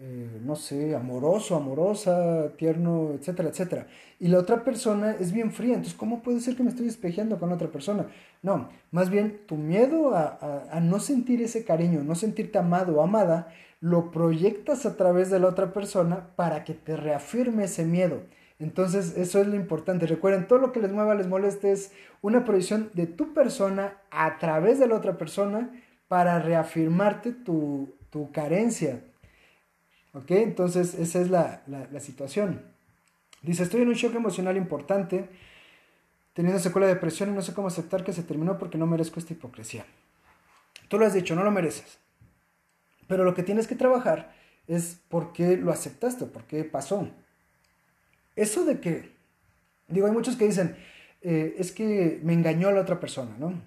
eh, 0.00 0.40
no 0.44 0.56
sé, 0.56 0.96
amoroso, 0.96 1.56
amorosa, 1.56 2.52
tierno, 2.56 3.12
etcétera, 3.12 3.50
etcétera. 3.50 3.86
Y 4.18 4.28
la 4.28 4.38
otra 4.38 4.64
persona 4.64 5.12
es 5.12 5.32
bien 5.32 5.52
fría, 5.52 5.74
entonces, 5.74 5.94
¿cómo 5.94 6.22
puede 6.22 6.40
ser 6.40 6.56
que 6.56 6.62
me 6.62 6.70
estoy 6.70 6.88
espejeando 6.88 7.38
con 7.38 7.52
otra 7.52 7.68
persona? 7.68 8.06
No, 8.42 8.68
más 8.90 9.10
bien 9.10 9.40
tu 9.46 9.56
miedo 9.56 10.14
a, 10.14 10.66
a 10.70 10.80
no 10.80 11.00
sentir 11.00 11.42
ese 11.42 11.64
cariño, 11.64 12.02
no 12.02 12.14
sentirte 12.14 12.58
amado 12.58 12.96
o 12.96 13.02
amada, 13.02 13.52
lo 13.80 14.10
proyectas 14.10 14.86
a 14.86 14.96
través 14.96 15.30
de 15.30 15.40
la 15.40 15.48
otra 15.48 15.72
persona 15.72 16.30
para 16.36 16.64
que 16.64 16.74
te 16.74 16.96
reafirme 16.96 17.64
ese 17.64 17.84
miedo. 17.84 18.22
Entonces, 18.60 19.16
eso 19.16 19.40
es 19.40 19.46
lo 19.46 19.56
importante. 19.56 20.06
Recuerden, 20.06 20.46
todo 20.46 20.58
lo 20.58 20.70
que 20.70 20.80
les 20.80 20.92
mueva, 20.92 21.14
les 21.14 21.26
moleste 21.26 21.72
es 21.72 21.92
una 22.20 22.44
proyección 22.44 22.90
de 22.92 23.06
tu 23.06 23.32
persona 23.32 23.94
a 24.10 24.38
través 24.38 24.78
de 24.78 24.86
la 24.86 24.96
otra 24.96 25.16
persona 25.16 25.70
para 26.08 26.38
reafirmarte 26.40 27.32
tu, 27.32 27.96
carencia. 28.32 29.02
¿Ok? 30.12 30.30
Entonces, 30.32 30.94
esa 30.94 31.20
es 31.20 31.30
la, 31.30 31.62
situación. 32.00 32.62
Dice, 33.42 33.62
estoy 33.62 33.82
en 33.82 33.88
un 33.88 33.94
shock 33.94 34.14
emocional 34.14 34.56
importante, 34.56 35.28
teniendo 36.34 36.60
secuela 36.60 36.86
de 36.86 36.94
depresión 36.94 37.30
y 37.30 37.32
no 37.32 37.42
sé 37.42 37.54
cómo 37.54 37.68
aceptar 37.68 38.04
que 38.04 38.12
se 38.12 38.22
terminó 38.22 38.58
porque 38.58 38.78
no 38.78 38.86
merezco 38.86 39.20
esta 39.20 39.32
hipocresía. 39.32 39.84
Tú 40.88 40.98
lo 40.98 41.06
has 41.06 41.14
dicho, 41.14 41.34
no 41.34 41.44
lo 41.44 41.50
mereces. 41.50 41.98
Pero 43.06 43.24
lo 43.24 43.34
que 43.34 43.42
tienes 43.42 43.66
que 43.66 43.76
trabajar 43.76 44.34
es 44.66 45.00
por 45.08 45.32
qué 45.32 45.56
lo 45.56 45.72
aceptaste, 45.72 46.26
por 46.26 46.44
qué 46.44 46.64
pasó. 46.64 47.08
Eso 48.36 48.64
de 48.64 48.80
que, 48.80 49.12
digo, 49.88 50.06
hay 50.06 50.12
muchos 50.12 50.36
que 50.36 50.46
dicen, 50.46 50.76
eh, 51.22 51.54
es 51.58 51.72
que 51.72 52.20
me 52.22 52.32
engañó 52.32 52.70
la 52.72 52.80
otra 52.80 53.00
persona, 53.00 53.36
¿no? 53.38 53.60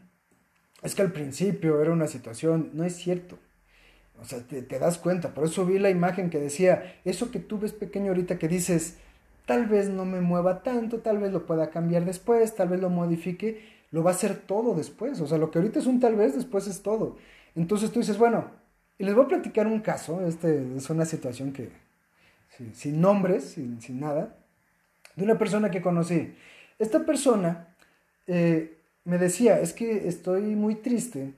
Es 0.82 0.96
que 0.96 1.02
al 1.02 1.12
principio 1.12 1.82
era 1.82 1.92
una 1.92 2.08
situación, 2.08 2.72
no 2.74 2.84
es 2.84 2.96
cierto. 2.96 3.38
O 4.24 4.26
sea, 4.26 4.40
te, 4.40 4.62
das 4.80 4.98
cuenta. 4.98 5.34
Por 5.34 5.44
eso 5.44 5.66
vi 5.66 5.80
la 5.80 5.90
imagen 5.90 6.30
que 6.30 6.40
decía, 6.40 6.96
eso 7.04 7.30
que 7.30 7.40
tú 7.40 7.60
ves 7.60 7.74
pequeño 7.74 8.08
ahorita 8.08 8.40
que 8.40 8.48
dices, 8.48 8.96
tal 9.46 9.66
vez 9.66 9.90
no 9.90 10.06
me 10.06 10.22
mueva 10.22 10.64
tanto, 10.64 11.00
tal 11.00 11.18
vez 11.18 11.34
lo 11.34 11.46
pueda 11.46 11.70
cambiar 11.72 12.06
después, 12.06 12.56
tal 12.56 12.70
vez 12.70 12.80
lo 12.80 12.90
modifique, 12.90 13.62
lo 13.92 14.02
va 14.02 14.12
a 14.12 14.14
hacer 14.14 14.38
todo 14.38 14.76
después. 14.76 15.20
O 15.20 15.28
sea, 15.28 15.38
lo 15.38 15.52
que 15.52 15.60
ahorita 15.60 15.80
es 15.80 15.88
un 15.88 16.00
tal 16.00 16.16
vez, 16.16 16.36
después 16.36 16.68
es 16.68 16.82
todo. 16.82 17.18
Entonces 17.54 17.92
tú 17.92 18.00
dices, 18.00 18.18
bueno, 18.18 18.50
y 18.98 19.04
les 19.04 19.14
voy 19.14 19.26
a 19.26 19.28
platicar 19.28 19.68
un 19.68 19.82
caso, 19.82 20.26
este 20.26 20.78
es 20.78 20.90
una 20.90 21.04
situación 21.04 21.52
que, 21.52 21.70
sin, 22.72 23.02
nombres, 23.02 23.44
sin, 23.44 23.82
sin 23.82 24.00
nada, 24.00 24.38
de 25.18 25.26
una 25.26 25.38
persona 25.38 25.70
que 25.70 25.82
conocí. 25.82 26.34
Esta 26.80 27.06
persona 27.06 27.76
eh, 28.26 28.78
me 29.04 29.18
decía, 29.18 29.60
es 29.60 29.74
que 29.74 30.08
estoy 30.08 30.56
muy 30.56 30.76
triste 30.76 31.34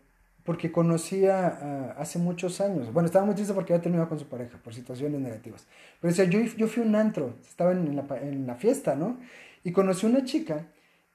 porque 0.45 0.71
conocía 0.71 1.93
hace 1.97 2.19
muchos 2.19 2.61
años, 2.61 2.93
bueno, 2.93 3.07
estaba 3.07 3.25
muy 3.25 3.33
triste 3.33 3.53
porque 3.53 3.73
había 3.73 3.81
terminado 3.81 4.07
con 4.07 4.19
su 4.19 4.27
pareja 4.27 4.59
por 4.63 4.73
situaciones 4.73 5.19
negativas, 5.19 5.65
pero 5.99 6.13
decía, 6.13 6.25
yo, 6.25 6.39
yo 6.55 6.67
fui 6.67 6.83
un 6.83 6.95
antro, 6.95 7.33
estaba 7.41 7.71
en 7.71 7.95
la, 7.95 8.05
en 8.21 8.45
la 8.45 8.55
fiesta, 8.55 8.95
¿no? 8.95 9.17
Y 9.63 9.71
conocí 9.71 10.05
una 10.05 10.23
chica 10.23 10.67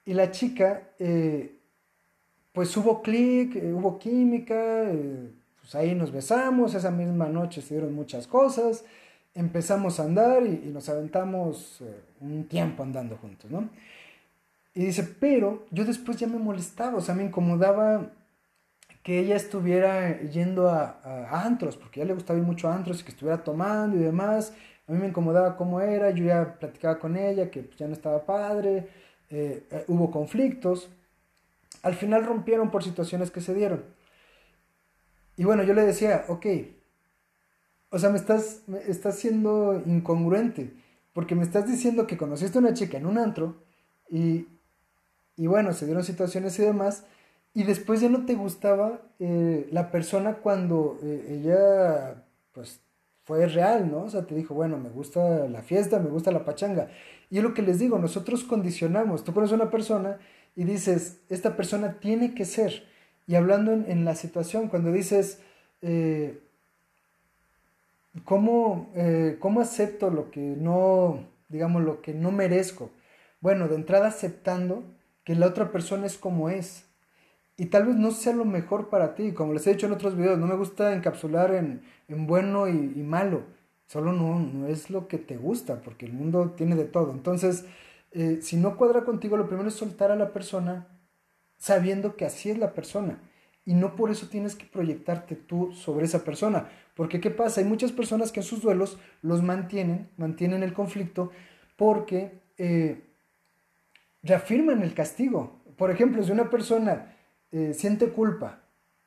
y 0.05 0.14
la 0.14 0.33
chica, 0.33 0.89
eh, 0.99 1.57
pues 2.53 2.76
hubo 2.76 3.01
clic, 3.01 3.55
eh, 3.55 3.72
hubo 3.72 3.99
química, 3.99 4.91
pues 5.61 5.74
ahí 5.76 5.95
nos 5.95 6.11
besamos, 6.11 6.74
esa 6.74 6.91
misma 6.91 7.28
noche 7.28 7.62
se 7.62 7.74
dieron 7.74 7.95
muchas 7.95 8.26
cosas, 8.26 8.85
empezamos 9.35 10.01
a 10.01 10.05
andar 10.05 10.45
y, 10.45 10.70
nos 10.72 10.89
aventamos 10.89 11.81
eh, 11.83 12.01
un 12.20 12.49
tiempo 12.49 12.83
andando 12.83 13.16
juntos, 13.18 13.49
¿no? 13.49 13.70
Y 14.74 14.87
dice, 14.87 15.05
pero 15.20 15.66
yo 15.70 15.85
después 15.85 16.16
ya 16.16 16.26
me 16.26 16.39
molestaba, 16.39 16.99
o 16.99 17.01
sea, 17.01 17.14
me 17.14 17.24
incomodaba 17.24 18.11
que 19.03 19.19
ella 19.19 19.37
estuviera 19.37 20.21
yendo 20.21 20.69
a, 20.69 21.01
antros, 21.45 21.77
porque 21.77 22.01
a 22.01 22.03
ella 22.03 22.09
le 22.09 22.15
gustaba 22.15 22.39
ir 22.39 22.45
mucho 22.45 22.69
a 22.69 22.75
antros 22.75 23.01
y 23.01 23.05
que 23.05 23.11
estuviera 23.11 23.43
tomando 23.43 23.97
y 23.97 24.01
demás. 24.01 24.53
A 24.87 24.93
mí 24.93 24.99
me 24.99 25.09
incomodaba 25.09 25.57
cómo 25.57 25.81
era, 25.81 26.11
yo 26.11 26.25
ya 26.25 26.59
platicaba 26.59 26.99
con 26.99 27.17
ella 27.17 27.51
que 27.51 27.71
ya 27.79 27.87
no 27.87 27.95
estaba 27.95 28.27
padre, 28.27 28.89
eh, 29.31 29.65
eh, 29.71 29.85
hubo 29.89 30.11
conflictos. 30.11 30.91
Al 31.83 31.95
final 31.95 32.27
rompieron 32.27 32.71
por 32.71 32.85
situaciones 32.85 33.31
que 33.31 33.41
se 33.41 33.55
dieron. 33.55 33.85
Y 35.37 35.45
bueno, 35.45 35.63
yo 35.63 35.73
le 35.73 35.83
decía, 35.83 36.25
ok, 36.29 36.47
o 37.91 37.99
sea, 37.99 38.11
me 38.11 38.19
estás, 38.19 38.63
estás 38.87 39.19
siendo 39.19 39.83
incongruente, 39.87 40.75
porque 41.13 41.35
me 41.35 41.43
estás 41.43 41.67
diciendo 41.67 42.07
que 42.07 42.17
conociste 42.17 42.59
a 42.59 42.61
una 42.61 42.75
chica 42.75 42.99
en 42.99 43.07
un 43.07 43.19
antro 43.19 43.57
y, 44.09 44.47
y 45.37 45.47
bueno, 45.47 45.73
se 45.73 45.87
dieron 45.87 46.05
situaciones 46.05 46.59
y 46.59 46.63
demás, 46.63 47.05
y 47.53 47.65
después 47.65 48.01
ya 48.01 48.09
no 48.09 48.25
te 48.27 48.35
gustaba 48.35 49.01
eh, 49.19 49.69
la 49.73 49.91
persona 49.91 50.35
cuando 50.35 50.99
eh, 51.03 51.41
ella, 51.41 52.25
pues, 52.53 52.81
fue 53.25 53.47
real, 53.49 53.91
¿no? 53.91 54.05
O 54.05 54.11
sea, 54.11 54.25
te 54.25 54.35
dijo, 54.35 54.55
bueno, 54.55 54.79
me 54.79 54.89
gusta 54.89 55.49
la 55.49 55.63
fiesta, 55.63 55.99
me 55.99 56.11
gusta 56.11 56.31
la 56.31 56.45
pachanga. 56.45 56.89
Y 57.29 57.39
es 57.39 57.43
lo 57.43 57.55
que 57.55 57.63
les 57.63 57.79
digo, 57.79 57.99
nosotros 57.99 58.45
condicionamos. 58.45 59.25
Tú 59.25 59.35
conoces 59.35 59.53
a 59.53 59.63
una 59.63 59.71
persona 59.71 60.19
y 60.57 60.65
dices, 60.65 61.21
esta 61.29 61.57
persona 61.57 61.99
tiene 62.01 62.35
que 62.35 62.45
ser. 62.45 62.85
Y 63.27 63.35
hablando 63.35 63.73
en, 63.73 64.05
la 64.05 64.15
situación, 64.15 64.69
cuando 64.69 64.91
dices, 64.91 65.41
eh, 65.83 66.41
¿cómo, 68.25 68.91
¿cómo 69.39 69.61
acepto 69.61 70.11
lo 70.11 70.31
que 70.33 70.41
no, 70.41 71.21
digamos, 71.49 71.83
lo 71.83 72.01
que 72.03 72.15
no 72.15 72.33
merezco? 72.33 72.91
Bueno, 73.41 73.69
de 73.69 73.77
entrada 73.77 74.09
aceptando 74.09 74.83
que 75.25 75.37
la 75.37 75.47
otra 75.47 75.71
persona 75.71 76.07
es 76.07 76.17
como 76.17 76.51
es. 76.51 76.89
Y 77.61 77.67
tal 77.67 77.85
vez 77.85 77.97
no 77.97 78.11
sea 78.11 78.33
lo 78.33 78.47
mejor 78.47 78.89
para 78.89 79.15
ti, 79.15 79.33
como 79.33 79.53
les 79.53 79.67
he 79.67 79.75
dicho 79.75 79.85
en 79.85 79.93
otros 79.93 80.17
videos, 80.17 80.39
no 80.39 80.47
me 80.47 80.57
gusta 80.57 80.95
encapsular 80.95 81.53
en, 81.55 81.83
en 82.09 82.27
bueno 82.27 82.67
y, 82.69 82.73
malo, 83.03 83.43
solo 83.87 84.15
no, 84.15 84.41
no 84.41 84.67
es 84.67 84.89
lo 84.89 85.09
que 85.09 85.19
te 85.19 85.37
gusta, 85.37 85.83
porque 85.83 86.07
el 86.07 86.15
mundo 86.15 86.55
tiene 86.57 86.75
de 86.75 86.87
todo. 86.87 87.13
Entonces, 87.13 87.67
eh, 88.13 88.39
si 88.41 88.57
no 88.57 88.79
cuadra 88.79 89.05
contigo, 89.05 89.37
lo 89.37 89.47
primero 89.47 89.69
es 89.69 89.75
soltar 89.75 90.11
a 90.11 90.17
la 90.17 90.33
persona 90.33 90.87
sabiendo 91.59 92.17
que 92.17 92.25
así 92.25 92.49
es 92.49 92.57
la 92.57 92.73
persona. 92.73 93.19
Y 93.67 93.75
no 93.75 93.95
por 93.95 94.11
eso 94.11 94.29
tienes 94.29 94.57
que 94.57 94.65
proyectarte 94.65 95.37
tú 95.37 95.75
sobre 95.75 96.07
esa 96.07 96.25
persona. 96.25 96.67
Porque 96.95 97.21
¿qué 97.21 97.29
pasa? 97.29 97.61
Hay 97.61 97.67
muchas 97.67 97.93
personas 97.93 98.33
que 98.33 98.41
en 98.41 98.47
sus 98.47 98.63
duelos 98.63 98.99
los 99.21 99.43
mantienen, 99.43 100.09
mantienen 100.17 100.63
el 100.63 100.73
conflicto 100.73 101.31
porque 101.77 102.41
eh, 102.57 103.03
reafirman 104.23 104.81
el 104.81 104.95
castigo. 104.95 105.61
Por 105.77 105.91
ejemplo, 105.91 106.23
si 106.23 106.33
una 106.33 106.49
persona 106.49 107.17
eh, 107.53 107.75
siente 107.75 108.11
culpa 108.11 108.61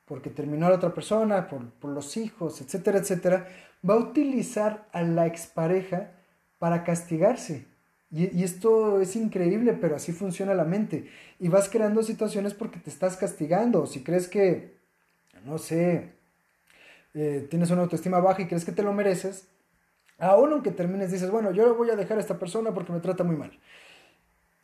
porque 0.04 0.30
terminó 0.30 0.66
a 0.66 0.70
la 0.70 0.76
otra 0.76 0.92
persona, 0.92 1.48
por, 1.48 1.70
por 1.70 1.90
los 1.90 2.16
hijos, 2.16 2.60
etcétera, 2.60 2.98
etcétera, 2.98 3.48
va 3.88 3.94
a 3.94 3.98
utilizar 3.98 4.86
a 4.92 5.02
la 5.02 5.26
expareja 5.26 6.12
para 6.58 6.84
castigarse. 6.84 7.66
Y, 8.10 8.44
esto 8.44 9.00
es 9.00 9.16
increíble, 9.16 9.72
pero 9.72 9.96
así 9.96 10.12
funciona 10.12 10.54
la 10.54 10.64
mente. 10.64 11.10
Y 11.40 11.48
vas 11.48 11.68
creando 11.68 12.02
situaciones 12.02 12.54
porque 12.54 12.78
te 12.78 12.90
estás 12.90 13.16
castigando. 13.16 13.86
Si 13.86 14.04
crees 14.04 14.28
que, 14.28 14.76
no 15.44 15.58
sé, 15.58 16.12
eh, 17.14 17.46
tienes 17.50 17.70
una 17.70 17.82
autoestima 17.82 18.20
baja 18.20 18.42
y 18.42 18.46
crees 18.46 18.64
que 18.64 18.72
te 18.72 18.84
lo 18.84 18.92
mereces, 18.92 19.48
aún 20.18 20.52
aunque 20.52 20.70
termines, 20.70 21.10
dices, 21.10 21.30
bueno, 21.30 21.50
yo 21.50 21.74
voy 21.74 21.90
a 21.90 21.96
dejar 21.96 22.18
a 22.18 22.20
esta 22.20 22.38
persona 22.38 22.72
porque 22.72 22.92
me 22.92 23.00
trata 23.00 23.24
muy 23.24 23.36
mal. 23.36 23.58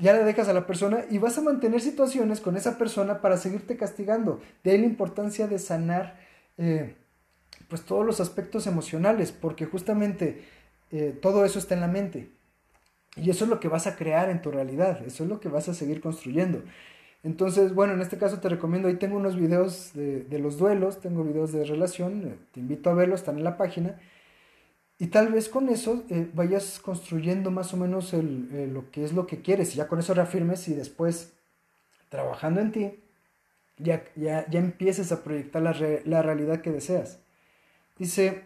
Ya 0.01 0.12
le 0.14 0.24
dejas 0.24 0.48
a 0.48 0.53
la 0.53 0.66
persona 0.66 1.05
y 1.11 1.18
vas 1.18 1.36
a 1.38 1.42
mantener 1.42 1.80
situaciones 1.80 2.40
con 2.40 2.57
esa 2.57 2.78
persona 2.78 3.20
para 3.20 3.36
seguirte 3.36 3.76
castigando. 3.76 4.40
De 4.64 4.72
ahí 4.72 4.78
la 4.78 4.86
importancia 4.86 5.46
de 5.46 5.59
sanar 5.59 6.18
eh, 6.59 6.96
pues 7.68 7.82
todos 7.82 8.05
los 8.05 8.20
aspectos 8.20 8.66
emocionales, 8.66 9.32
porque 9.32 9.66
justamente 9.66 10.42
eh, 10.90 11.16
todo 11.20 11.44
eso 11.44 11.59
está 11.59 11.74
en 11.74 11.80
la 11.80 11.88
mente. 11.88 12.30
Y 13.16 13.30
eso 13.30 13.44
es 13.44 13.51
lo 13.51 13.61
que 13.61 13.68
vas 13.68 13.86
a 13.86 13.96
crear 13.96 14.30
en 14.30 14.42
tu 14.42 14.51
realidad, 14.51 15.03
eso 15.07 15.24
es 15.24 15.28
lo 15.28 15.40
que 15.40 15.48
vas 15.48 15.68
a 15.68 15.74
seguir 15.74 16.01
construyendo. 16.01 16.62
Entonces, 17.22 17.74
bueno, 17.74 17.92
en 17.92 18.01
este 18.01 18.18
caso 18.18 18.40
te 18.40 18.48
recomiendo, 18.48 18.88
ahí 18.88 18.96
tengo 18.96 19.16
unos 19.16 19.36
videos 19.36 19.92
de, 19.94 20.38
los 20.38 20.59
duelos, 20.59 21.01
tengo 21.01 21.22
videos 21.22 21.53
de 21.53 21.64
relación, 21.64 22.24
eh, 22.26 22.36
te 22.53 22.61
invito 22.61 22.88
a 22.88 22.94
verlos, 22.94 23.20
están 23.20 23.36
en 23.36 23.44
la 23.44 23.57
página. 23.57 24.01
Y 25.01 25.07
tal 25.07 25.32
vez 25.32 25.48
con 25.48 25.70
eso 25.70 26.05
eh, 26.11 26.30
vayas 26.34 26.78
construyendo 26.78 27.51
más 27.51 27.72
o 27.74 27.78
menos 27.78 28.12
eh, 28.12 28.22
lo 28.70 28.90
que 28.90 29.03
es 29.03 29.14
lo 29.14 29.26
que 29.26 29.40
quieres, 29.40 29.72
y 29.74 29.78
ya 29.78 29.88
con 29.88 29.98
eso 29.98 30.14
reafirmes 30.14 30.68
y 30.68 30.74
después, 30.74 31.32
trabajando 32.11 32.61
en 32.61 32.70
ti, 32.70 33.01
ya, 33.78 34.05
ya, 34.14 34.46
ya 34.48 34.61
empieces 34.61 35.11
a 35.11 35.24
proyectar 35.24 35.62
la, 35.62 35.74
la 36.05 36.20
realidad 36.22 36.61
que 36.61 36.70
deseas. 36.70 37.18
Dice, 37.98 38.44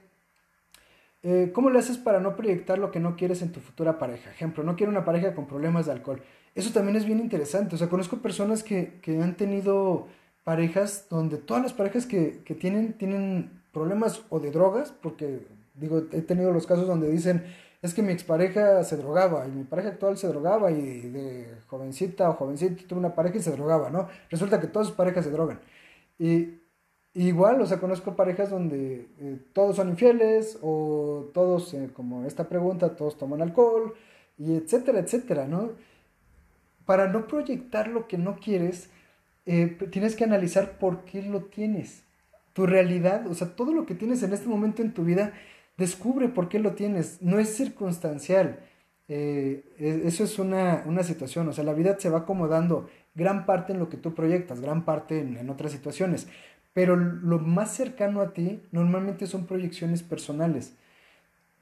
eh, 1.25 1.51
¿Cómo 1.55 1.71
le 1.71 1.79
haces 1.79 1.97
para 1.97 2.21
no 2.21 2.37
proyectar 2.37 2.79
lo 2.79 2.91
que 2.93 3.01
no 3.01 3.17
quieres 3.17 3.43
en 3.43 3.51
tu 3.51 3.59
futura 3.59 3.99
pareja? 3.99 4.31
Ejemplo, 4.31 4.63
no 4.63 4.77
quiero 4.77 4.93
una 4.93 5.07
pareja 5.07 5.35
con 5.35 5.47
problemas 5.47 5.87
de 5.87 5.93
alcohol. 5.93 6.23
Eso 6.55 6.71
también 6.73 6.97
es 6.97 7.07
bien 7.07 7.19
interesante. 7.19 7.75
O 7.75 7.79
sea, 7.79 7.89
conozco 7.89 8.19
personas 8.19 8.63
que, 8.63 9.01
han 9.21 9.35
tenido 9.35 10.07
parejas 10.45 11.07
donde 11.11 11.39
todas 11.39 11.63
las 11.63 11.73
parejas 11.73 12.07
que, 12.07 12.43
que 12.45 12.55
tienen, 12.55 12.93
tienen 12.93 13.63
problemas 13.73 14.23
o 14.29 14.39
de 14.39 14.51
drogas, 14.51 14.93
porque 14.93 15.41
digo, 15.75 16.05
he 16.13 16.23
tenido 16.23 16.53
los 16.53 16.67
casos 16.67 16.87
donde 16.87 17.11
dicen, 17.11 17.45
es 17.83 17.93
que 17.93 18.03
mi 18.03 18.13
expareja 18.13 18.83
se 18.83 18.97
drogaba 18.97 19.47
y 19.47 19.51
mi 19.51 19.65
pareja 19.65 19.91
actual 19.91 20.17
se 20.17 20.29
drogaba 20.29 20.71
y 20.71 21.01
de 21.11 21.55
jovencita 21.67 22.31
o 22.31 22.33
jovencito 22.33 22.85
tuve 22.87 22.99
una 23.01 23.15
pareja 23.15 23.37
y 23.37 23.43
se 23.43 23.51
drogaba, 23.51 23.91
¿no? 23.91 24.09
Resulta 24.31 24.59
que 24.59 24.69
todas 24.69 24.89
sus 24.89 24.97
parejas 24.97 25.25
se 25.25 25.31
drogan. 25.31 25.61
Y 26.19 26.61
igual, 27.13 27.61
o 27.61 27.67
sea, 27.67 27.81
conozco 27.81 28.17
parejas 28.17 28.49
donde 28.49 29.09
eh, 29.21 29.39
todos 29.53 29.77
son 29.77 29.91
infieles 29.91 30.59
o 30.63 31.31
todos, 31.35 31.75
eh, 31.75 31.91
como 31.93 32.25
esta 32.25 32.49
pregunta, 32.49 32.97
todos 32.97 33.19
toman 33.19 33.43
alcohol 33.43 33.95
y 34.39 34.55
etcétera, 34.55 35.01
etcétera, 35.01 35.47
¿no? 35.47 35.73
Para 36.87 37.09
no 37.09 37.27
proyectar 37.27 37.89
lo 37.89 38.09
que 38.09 38.17
no 38.17 38.37
quieres, 38.37 38.89
eh, 39.47 39.77
tienes 39.91 40.17
que 40.17 40.25
analizar 40.25 40.79
por 40.79 41.05
qué 41.05 41.23
lo 41.23 41.45
tienes. 41.45 42.03
Tu 42.55 42.67
realidad, 42.67 43.27
o 43.27 43.35
sea, 43.35 43.55
todo 43.57 43.73
lo 43.75 43.85
que 43.85 43.95
tienes 43.95 44.23
en 44.23 44.33
este 44.33 44.49
momento 44.49 44.81
en 44.81 44.95
tu 44.95 45.05
vida, 45.05 45.35
descubre 45.77 46.29
por 46.29 46.49
qué 46.49 46.59
lo 46.59 46.75
tienes. 46.75 47.21
No 47.23 47.39
es 47.39 47.57
circunstancial. 47.57 48.61
E, 49.09 49.65
eso 50.05 50.25
es 50.25 50.39
una, 50.39 50.85
una, 50.87 51.03
situación, 51.03 51.47
o 51.49 51.53
sea, 51.53 51.63
la 51.63 51.75
vida 51.75 51.97
se 51.99 52.09
va 52.09 52.21
acomodando 52.21 52.89
gran 53.15 53.45
parte 53.45 53.75
en 53.75 53.79
lo 53.79 53.91
que 53.91 53.99
tú 53.99 54.15
proyectas, 54.15 54.61
gran 54.61 54.85
parte 54.85 55.21
en, 55.21 55.37
en 55.37 55.51
otras 55.51 55.73
situaciones. 55.73 56.27
Pero 56.73 56.97
lo 56.97 57.39
más 57.39 57.75
cercano 57.75 58.21
a 58.21 58.33
ti 58.33 58.63
normalmente 58.73 59.27
son 59.27 59.47
proyecciones 59.47 60.03
personales. 60.03 60.75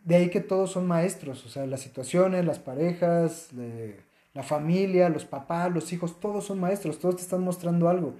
De 0.04 0.16
ahí 0.16 0.30
que 0.30 0.40
todos 0.40 0.72
son 0.72 0.86
maestros, 0.88 1.44
o 1.46 1.48
sea, 1.48 1.66
las 1.66 1.80
situaciones, 1.80 2.44
las 2.44 2.58
parejas, 2.58 3.50
la 4.34 4.42
familia, 4.42 5.08
los 5.08 5.24
papás, 5.24 5.70
los 5.72 5.92
hijos, 5.92 6.18
todos 6.18 6.44
son 6.44 6.58
maestros, 6.58 6.98
todos 6.98 7.16
te 7.16 7.22
están 7.22 7.42
mostrando 7.42 7.88
algo. 7.88 8.16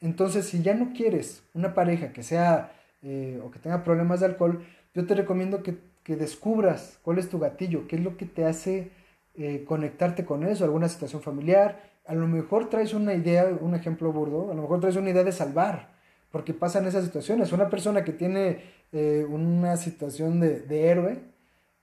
Entonces, 0.00 0.46
si 0.46 0.62
ya 0.62 0.74
no 0.74 0.92
quieres 0.92 1.44
una 1.54 1.74
pareja 1.74 2.12
que 2.12 2.22
sea 2.22 2.72
eh, 3.02 3.40
o 3.42 3.50
que 3.50 3.58
tenga 3.60 3.84
problemas 3.84 4.20
de 4.20 4.26
alcohol, 4.26 4.64
yo 4.94 5.06
te 5.06 5.14
recomiendo 5.14 5.62
que, 5.62 5.78
que, 6.02 6.16
descubras 6.16 6.98
cuál 7.02 7.18
es 7.18 7.28
tu 7.28 7.38
gatillo, 7.38 7.86
qué 7.88 7.96
es 7.96 8.02
lo 8.02 8.16
que 8.16 8.26
te 8.26 8.44
hace 8.44 8.90
eh, 9.34 9.64
conectarte 9.66 10.24
con 10.24 10.44
eso, 10.44 10.64
alguna 10.64 10.88
situación 10.88 11.22
familiar. 11.22 11.80
A 12.06 12.14
lo 12.14 12.26
mejor 12.26 12.68
traes 12.68 12.94
una 12.94 13.14
idea, 13.14 13.46
un 13.60 13.74
ejemplo 13.74 14.12
burdo, 14.12 14.50
a 14.50 14.54
lo 14.54 14.62
mejor 14.62 14.80
traes 14.80 14.96
una 14.96 15.10
idea 15.10 15.24
de 15.24 15.32
salvar, 15.32 15.92
porque 16.30 16.54
pasan 16.54 16.86
esas 16.86 17.04
situaciones. 17.04 17.52
Una 17.52 17.70
persona 17.70 18.04
que 18.04 18.12
tiene 18.12 18.62
eh, 18.92 19.26
una 19.28 19.76
situación 19.76 20.40
de, 20.40 20.60
de 20.60 20.86
héroe 20.88 21.20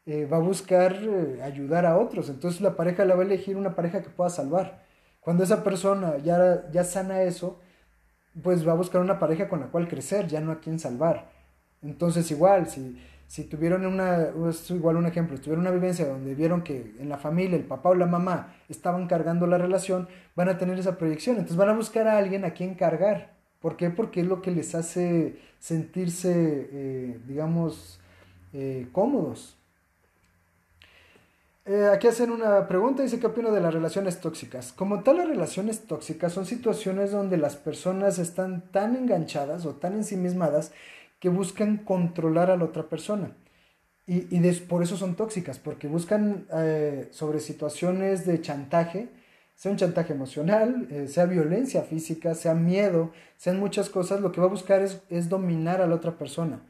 eh, 0.05 0.25
va 0.25 0.37
a 0.37 0.41
buscar 0.41 0.97
ayudar 1.43 1.85
a 1.85 1.97
otros, 1.97 2.29
entonces 2.29 2.61
la 2.61 2.75
pareja 2.75 3.05
la 3.05 3.15
va 3.15 3.21
a 3.21 3.25
elegir 3.25 3.57
una 3.57 3.75
pareja 3.75 4.01
que 4.01 4.09
pueda 4.09 4.29
salvar. 4.29 4.83
Cuando 5.19 5.43
esa 5.43 5.63
persona 5.63 6.17
ya, 6.17 6.69
ya 6.71 6.83
sana 6.83 7.23
eso, 7.23 7.59
pues 8.41 8.67
va 8.67 8.71
a 8.71 8.75
buscar 8.75 9.01
una 9.01 9.19
pareja 9.19 9.47
con 9.49 9.59
la 9.59 9.67
cual 9.67 9.87
crecer, 9.87 10.27
ya 10.27 10.41
no 10.41 10.51
a 10.51 10.59
quien 10.59 10.79
salvar. 10.79 11.29
Entonces 11.81 12.29
igual, 12.31 12.67
si, 12.67 13.01
si 13.27 13.43
tuvieron 13.43 13.85
una, 13.85 14.29
es 14.49 14.69
igual 14.71 14.97
un 14.97 15.05
ejemplo, 15.05 15.37
si 15.37 15.43
tuvieron 15.43 15.65
una 15.65 15.71
vivencia 15.71 16.07
donde 16.07 16.35
vieron 16.35 16.63
que 16.63 16.95
en 16.99 17.09
la 17.09 17.17
familia 17.17 17.57
el 17.57 17.65
papá 17.65 17.89
o 17.89 17.95
la 17.95 18.05
mamá 18.05 18.55
estaban 18.67 19.07
cargando 19.07 19.47
la 19.47 19.57
relación, 19.57 20.07
van 20.35 20.49
a 20.49 20.57
tener 20.57 20.79
esa 20.79 20.97
proyección, 20.97 21.35
entonces 21.35 21.57
van 21.57 21.69
a 21.69 21.75
buscar 21.75 22.07
a 22.07 22.17
alguien 22.17 22.45
a 22.45 22.51
quien 22.51 22.75
cargar. 22.75 23.33
¿Por 23.61 23.75
qué? 23.77 23.89
Porque 23.89 24.21
es 24.21 24.27
lo 24.27 24.41
que 24.41 24.51
les 24.51 24.73
hace 24.73 25.37
sentirse, 25.59 26.69
eh, 26.71 27.19
digamos, 27.27 27.99
eh, 28.53 28.87
cómodos. 28.91 29.57
Eh, 31.65 31.87
aquí 31.93 32.07
hacen 32.07 32.31
una 32.31 32.67
pregunta, 32.67 33.03
dice, 33.03 33.19
¿qué 33.19 33.27
opino 33.27 33.51
de 33.51 33.61
las 33.61 33.71
relaciones 33.71 34.19
tóxicas? 34.21 34.73
Como 34.73 35.03
tal, 35.03 35.17
las 35.17 35.27
relaciones 35.27 35.81
tóxicas 35.81 36.33
son 36.33 36.47
situaciones 36.47 37.11
donde 37.11 37.37
las 37.37 37.57
personas 37.57 38.17
están 38.17 38.71
tan 38.71 38.95
enganchadas 38.95 39.67
o 39.67 39.75
tan 39.75 39.93
ensimismadas 39.93 40.71
que 41.19 41.29
buscan 41.29 41.77
controlar 41.77 42.51
a 42.51 42.57
la 42.57 42.65
otra 42.65 42.89
persona. 42.89 43.35
Y, 44.07 44.39
por 44.67 44.81
eso 44.81 44.97
son 44.97 45.15
tóxicas, 45.15 45.59
porque 45.59 45.87
buscan 45.87 46.47
sobre 47.11 47.39
situaciones 47.39 48.25
de 48.25 48.41
chantaje, 48.41 49.09
sea 49.59 49.73
un 49.73 49.77
chantaje 49.77 50.13
emocional, 50.13 50.87
eh, 50.89 51.07
sea 51.07 51.25
violencia 51.25 51.81
física, 51.81 52.33
sea 52.33 52.53
miedo, 52.53 53.11
sean 53.35 53.59
muchas 53.59 53.89
cosas, 53.89 54.21
lo 54.21 54.31
que 54.31 54.39
va 54.39 54.47
a 54.47 54.49
buscar 54.49 54.81
es, 54.81 55.01
es 55.09 55.27
dominar 55.27 55.81
a 55.81 55.87
la 55.87 55.95
otra 55.95 56.17
persona. 56.17 56.61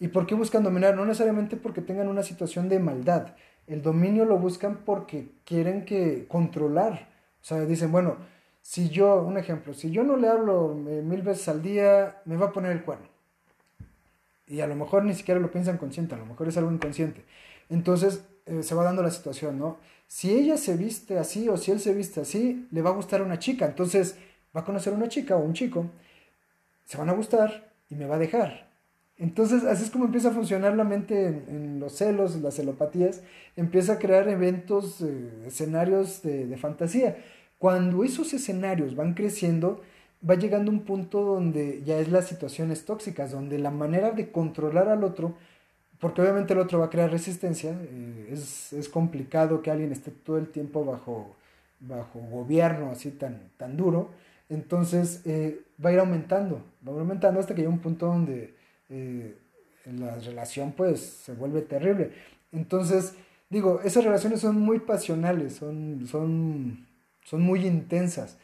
¿Y 0.00 0.08
por 0.08 0.26
qué 0.26 0.34
buscan 0.34 0.64
dominar? 0.64 0.96
No 0.96 1.04
necesariamente 1.04 1.56
porque 1.56 1.82
tengan 1.82 2.08
una 2.08 2.24
situación 2.24 2.68
de 2.68 2.80
maldad. 2.80 3.36
El 3.68 3.80
dominio 3.80 4.24
lo 4.24 4.38
buscan 4.38 4.78
porque 4.84 5.28
quieren 5.44 5.84
que 5.84 6.26
controlar. 6.26 7.10
O 7.40 7.44
sea, 7.44 7.60
dicen, 7.60 7.92
bueno, 7.92 8.16
si 8.60 8.88
yo, 8.88 9.22
un 9.22 9.38
ejemplo, 9.38 9.72
si 9.72 9.92
yo 9.92 10.02
no 10.02 10.16
le 10.16 10.26
hablo 10.26 10.72
eh, 10.88 11.00
mil 11.00 11.22
veces 11.22 11.46
al 11.46 11.62
día, 11.62 12.22
me 12.24 12.36
va 12.36 12.46
a 12.46 12.52
poner 12.52 12.72
el 12.72 12.82
cuerno. 12.82 13.11
Y 14.52 14.60
a 14.60 14.66
lo 14.66 14.76
mejor 14.76 15.04
ni 15.04 15.14
siquiera 15.14 15.40
lo 15.40 15.50
piensan 15.50 15.78
consciente, 15.78 16.14
a 16.14 16.18
lo 16.18 16.26
mejor 16.26 16.46
es 16.46 16.56
algo 16.56 16.70
inconsciente. 16.70 17.24
Entonces 17.70 18.24
eh, 18.46 18.62
se 18.62 18.74
va 18.74 18.84
dando 18.84 19.02
la 19.02 19.10
situación, 19.10 19.58
¿no? 19.58 19.78
si 20.12 20.30
ella 20.30 20.58
se 20.58 20.76
viste 20.76 21.18
así 21.18 21.48
o 21.48 21.56
si 21.56 21.70
él 21.70 21.80
se 21.80 21.94
viste 21.94 22.20
así, 22.20 22.68
le 22.70 22.82
va 22.82 22.90
a 22.90 22.92
gustar 22.92 23.22
a 23.22 23.24
una 23.24 23.38
chica. 23.38 23.64
Entonces 23.64 24.18
va 24.54 24.60
a 24.60 24.64
conocer 24.64 24.92
a 24.92 24.96
una 24.96 25.08
chica 25.08 25.36
o 25.36 25.40
un 25.40 25.54
chico, 25.54 25.86
se 26.84 26.98
van 26.98 27.08
a 27.08 27.14
gustar 27.14 27.72
y 27.88 27.94
me 27.94 28.04
va 28.04 28.16
a 28.16 28.18
dejar. 28.18 28.68
Entonces 29.16 29.64
así 29.64 29.84
es 29.84 29.90
como 29.90 30.04
empieza 30.04 30.28
a 30.28 30.32
funcionar 30.32 30.76
la 30.76 30.84
mente 30.84 31.28
en, 31.28 31.80
los 31.80 31.94
celos, 31.94 32.36
las 32.42 32.56
celopatías, 32.56 33.22
empieza 33.56 33.94
a 33.94 33.98
crear 33.98 34.28
eventos, 34.28 35.00
eh, 35.00 35.44
escenarios 35.46 36.20
de, 36.20 36.46
de 36.46 36.56
fantasía. 36.58 37.16
Cuando 37.56 38.04
esos 38.04 38.34
escenarios 38.34 38.94
van 38.94 39.14
creciendo, 39.14 39.80
va 40.28 40.34
llegando 40.34 40.70
un 40.70 40.84
punto 40.84 41.22
donde 41.22 41.82
ya 41.84 41.98
es 41.98 42.08
las 42.08 42.26
situaciones 42.26 42.84
tóxicas, 42.84 43.32
donde 43.32 43.58
la 43.58 43.70
manera 43.70 44.10
de 44.10 44.30
controlar 44.30 44.88
al 44.88 45.04
otro 45.04 45.34
porque 46.02 46.20
obviamente 46.20 46.52
el 46.52 46.58
otro 46.58 46.80
va 46.80 46.86
a 46.86 46.90
crear 46.90 47.12
resistencia, 47.12 47.70
eh, 47.80 48.30
es, 48.32 48.72
es, 48.72 48.88
complicado 48.88 49.62
que 49.62 49.70
alguien 49.70 49.92
esté 49.92 50.10
todo 50.10 50.36
el 50.36 50.48
tiempo 50.48 50.84
bajo, 50.84 51.36
bajo 51.78 52.18
gobierno 52.18 52.90
así 52.90 53.12
tan, 53.12 53.50
tan 53.56 53.76
duro, 53.76 54.10
entonces 54.48 55.22
eh, 55.26 55.60
va 55.82 55.90
a 55.90 55.92
ir 55.92 56.00
aumentando, 56.00 56.56
va 56.84 56.90
a 56.90 56.94
ir 56.96 57.00
aumentando 57.02 57.38
hasta 57.38 57.54
que 57.54 57.60
llega 57.60 57.72
un 57.72 57.78
punto 57.78 58.06
donde 58.06 58.52
eh, 58.90 59.36
la 59.96 60.16
relación 60.16 60.72
pues 60.72 60.98
se 60.98 61.34
vuelve 61.34 61.62
terrible. 61.62 62.10
Entonces, 62.50 63.14
digo, 63.48 63.80
esas 63.84 64.02
relaciones 64.02 64.40
son 64.40 64.60
muy 64.60 64.80
pasionales, 64.80 65.54
son, 65.54 66.08
son, 66.08 66.84
son 67.24 67.42
muy 67.42 67.64
intensas, 67.64 68.38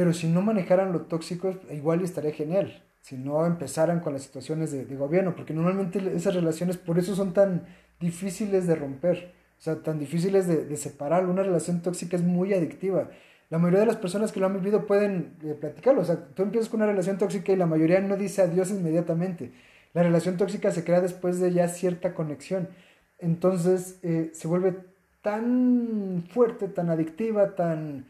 pero 0.00 0.14
si 0.14 0.28
no 0.28 0.40
manejaran 0.40 0.94
lo 0.94 1.02
tóxico, 1.02 1.60
igual 1.70 2.00
estaría 2.00 2.32
genial 2.32 2.82
si 3.02 3.18
no 3.18 3.44
empezaran 3.44 4.00
con 4.00 4.14
las 4.14 4.22
situaciones 4.22 4.72
de, 4.72 4.96
gobierno, 4.96 5.36
porque 5.36 5.52
normalmente 5.52 6.00
esas 6.16 6.34
relaciones 6.34 6.78
por 6.78 6.98
eso 6.98 7.14
son 7.14 7.34
tan 7.34 7.66
difíciles 8.00 8.66
de 8.66 8.76
romper, 8.76 9.34
o 9.58 9.60
sea, 9.60 9.82
tan 9.82 9.98
difíciles 9.98 10.46
de, 10.46 10.74
separar. 10.78 11.26
Una 11.26 11.42
relación 11.42 11.82
tóxica 11.82 12.16
es 12.16 12.22
muy 12.22 12.54
adictiva. 12.54 13.10
La 13.50 13.58
mayoría 13.58 13.80
de 13.80 13.86
las 13.88 13.96
personas 13.96 14.32
que 14.32 14.40
lo 14.40 14.46
han 14.46 14.54
vivido 14.54 14.86
pueden 14.86 15.36
eh, 15.44 15.52
platicarlo, 15.52 16.00
o 16.00 16.04
sea, 16.06 16.16
tú 16.34 16.44
empiezas 16.44 16.70
con 16.70 16.80
una 16.80 16.90
relación 16.90 17.18
tóxica 17.18 17.52
y 17.52 17.56
la 17.56 17.66
mayoría 17.66 18.00
no 18.00 18.16
dice 18.16 18.40
adiós 18.40 18.70
inmediatamente. 18.70 19.52
La 19.92 20.02
relación 20.02 20.38
tóxica 20.38 20.70
se 20.70 20.82
crea 20.82 21.02
después 21.02 21.40
de 21.40 21.52
ya 21.52 21.68
cierta 21.68 22.14
conexión. 22.14 22.70
Entonces 23.18 23.98
eh, 24.02 24.30
se 24.32 24.48
vuelve 24.48 24.78
tan 25.20 26.24
fuerte, 26.32 26.68
tan 26.68 26.88
adictiva, 26.88 27.54
tan 27.54 28.06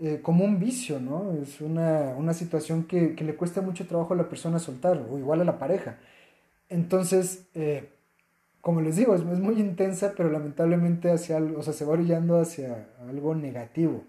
eh, 0.00 0.20
como 0.22 0.44
un 0.44 0.58
vicio, 0.60 1.00
¿no? 1.00 1.32
Es 1.42 1.60
una, 1.60 2.14
una 2.16 2.32
situación 2.32 2.84
que, 2.84 3.14
que, 3.14 3.24
le 3.24 3.34
cuesta 3.34 3.60
mucho 3.62 3.86
trabajo 3.86 4.14
a 4.14 4.16
la 4.16 4.28
persona 4.28 4.58
soltar, 4.58 5.04
o 5.10 5.18
igual 5.18 5.40
a 5.40 5.44
la 5.44 5.58
pareja. 5.58 5.98
Entonces, 6.68 7.48
eh, 7.54 7.88
como 8.60 8.80
les 8.80 8.96
digo, 8.96 9.14
es, 9.14 9.24
muy 9.24 9.58
intensa, 9.60 10.12
pero 10.16 10.30
lamentablemente 10.30 11.10
hacia 11.10 11.38
o 11.38 11.62
sea, 11.62 11.72
se 11.72 11.84
va 11.84 11.92
orillando 11.94 12.38
hacia 12.40 12.88
algo 13.08 13.34
negativo. 13.34 14.04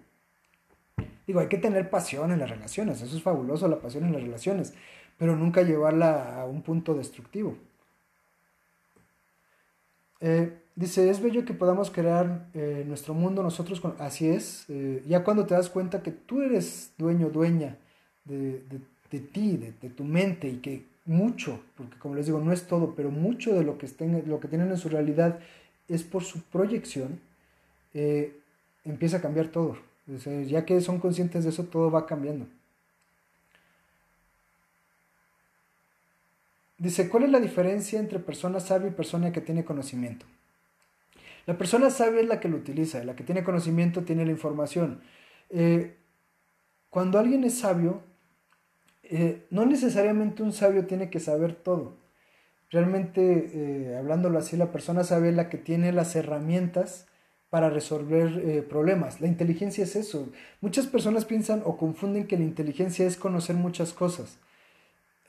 Digo, 1.26 1.40
hay 1.40 1.48
que 1.48 1.58
tener 1.58 1.90
pasión 1.90 2.32
en 2.32 2.40
las 2.40 2.50
relaciones, 2.50 3.02
eso 3.02 3.16
es 3.16 3.24
fabuloso, 3.24 3.68
la 3.68 3.80
pasión 3.80 4.06
en 4.06 4.14
las 4.14 4.24
relaciones, 4.24 4.74
pero 5.18 5.36
nunca 5.36 5.62
llevarla 5.62 6.42
a 6.42 6.46
un 6.46 6.62
punto 6.62 6.94
destructivo. 6.94 7.56
Eh, 10.22 10.58
Dice, 10.80 11.10
es 11.10 11.22
bello 11.22 11.44
que 11.44 11.54
podamos 11.54 11.92
crear 11.92 12.48
eh, 12.54 12.86
nuestro 12.88 13.14
mundo 13.14 13.44
nosotros. 13.44 13.82
Con... 13.82 13.96
Así 14.00 14.30
es, 14.30 14.64
eh, 14.70 15.04
ya 15.06 15.26
cuando 15.26 15.46
te 15.46 15.54
das 15.54 15.70
cuenta 15.70 16.02
que 16.02 16.12
tú 16.12 16.42
eres 16.42 16.94
dueño, 16.98 17.30
dueña 17.30 17.76
de, 18.24 18.64
de, 19.12 19.20
ti, 19.20 19.58
de, 19.58 19.90
tu 19.90 20.06
mente 20.06 20.48
y 20.48 20.60
que 20.60 20.86
mucho, 21.04 21.60
porque 21.76 21.98
como 21.98 22.16
les 22.16 22.28
digo, 22.28 22.40
no 22.40 22.54
es 22.54 22.66
todo, 22.66 22.96
pero 22.96 23.12
mucho 23.12 23.54
de 23.56 23.66
lo 23.66 23.78
que, 23.78 23.88
estén, 23.88 24.24
lo 24.26 24.40
que 24.40 24.48
tienen 24.48 24.70
en 24.70 24.78
su 24.78 24.88
realidad 24.88 25.42
es 25.90 26.04
por 26.04 26.24
su 26.24 26.44
proyección, 26.44 27.20
eh, 27.94 28.40
empieza 28.86 29.18
a 29.18 29.22
cambiar 29.22 29.50
todo. 29.50 29.76
ya 30.48 30.64
que 30.64 30.80
son 30.80 31.00
conscientes 31.02 31.44
de 31.44 31.50
eso, 31.50 31.66
todo 31.66 31.92
va 31.92 32.06
cambiando. 32.06 32.48
Dice, 36.78 37.10
¿cuál 37.10 37.24
es 37.24 37.32
la 37.32 37.42
diferencia 37.42 38.00
entre 38.00 38.20
persona 38.20 38.62
sabia 38.62 38.88
y 38.88 38.92
persona 38.92 39.34
que 39.34 39.42
tiene 39.42 39.66
conocimiento? 39.66 40.26
La 41.50 41.58
persona 41.58 41.90
sabia 41.90 42.22
es 42.22 42.28
la 42.28 42.40
que 42.40 42.48
lo 42.48 42.58
utiliza, 42.58 43.04
la 43.04 43.16
que 43.16 43.24
tiene 43.24 43.44
conocimiento 43.44 44.04
tiene 44.04 44.24
la 44.24 44.30
información. 44.30 45.02
Eh, 45.50 45.98
cuando 46.92 47.18
alguien 47.18 47.44
es 47.44 47.58
sabio, 47.58 48.04
eh, 49.02 49.48
no 49.50 49.66
necesariamente 49.66 50.44
un 50.44 50.54
sabio 50.54 50.86
tiene 50.86 51.10
que 51.10 51.20
saber 51.20 51.56
todo. 51.56 51.98
Realmente, 52.70 53.50
eh, 53.52 53.98
hablándolo 53.98 54.38
así, 54.38 54.58
la 54.58 54.72
persona 54.72 55.04
sabe 55.04 55.32
la 55.32 55.50
que 55.50 55.58
tiene 55.58 55.92
las 55.92 56.16
herramientas 56.16 57.08
para 57.50 57.72
resolver 57.72 58.68
problemas. 58.68 59.20
La 59.20 59.26
inteligencia 59.26 59.86
es 59.86 59.96
eso. 59.96 60.30
Muchas 60.62 60.86
personas 60.86 61.26
piensan 61.26 61.64
o 61.66 61.78
confunden 61.78 62.28
que 62.28 62.38
la 62.38 62.44
inteligencia 62.44 63.08
es 63.08 63.18
conocer 63.18 63.56
muchas 63.56 63.92
cosas. 63.92 64.38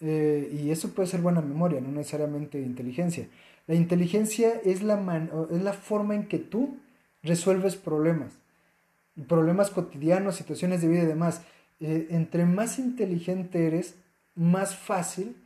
y 0.03 0.71
eso 0.71 0.95
puede 0.95 1.09
ser 1.09 1.21
buena 1.23 1.41
memoria, 1.41 1.81
no 1.81 1.89
necesariamente 1.93 2.61
inteligencia. 2.61 3.27
La 3.71 3.77
inteligencia 3.77 4.61
es 4.65 4.83
la, 4.83 4.97
forma 5.75 6.17
en 6.17 6.27
que 6.27 6.39
tú 6.39 6.79
resuelves 7.23 7.77
problemas. 7.77 8.33
Problemas 9.29 9.71
cotidianos, 9.71 10.35
situaciones 10.35 10.83
de 10.83 10.89
vida 10.89 11.05
y 11.05 11.07
demás. 11.07 11.43
entre 11.79 12.47
más 12.47 12.81
inteligente 12.81 13.69
eres, 13.69 13.95
más 14.35 14.75
fácil 14.75 15.37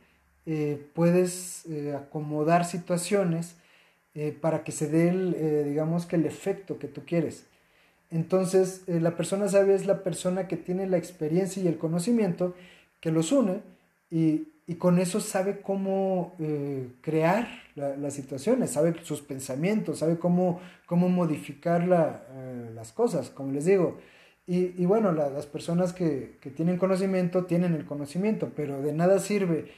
eh, 0.47 0.87
puedes 0.95 1.67
eh, 1.67 1.93
acomodar 1.95 2.65
situaciones 2.65 3.57
eh, 4.15 4.35
para 4.41 4.63
que 4.63 4.71
se 4.71 4.87
dé, 4.87 5.09
el, 5.09 5.65
digamos 5.65 6.07
que 6.07 6.15
el 6.15 6.25
efecto 6.25 6.79
que 6.79 6.87
tú 6.87 7.03
quieres. 7.05 7.45
Entonces, 8.09 8.81
la 8.87 9.15
persona 9.15 9.49
sabia 9.49 9.75
es 9.75 9.85
la 9.85 10.01
persona 10.01 10.47
que 10.47 10.57
tiene 10.57 10.87
la 10.87 10.97
experiencia 10.97 11.61
y 11.61 11.67
el 11.67 11.77
conocimiento 11.77 12.55
que 13.01 13.11
los 13.11 13.31
une 13.31 13.61
y 14.09 14.47
con 14.79 14.97
eso 14.97 15.19
sabe 15.19 15.61
cómo 15.61 16.33
crear 17.01 17.64
las 17.75 18.13
situaciones, 18.13 18.71
sabe 18.71 18.95
sus 19.03 19.21
pensamientos, 19.21 19.99
sabe 19.99 20.17
cómo, 20.17 20.61
cómo 20.85 21.09
modificar 21.09 21.87
la, 21.87 22.23
las 22.73 22.93
cosas, 22.93 23.29
como 23.29 23.51
les 23.51 23.65
digo. 23.65 23.99
Y, 24.47 24.81
y 24.81 24.85
bueno, 24.85 25.11
las 25.11 25.45
personas 25.45 25.91
que, 25.91 26.37
que, 26.39 26.51
tienen 26.51 26.77
conocimiento 26.77 27.45
tienen 27.45 27.73
el 27.73 27.85
conocimiento, 27.85 28.51
pero 28.55 28.81
de 28.81 28.93
nada 28.93 29.19
sirve 29.19 29.71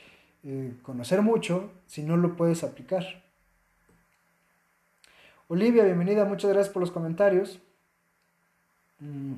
eh, 0.43 0.73
conocer 0.81 1.21
mucho 1.21 1.71
si 1.87 2.03
no 2.03 2.17
lo 2.17 2.35
puedes 2.35 2.63
aplicar. 2.63 3.03
Olivia, 5.47 5.83
bienvenida, 5.83 6.25
muchas 6.25 6.51
gracias 6.51 6.73
por 6.73 6.81
los 6.81 6.91
comentarios. 6.91 7.59
Mm. 8.99 9.35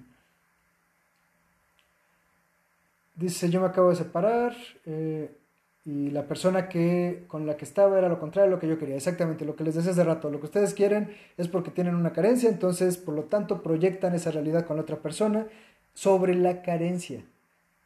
Dice, 3.15 3.49
yo 3.49 3.59
me 3.59 3.67
acabo 3.67 3.89
de 3.89 3.95
separar 3.95 4.55
eh, 4.85 5.31
y 5.85 6.11
la 6.11 6.27
persona 6.27 6.69
que, 6.69 7.23
con 7.27 7.47
la 7.47 7.57
que 7.57 7.65
estaba 7.65 7.97
era 7.97 8.09
lo 8.09 8.19
contrario 8.19 8.49
de 8.49 8.55
lo 8.55 8.59
que 8.59 8.67
yo 8.67 8.77
quería. 8.77 8.95
Exactamente, 8.95 9.45
lo 9.45 9.55
que 9.55 9.63
les 9.63 9.75
decía 9.75 9.91
hace 9.91 10.03
rato. 10.03 10.29
Lo 10.29 10.39
que 10.39 10.45
ustedes 10.45 10.73
quieren 10.73 11.15
es 11.37 11.47
porque 11.47 11.71
tienen 11.71 11.95
una 11.95 12.13
carencia, 12.13 12.49
entonces 12.49 12.97
por 12.97 13.15
lo 13.15 13.23
tanto 13.23 13.63
proyectan 13.63 14.13
esa 14.13 14.31
realidad 14.31 14.65
con 14.65 14.75
la 14.75 14.83
otra 14.83 14.97
persona 14.97 15.47
sobre 15.93 16.35
la 16.35 16.61
carencia. 16.61 17.23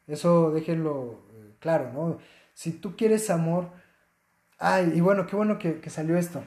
Eso 0.08 0.52
déjenlo 0.52 1.22
eh, 1.34 1.54
claro, 1.60 1.92
¿no? 1.94 2.18
Si 2.54 2.72
tú 2.72 2.96
quieres 2.96 3.30
amor, 3.30 3.70
ay, 4.60 4.94
y 4.96 5.02
bueno, 5.02 5.26
qué 5.26 5.36
bueno 5.36 5.58
que, 5.58 5.90
salió 5.90 6.18
esto, 6.18 6.44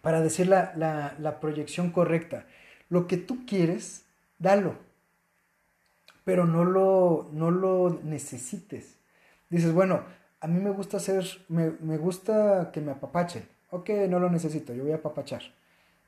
para 0.00 0.20
decir 0.20 0.48
la, 0.48 0.72
la, 1.18 1.40
proyección 1.40 1.90
correcta. 1.90 2.46
Lo 2.88 3.06
que 3.06 3.16
tú 3.16 3.44
quieres, 3.46 4.04
dalo, 4.38 4.76
pero 6.24 6.46
no 6.46 6.64
lo, 6.64 7.28
no 7.32 7.50
lo 7.50 8.00
necesites. 8.02 8.96
Dices, 9.50 9.72
bueno, 9.72 10.04
a 10.42 10.48
mí 10.48 10.60
me 10.60 10.70
gusta 10.70 10.96
hacer, 10.96 11.24
me, 11.48 11.70
me, 11.80 11.96
gusta 11.96 12.70
que 12.72 12.80
me 12.80 12.90
apapachen. 12.90 13.44
Ok, 13.70 13.90
no 14.08 14.18
lo 14.18 14.28
necesito, 14.28 14.74
yo 14.74 14.82
voy 14.82 14.92
a 14.92 14.96
apapachar. 14.96 15.42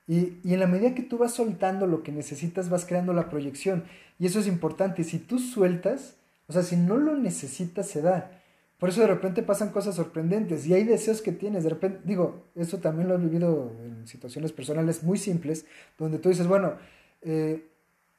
Y, 0.08 0.38
y, 0.42 0.52
en 0.52 0.60
la 0.60 0.66
medida 0.66 0.94
que 0.94 1.02
tú 1.02 1.18
vas 1.18 1.32
soltando 1.32 1.86
lo 1.86 2.02
que 2.02 2.12
necesitas, 2.12 2.68
vas 2.68 2.84
creando 2.84 3.12
la 3.14 3.30
proyección. 3.30 3.84
Y 4.18 4.26
eso 4.26 4.40
es 4.40 4.48
importante. 4.48 5.04
Si 5.04 5.20
tú 5.20 5.38
sueltas, 5.38 6.16
o 6.48 6.52
sea, 6.52 6.62
si 6.62 6.76
no 6.76 6.96
lo 6.96 7.16
necesitas, 7.16 7.88
se 7.88 8.02
da. 8.02 8.42
Por 8.78 8.88
eso 8.88 9.02
de 9.02 9.06
repente 9.06 9.44
pasan 9.44 9.70
cosas 9.70 9.94
sorprendentes 9.94 10.66
y 10.66 10.74
hay 10.74 10.82
deseos 10.82 11.22
que 11.22 11.32
tienes. 11.32 11.62
De 11.62 11.70
repente, 11.70 12.00
digo, 12.04 12.44
eso 12.56 12.78
también 12.78 13.08
lo 13.08 13.14
he 13.14 13.18
vivido 13.18 13.72
en 13.84 14.06
situaciones 14.06 14.52
personales 14.52 15.04
muy 15.04 15.16
simples, 15.16 15.64
donde 15.96 16.18
tú 16.18 16.28
dices, 16.28 16.48
bueno, 16.48 16.74
eh, 17.22 17.68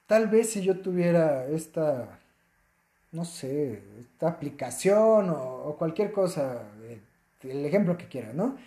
tal 0.08 0.28
vez 0.28 0.50
si 0.50 0.62
yo 0.62 0.80
tuviera 0.80 1.46
esta, 1.48 2.20
no 3.16 3.26
sé, 3.26 3.82
esta 4.00 4.28
aplicación 4.28 5.30
o, 5.30 5.76
cualquier 5.78 6.12
cosa, 6.12 6.64
eh, 6.84 7.02
el 7.44 7.66
ejemplo 7.66 7.98
que 7.98 8.08
quieras, 8.08 8.36
¿no? 8.36 8.58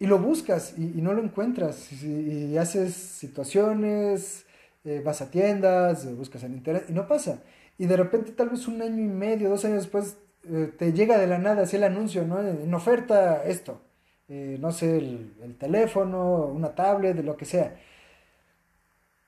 Y 0.00 0.06
lo 0.06 0.18
buscas 0.18 0.74
y, 0.78 1.02
no 1.02 1.12
lo 1.12 1.22
encuentras 1.22 1.92
y, 2.02 2.56
haces 2.56 2.94
situaciones, 2.94 4.46
eh, 4.84 5.02
vas 5.04 5.20
a 5.22 5.30
tiendas, 5.30 6.14
buscas 6.16 6.44
en 6.44 6.54
internet 6.54 6.86
y 6.88 6.92
no 6.92 7.08
pasa. 7.08 7.42
Y 7.78 7.86
de 7.86 7.96
repente 7.96 8.32
tal 8.32 8.50
vez 8.50 8.66
un 8.68 8.82
año 8.82 9.02
y 9.02 9.08
medio, 9.08 9.48
dos 9.50 9.64
años 9.64 9.78
después 9.78 10.16
eh, 10.44 10.72
te 10.78 10.92
llega 10.92 11.18
de 11.18 11.26
la 11.26 11.38
nada 11.38 11.62
así 11.62 11.76
el 11.76 11.84
anuncio, 11.84 12.24
¿no? 12.24 12.40
En 12.40 12.72
oferta 12.74 13.44
esto, 13.44 13.80
eh, 14.28 14.56
no 14.60 14.72
sé, 14.72 14.98
el, 14.98 15.56
teléfono, 15.58 16.46
una 16.46 16.74
tablet, 16.74 17.16
lo 17.24 17.36
que 17.36 17.44
sea. 17.44 17.76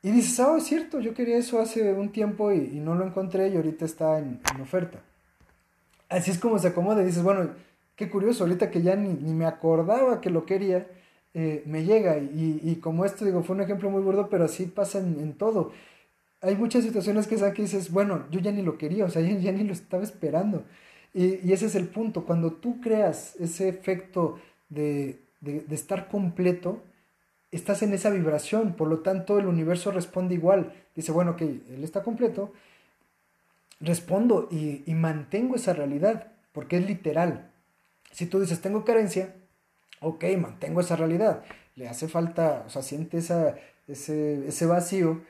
Y 0.02 0.10
dices, 0.10 0.40
ah, 0.40 0.54
es 0.56 0.64
cierto, 0.64 1.00
yo 1.00 1.12
quería 1.14 1.36
eso 1.36 1.60
hace 1.60 1.92
un 1.92 2.10
tiempo 2.10 2.52
y, 2.52 2.80
no 2.80 2.94
lo 2.94 3.06
encontré 3.06 3.48
y 3.48 3.56
ahorita 3.56 3.84
está 3.84 4.18
en, 4.18 4.40
oferta. 4.62 5.00
Así 6.08 6.30
es 6.30 6.38
como 6.38 6.58
se 6.58 6.68
acomoda 6.68 7.02
y 7.02 7.06
dices, 7.06 7.22
bueno, 7.22 7.50
qué 7.96 8.08
curioso, 8.08 8.44
ahorita 8.44 8.70
que 8.70 8.82
ya 8.82 8.96
ni, 8.96 9.14
me 9.34 9.46
acordaba 9.46 10.20
que 10.20 10.30
lo 10.30 10.46
quería, 10.46 10.86
eh, 11.34 11.62
me 11.66 11.84
llega. 11.84 12.18
Y, 12.18 12.78
como 12.82 13.04
esto, 13.04 13.24
digo, 13.24 13.42
fue 13.42 13.56
un 13.56 13.62
ejemplo 13.62 13.90
muy 13.90 14.02
burdo, 14.02 14.28
pero 14.28 14.44
así 14.44 14.66
pasa 14.66 14.98
en, 14.98 15.34
todo. 15.34 15.72
Hay 16.40 16.56
muchas 16.56 16.82
situaciones 16.84 17.26
que, 17.26 17.36
que 17.36 17.62
dices, 17.62 17.92
bueno, 17.92 18.24
yo 18.30 18.40
ya 18.40 18.52
ni 18.52 18.62
lo 18.62 18.78
quería, 18.78 19.04
o 19.04 19.10
sea, 19.10 19.22
ya 19.40 19.52
ni 19.52 19.64
lo 19.64 19.72
estaba 19.72 20.02
esperando. 20.02 20.64
Y, 21.12 21.52
ese 21.52 21.66
es 21.66 21.74
el 21.74 21.88
punto, 21.88 22.24
cuando 22.24 22.52
tú 22.52 22.80
creas 22.80 23.34
ese 23.40 23.68
efecto 23.68 24.38
de, 24.68 25.18
estar 25.70 26.08
completo, 26.08 26.82
estás 27.52 27.82
en 27.82 27.92
esa 27.92 28.10
vibración, 28.10 28.74
por 28.74 28.88
lo 28.88 29.00
tanto 29.00 29.38
el 29.38 29.46
universo 29.46 29.90
responde 29.90 30.34
igual. 30.34 30.72
Dice, 30.94 31.12
bueno, 31.12 31.32
ok, 31.32 31.42
él 31.42 31.82
está 31.82 32.02
completo, 32.02 32.52
respondo 33.80 34.48
y, 34.50 34.82
mantengo 34.94 35.56
esa 35.56 35.72
realidad, 35.72 36.32
porque 36.52 36.76
es 36.76 36.86
literal. 36.86 37.50
Si 38.12 38.26
tú 38.26 38.40
dices, 38.40 38.60
tengo 38.60 38.84
carencia, 38.84 39.34
ok, 40.00 40.24
mantengo 40.38 40.80
esa 40.80 40.96
realidad. 40.96 41.44
Le 41.76 41.88
hace 41.88 42.08
falta, 42.08 42.64
o 42.66 42.70
sea, 42.70 42.82
siente 42.82 43.18
esa, 43.18 43.56
ese, 43.88 44.46
ese 44.46 44.66
vacío, 44.66 45.22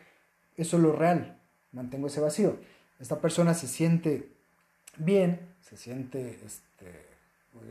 eso 0.56 0.76
es 0.76 0.82
lo 0.82 0.92
real, 0.92 1.38
mantengo 1.72 2.08
ese 2.08 2.20
vacío. 2.20 2.56
Esta 2.98 3.20
persona 3.20 3.54
se 3.54 3.66
siente 3.66 4.28
bien, 4.96 5.40
se 5.62 5.76
siente, 5.76 6.38
este, 6.44 7.06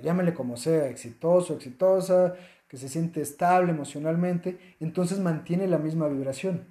llámele 0.02 0.34
como 0.34 0.58
sea, 0.58 0.88
exitoso, 0.88 1.56
exitosa, 1.56 2.36
que 2.70 2.78
se 2.78 2.88
siente 2.88 3.22
estable 3.22 3.72
emocionalmente, 3.72 4.58
entonces 4.80 5.20
mantiene 5.20 5.68
la 5.68 5.80
misma 5.80 6.08
vibración. 6.08 6.66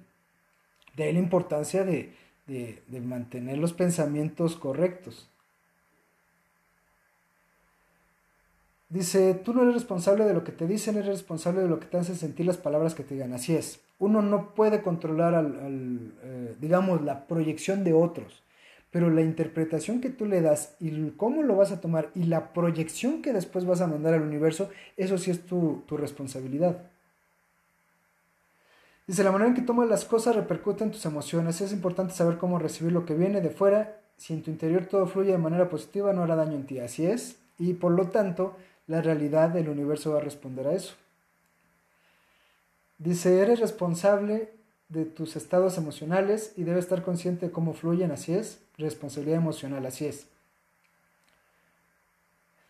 De 0.95 1.03
ahí 1.03 1.13
la 1.13 1.19
importancia 1.19 1.83
de, 1.83 2.13
de 2.47 3.01
mantener 3.01 3.57
los 3.57 3.73
pensamientos 3.73 4.55
correctos. 4.55 5.29
Dice, 8.89 9.35
tú 9.35 9.53
no 9.53 9.61
eres 9.61 9.75
responsable 9.75 10.25
de 10.25 10.33
lo 10.33 10.43
que 10.43 10.51
te 10.51 10.65
dicen, 10.65 10.95
eres 10.95 11.07
responsable 11.07 11.61
de 11.61 11.67
lo 11.67 11.79
que 11.79 11.85
te 11.85 11.97
hacen 11.97 12.15
sentir 12.15 12.47
las 12.47 12.57
palabras 12.57 12.95
que 12.95 13.03
te 13.03 13.13
digan. 13.13 13.33
Así 13.33 13.55
es. 13.55 13.81
Uno 13.99 14.23
no 14.23 14.55
puede 14.55 14.81
controlar, 14.81 15.35
al, 15.35 16.11
eh, 16.23 16.55
digamos, 16.59 17.01
la 17.01 17.27
proyección 17.27 17.83
de 17.83 17.93
otros 17.93 18.41
pero 18.91 19.09
la 19.09 19.21
interpretación 19.21 20.01
que 20.01 20.09
tú 20.09 20.25
le 20.25 20.41
das 20.41 20.75
y 20.79 21.11
cómo 21.11 21.43
lo 21.43 21.55
vas 21.55 21.71
a 21.71 21.79
tomar 21.79 22.09
y 22.15 22.23
la 22.23 22.53
proyección 22.53 23.21
que 23.21 23.33
después 23.33 23.65
vas 23.65 23.81
a 23.81 23.87
mandar 23.87 24.13
al 24.13 24.23
universo, 24.23 24.69
eso 24.97 25.17
sí 25.17 25.29
es 25.29 25.45
tu, 25.45 25.83
responsabilidad. 25.89 26.81
Dice, 29.05 29.23
la 29.23 29.31
manera 29.31 29.49
en 29.49 29.55
que 29.55 29.61
tomas 29.61 29.87
las 29.89 30.05
cosas 30.05 30.35
repercute 30.35 30.83
en 30.83 30.91
tus 30.91 31.05
emociones. 31.05 31.61
Es 31.61 31.71
importante 31.71 32.13
saber 32.13 32.37
cómo 32.37 32.59
recibir 32.59 32.91
lo 32.91 33.05
que 33.05 33.15
viene 33.15 33.41
de 33.41 33.49
fuera. 33.49 34.01
Si 34.17 34.33
en 34.33 34.43
tu 34.43 34.51
interior 34.51 34.85
todo 34.85 35.07
fluye 35.07 35.31
de 35.31 35.37
manera 35.37 35.69
positiva, 35.69 36.13
no 36.13 36.23
hará 36.23 36.35
daño 36.35 36.55
en 36.55 36.65
ti. 36.65 36.79
Así 36.79 37.05
es. 37.05 37.37
Y 37.57 37.73
por 37.73 37.91
lo 37.91 38.09
tanto, 38.09 38.55
la 38.85 39.01
realidad 39.01 39.49
del 39.49 39.69
universo 39.69 40.11
va 40.11 40.19
a 40.19 40.23
responder 40.23 40.67
a 40.67 40.73
eso. 40.73 40.93
Dice, 42.99 43.39
eres 43.39 43.59
responsable 43.59 44.51
de 44.89 45.05
tus 45.05 45.35
estados 45.35 45.77
emocionales 45.77 46.53
y 46.57 46.63
debes 46.63 46.85
estar 46.85 47.03
consciente 47.03 47.47
de 47.47 47.51
cómo 47.51 47.73
fluyen. 47.73 48.11
Así 48.11 48.33
es 48.33 48.59
responsabilidad 48.79 49.37
emocional, 49.37 49.85
así 49.85 50.05
es. 50.05 50.25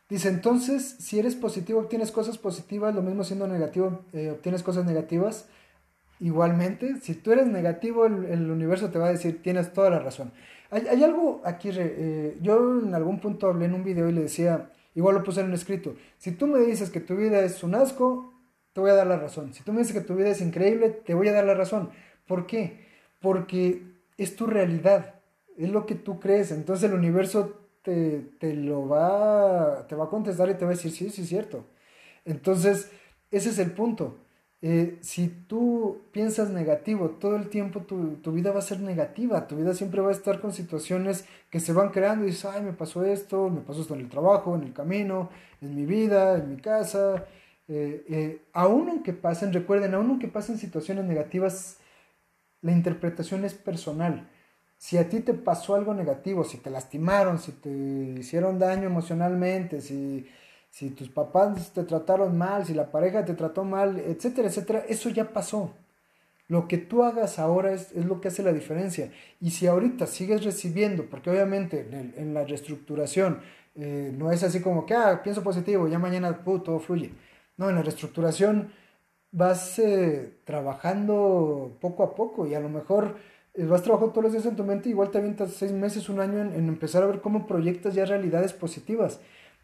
Dice, 0.09 0.27
entonces, 0.29 0.95
si 0.99 1.19
eres 1.19 1.35
positivo, 1.35 1.79
obtienes 1.79 2.11
cosas 2.11 2.37
positivas, 2.37 2.95
lo 2.95 3.03
mismo 3.03 3.23
siendo 3.23 3.47
negativo, 3.47 4.01
eh, 4.11 4.31
obtienes 4.31 4.63
cosas 4.63 4.85
negativas. 4.85 5.47
Igualmente, 6.19 6.99
si 6.99 7.13
tú 7.13 7.31
eres 7.31 7.45
negativo, 7.45 8.07
el, 8.07 8.49
universo 8.49 8.89
te 8.89 8.97
va 8.97 9.05
a 9.05 9.11
decir, 9.11 9.41
tienes 9.43 9.71
toda 9.71 9.91
la 9.91 9.99
razón. 9.99 10.31
Hay, 10.71 11.03
algo 11.03 11.41
aquí, 11.45 11.69
eh, 11.71 12.37
yo 12.41 12.81
en 12.81 12.93
algún 12.93 13.19
punto 13.19 13.47
hablé 13.47 13.65
en 13.65 13.75
un 13.75 13.83
video 13.83 14.09
y 14.09 14.13
le 14.13 14.21
decía, 14.21 14.71
igual 14.95 15.15
lo 15.15 15.23
puse 15.23 15.41
en 15.41 15.47
un 15.47 15.53
escrito, 15.53 15.95
si 16.17 16.31
tú 16.31 16.47
me 16.47 16.59
dices 16.59 16.89
que 16.89 16.99
tu 16.99 17.15
vida 17.15 17.41
es 17.41 17.63
un 17.63 17.75
asco, 17.75 18.33
te 18.73 18.81
voy 18.81 18.89
a 18.89 18.95
dar 18.95 19.07
la 19.07 19.17
razón. 19.17 19.53
Si 19.53 19.63
tú 19.63 19.73
me 19.73 19.79
dices 19.79 19.93
que 19.93 20.01
tu 20.01 20.15
vida 20.15 20.29
es 20.29 20.41
increíble, 20.41 20.89
te 20.89 21.13
voy 21.13 21.27
a 21.27 21.33
dar 21.33 21.45
la 21.45 21.53
razón. 21.53 21.89
¿Por 22.29 22.47
qué? 22.47 22.85
Porque 23.19 23.83
es 24.17 24.37
tu 24.37 24.47
realidad 24.47 25.19
es 25.59 25.69
lo 25.69 25.85
que 25.85 25.95
tú 25.95 26.19
crees. 26.19 26.51
Entonces 26.51 26.89
el 26.89 26.95
universo 26.95 27.59
te, 27.81 28.21
te 28.39 28.53
lo 28.53 28.87
va, 28.87 29.85
te 29.87 29.95
va 29.95 30.05
a 30.05 30.09
contestar 30.09 30.49
y 30.49 30.53
te 30.53 30.63
va 30.63 30.71
a 30.71 30.75
decir, 30.75 30.91
sí, 30.91 31.09
sí, 31.09 31.23
es 31.23 31.27
cierto. 31.27 31.65
Entonces, 32.25 32.89
ese 33.29 33.49
es 33.49 33.59
el 33.59 33.71
punto. 33.71 34.17
Eh, 34.61 34.97
si 35.01 35.27
tú 35.27 36.01
piensas 36.11 36.49
negativo 36.49 37.09
todo 37.11 37.35
el 37.35 37.49
tiempo, 37.49 37.81
tu, 37.81 38.15
tu, 38.15 38.31
vida 38.31 38.51
va 38.51 38.59
a 38.59 38.61
ser 38.61 38.79
negativa, 38.81 39.47
tu 39.47 39.55
vida 39.55 39.73
siempre 39.73 40.01
va 40.01 40.09
a 40.09 40.13
estar 40.13 40.41
con 40.41 40.53
situaciones 40.53 41.25
que 41.49 41.59
se 41.59 41.73
van 41.73 41.89
creando 41.89 42.25
y 42.25 42.27
dices, 42.27 42.45
ay, 42.45 42.61
me 42.61 42.73
pasó 42.73 43.05
esto, 43.05 43.49
me 43.49 43.61
pasó 43.61 43.81
esto 43.81 43.95
en 43.95 44.01
el 44.01 44.09
trabajo, 44.09 44.55
en 44.55 44.63
el 44.63 44.73
camino, 44.73 45.29
en 45.61 45.75
mi 45.75 45.85
vida, 45.85 46.37
en 46.37 46.49
mi 46.49 46.57
casa. 46.61 47.25
Eh, 47.67 48.05
eh, 48.09 48.41
aún 48.53 48.89
aunque 48.89 49.13
pasen, 49.13 49.53
recuerden, 49.53 49.93
aún 49.93 50.09
aunque 50.09 50.27
pasen 50.27 50.57
situaciones 50.57 51.05
negativas, 51.05 51.78
la 52.61 52.71
interpretación 52.71 53.45
es 53.45 53.53
personal. 53.53 54.29
Si 54.77 54.97
a 54.97 55.09
ti 55.09 55.19
te 55.19 55.33
pasó 55.33 55.75
algo 55.75 55.93
negativo, 55.93 56.43
si 56.43 56.57
te 56.57 56.69
lastimaron, 56.69 57.39
si 57.39 57.51
te 57.53 57.69
hicieron 57.69 58.59
daño 58.59 58.85
emocionalmente, 58.85 59.81
si 59.81 60.27
si 60.69 60.91
tus 60.91 61.09
papás 61.09 61.73
te 61.73 61.83
trataron 61.83 62.37
mal, 62.37 62.65
si 62.65 62.73
la 62.73 62.91
pareja 62.91 63.25
te 63.25 63.33
trató 63.33 63.63
mal, 63.63 63.99
etcétera, 63.99 64.47
etcétera, 64.47 64.85
eso 64.87 65.09
ya 65.09 65.33
pasó. 65.33 65.73
Lo 66.47 66.67
que 66.67 66.77
tú 66.77 67.03
hagas 67.03 67.37
ahora 67.37 67.73
es, 67.73 67.93
lo 67.93 68.21
que 68.21 68.29
hace 68.29 68.43
la 68.43 68.53
diferencia. 68.53 69.11
Y 69.39 69.51
si 69.51 69.67
ahorita 69.67 70.07
sigues 70.07 70.43
recibiendo, 70.43 71.05
porque 71.07 71.29
obviamente 71.29 71.87
en, 72.15 72.33
la 72.33 72.43
reestructuración 72.43 73.41
eh, 73.75 74.11
no 74.15 74.31
es 74.31 74.43
así 74.43 74.61
como 74.61 74.85
que, 74.85 74.95
ah, 74.95 75.21
pienso 75.23 75.43
positivo, 75.43 75.87
ya 75.87 75.99
mañana 75.99 76.43
todo 76.43 76.79
fluye. 76.79 77.11
No, 77.57 77.69
en 77.69 77.75
la 77.75 77.83
reestructuración 77.83 78.71
vas 79.31 79.79
eh, 79.79 80.33
trabajando 80.43 81.77
poco 81.81 82.03
a 82.03 82.15
poco 82.15 82.47
y 82.47 82.55
a 82.55 82.59
lo 82.59 82.69
mejor 82.69 83.17
eh, 83.53 83.65
vas 83.65 83.83
trabajando 83.83 84.13
todos 84.13 84.25
los 84.25 84.33
días 84.33 84.45
en 84.45 84.55
tu 84.55 84.63
mente, 84.63 84.89
igual 84.89 85.11
te 85.11 85.17
avientas 85.17 85.53
seis 85.53 85.71
meses, 85.71 86.09
un 86.09 86.19
año 86.19 86.39
en, 86.39 86.67
empezar 86.67 87.03
a 87.03 87.07
ver 87.07 87.21
cómo 87.21 87.47
proyectas 87.47 87.93
ya 87.93 88.05
realidades 88.05 88.53
positivas 88.53 89.19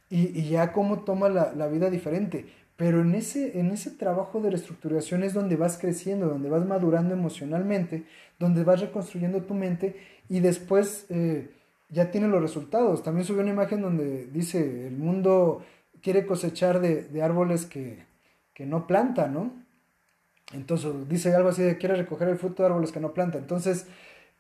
y, 0.10 0.50
ya 0.50 0.72
cómo 0.72 1.04
toma 1.04 1.30
la, 1.30 1.68
vida 1.68 1.90
diferente. 1.90 2.46
Pero 2.76 3.02
en 3.02 3.16
ese, 3.16 3.60
en 3.60 3.72
ese 3.72 3.92
trabajo 3.92 4.42
de 4.42 4.50
reestructuración 4.50 5.24
es 5.24 5.34
donde 5.34 5.56
vas 5.56 5.78
creciendo, 5.78 6.28
donde 6.28 6.50
vas 6.50 6.66
madurando 6.66 7.14
emocionalmente, 7.14 8.04
donde 8.38 8.64
vas 8.66 8.82
reconstruyendo 8.82 9.44
tu 9.44 9.54
mente 9.54 9.96
y 10.28 10.42
después 10.42 11.06
eh, 11.10 11.50
ya 11.90 12.12
tiene 12.12 12.28
los 12.28 12.42
resultados. 12.42 13.02
También 13.02 13.26
subí 13.26 13.40
una 13.40 13.52
imagen 13.52 13.82
donde 13.82 14.28
dice, 14.28 14.88
el 14.88 14.98
mundo 14.98 15.64
quiere 16.02 16.26
cosechar 16.26 16.82
de, 16.82 17.24
árboles 17.24 17.66
que, 17.66 18.04
que, 18.56 18.66
no 18.66 18.88
planta, 18.88 19.28
¿no? 19.28 19.52
Entonces 20.54 20.92
dice 21.08 21.36
algo 21.36 21.50
así 21.50 21.62
de, 21.62 21.78
quiere 21.78 21.96
recoger 21.96 22.30
el 22.30 22.38
fruto 22.38 22.64
de 22.64 22.70
árboles 22.70 22.92
que 22.92 23.00
no 23.00 23.14
planta. 23.14 23.38
Entonces, 23.38 23.88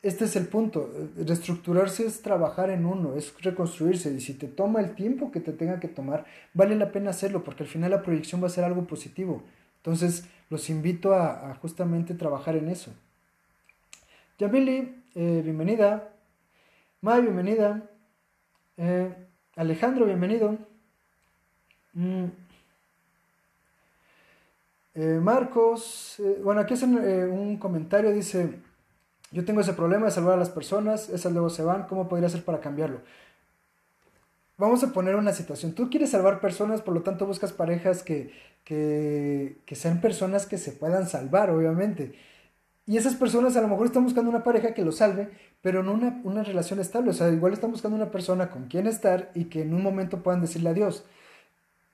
este 0.01 0.25
es 0.25 0.35
el 0.35 0.47
punto. 0.47 0.91
Reestructurarse 1.17 2.05
es 2.05 2.21
trabajar 2.21 2.69
en 2.69 2.85
uno, 2.85 3.15
es 3.15 3.33
reconstruirse. 3.41 4.13
Y 4.13 4.21
si 4.21 4.33
te 4.33 4.47
toma 4.47 4.79
el 4.79 4.95
tiempo 4.95 5.31
que 5.31 5.39
te 5.39 5.51
tenga 5.51 5.79
que 5.79 5.87
tomar, 5.87 6.25
vale 6.53 6.75
la 6.75 6.91
pena 6.91 7.09
hacerlo, 7.09 7.43
porque 7.43 7.63
al 7.63 7.69
final 7.69 7.91
la 7.91 8.03
proyección 8.03 8.41
va 8.41 8.47
a 8.47 8.51
ser 8.51 8.63
algo 8.63 8.85
positivo. 8.85 9.43
Entonces, 9.77 10.27
los 10.49 10.69
invito 10.69 11.13
a, 11.13 11.55
justamente 11.61 12.13
trabajar 12.13 12.55
en 12.55 12.69
eso. 12.69 12.93
Yamili, 14.37 14.95
eh, 15.15 15.41
bienvenida. 15.43 16.11
May, 17.01 17.21
bienvenida. 17.21 17.83
Eh, 18.77 19.13
Alejandro, 19.55 20.05
bienvenido. 20.05 20.57
Mm. 21.93 22.44
Eh, 24.95 25.19
Marcos, 25.21 26.21
bueno, 26.43 26.61
aquí 26.61 26.73
hacen 26.73 26.97
un 26.97 27.57
comentario, 27.57 28.11
dice, 28.13 28.59
yo 29.31 29.43
tengo 29.43 29.61
ese 29.61 29.73
problema 29.73 30.05
de 30.05 30.11
salvar 30.11 30.35
a 30.35 30.37
las 30.37 30.49
personas, 30.49 31.09
esas 31.09 31.33
luego 31.33 31.49
se 31.49 31.63
van, 31.63 31.87
¿cómo 31.87 32.07
podría 32.07 32.27
hacer 32.27 32.43
para 32.45 32.61
cambiarlo? 32.61 33.01
Vamos 34.57 34.83
a 34.83 34.93
poner 34.93 35.15
una 35.15 35.33
situación. 35.33 35.73
Tú 35.73 35.89
quieres 35.89 36.11
salvar 36.11 36.39
personas, 36.39 36.81
por 36.81 36.93
lo 36.93 37.01
tanto 37.01 37.25
buscas 37.25 37.51
parejas 37.51 38.03
que, 38.03 38.31
que, 38.63 39.57
que 39.65 39.75
sean 39.75 39.99
personas 39.99 40.45
que 40.45 40.57
se 40.57 40.71
puedan 40.71 41.07
salvar, 41.07 41.49
obviamente. 41.49 42.13
Y 42.87 42.97
esas 42.97 43.15
personas 43.15 43.57
a 43.57 43.61
lo 43.61 43.67
mejor 43.67 43.87
están 43.87 44.03
buscando 44.05 44.29
una 44.29 44.43
pareja 44.43 44.73
que 44.73 44.85
lo 44.85 44.93
salve, 44.93 45.29
pero 45.61 45.83
no 45.83 45.93
una, 45.93 46.21
una, 46.23 46.43
relación 46.43 46.79
estable. 46.79 47.09
O 47.09 47.13
sea, 47.13 47.29
igual 47.29 47.51
están 47.51 47.71
buscando 47.71 47.97
una 47.97 48.11
persona 48.11 48.49
con 48.49 48.67
quien 48.67 48.87
estar 48.87 49.31
y 49.33 49.45
que 49.45 49.63
en 49.63 49.73
un 49.73 49.83
momento 49.83 50.23
puedan 50.23 50.41
decirle 50.41 50.69
adiós. 50.69 51.03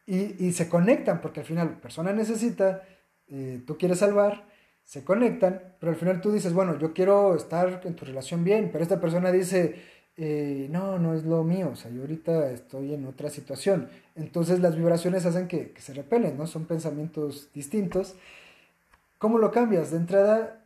Y, 0.07 0.51
se 0.51 0.67
conectan, 0.67 1.21
porque 1.21 1.39
al 1.39 1.45
final 1.45 1.79
persona 1.79 2.11
necesita, 2.11 2.83
eh, 3.29 3.61
tú 3.65 3.77
quieres 3.77 3.99
salvar, 3.99 4.45
se 4.83 5.03
conectan, 5.03 5.61
pero 5.79 5.91
al 5.91 5.97
final 5.97 6.19
tú 6.19 6.31
dices, 6.31 6.53
bueno, 6.53 6.77
yo 6.77 6.93
quiero 6.93 7.35
estar 7.35 7.81
en 7.85 7.95
tu 7.95 8.03
relación 8.03 8.43
bien, 8.43 8.69
pero 8.71 8.83
esta 8.83 8.99
persona 8.99 9.31
dice, 9.31 9.75
eh, 10.17 10.67
no, 10.69 10.99
no 10.99 11.13
es 11.13 11.23
lo 11.23 11.43
mío, 11.43 11.69
o 11.71 11.75
sea, 11.75 11.89
yo 11.89 12.01
ahorita 12.01 12.51
estoy 12.51 12.93
en 12.93 13.05
otra 13.05 13.29
situación. 13.29 13.89
Entonces 14.15 14.59
las 14.59 14.75
vibraciones 14.75 15.25
hacen 15.25 15.47
que, 15.47 15.73
se 15.77 15.93
repelen, 15.93 16.37
¿no? 16.37 16.47
Son 16.47 16.65
pensamientos 16.65 17.49
distintos. 17.53 18.15
¿Cómo 19.17 19.37
lo 19.37 19.51
cambias? 19.51 19.91
De 19.91 19.97
entrada, 19.97 20.63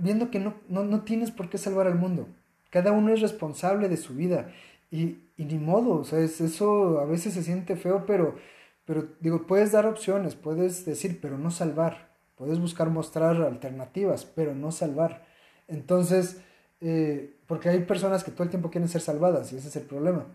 viendo 0.00 0.30
que 0.30 0.40
no, 0.40 0.54
no, 0.68 1.00
tienes 1.02 1.30
por 1.30 1.50
qué 1.50 1.58
salvar 1.58 1.86
al 1.86 1.96
mundo. 1.96 2.28
Cada 2.70 2.92
uno 2.92 3.12
es 3.12 3.20
responsable 3.20 3.88
de 3.88 3.96
su 3.96 4.14
vida. 4.14 4.50
Y, 4.90 5.18
y 5.36 5.44
ni 5.44 5.58
modo, 5.58 6.00
o 6.00 6.04
sea, 6.04 6.20
eso 6.20 7.00
a 7.00 7.04
veces 7.04 7.34
se 7.34 7.42
siente 7.42 7.76
feo, 7.76 8.04
pero, 8.06 8.36
pero 8.84 9.08
digo, 9.20 9.46
puedes 9.46 9.72
dar 9.72 9.86
opciones, 9.86 10.34
puedes 10.34 10.84
decir, 10.86 11.20
pero 11.20 11.38
no 11.38 11.50
salvar. 11.50 12.14
Puedes 12.36 12.60
buscar 12.60 12.90
mostrar 12.90 13.36
alternativas, 13.42 14.26
pero 14.26 14.54
no 14.54 14.70
salvar. 14.70 15.24
Entonces, 15.68 16.42
eh, 16.80 17.36
porque 17.46 17.70
hay 17.70 17.80
personas 17.80 18.24
que 18.24 18.30
todo 18.30 18.44
el 18.44 18.50
tiempo 18.50 18.70
quieren 18.70 18.88
ser 18.88 19.00
salvadas 19.00 19.52
y 19.52 19.56
ese 19.56 19.68
es 19.68 19.76
el 19.76 19.84
problema. 19.84 20.26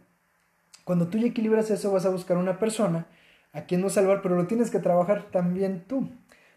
Cuando 0.83 1.07
tú 1.07 1.19
ya 1.19 1.27
equilibras 1.27 1.69
eso, 1.69 1.91
vas 1.91 2.05
a 2.05 2.09
buscar 2.09 2.37
una 2.37 2.57
persona 2.57 3.05
a 3.53 3.65
quien 3.65 3.81
no 3.81 3.89
salvar, 3.89 4.21
pero 4.21 4.35
lo 4.35 4.47
tienes 4.47 4.71
que 4.71 4.79
trabajar 4.79 5.29
también 5.31 5.85
tú. 5.87 6.09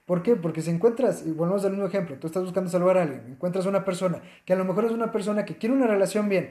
¿Por 0.07 0.23
qué? 0.23 0.37
Porque 0.37 0.63
si 0.63 0.71
encuentras, 0.71 1.27
y 1.27 1.31
volvemos 1.31 1.65
al 1.65 1.73
mismo 1.73 1.87
ejemplo, 1.87 2.17
tú 2.19 2.27
estás 2.27 2.43
buscando 2.43 2.71
salvar 2.71 2.99
a 2.99 3.03
alguien, 3.03 3.27
encuentras 3.27 3.67
una 3.67 3.85
persona 3.85 4.23
que 4.45 4.53
a 4.53 4.57
lo 4.57 4.65
mejor 4.65 4.85
es 4.85 4.93
una 4.93 5.13
persona 5.13 5.45
que 5.45 5.57
quiere 5.57 5.75
una 5.75 5.87
relación 5.87 6.29
bien, 6.29 6.51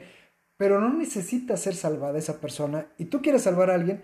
pero 0.56 0.80
no 0.80 0.92
necesita 0.92 1.56
ser 1.56 1.74
salvada 1.74 2.18
esa 2.18 2.40
persona, 2.40 2.86
y 2.98 3.06
tú 3.06 3.22
quieres 3.22 3.42
salvar 3.42 3.70
a 3.70 3.74
alguien, 3.74 4.02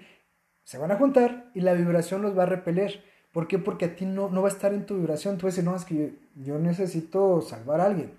se 0.65 0.79
van 0.79 0.93
a 0.93 0.97
juntar 0.97 1.51
y 1.55 1.61
la 1.63 1.73
vibración 1.73 2.23
los 2.23 2.39
va 2.39 2.45
a 2.45 2.47
repeler. 2.47 3.03
¿Por 3.33 3.49
qué? 3.49 3.59
Porque 3.59 3.87
a 3.87 3.97
ti 3.97 4.07
no, 4.07 4.29
no 4.29 4.43
va 4.43 4.49
a 4.49 4.53
estar 4.53 4.73
en 4.73 4.87
tu 4.87 4.97
vibración. 4.97 5.37
Tú 5.37 5.47
vas 5.47 5.55
a 5.55 5.57
decir, 5.57 5.65
no, 5.65 5.77
es 5.77 5.85
que 5.85 6.15
yo, 6.37 6.59
necesito 6.59 7.41
salvar 7.41 7.81
a 7.81 7.87
alguien. 7.87 8.13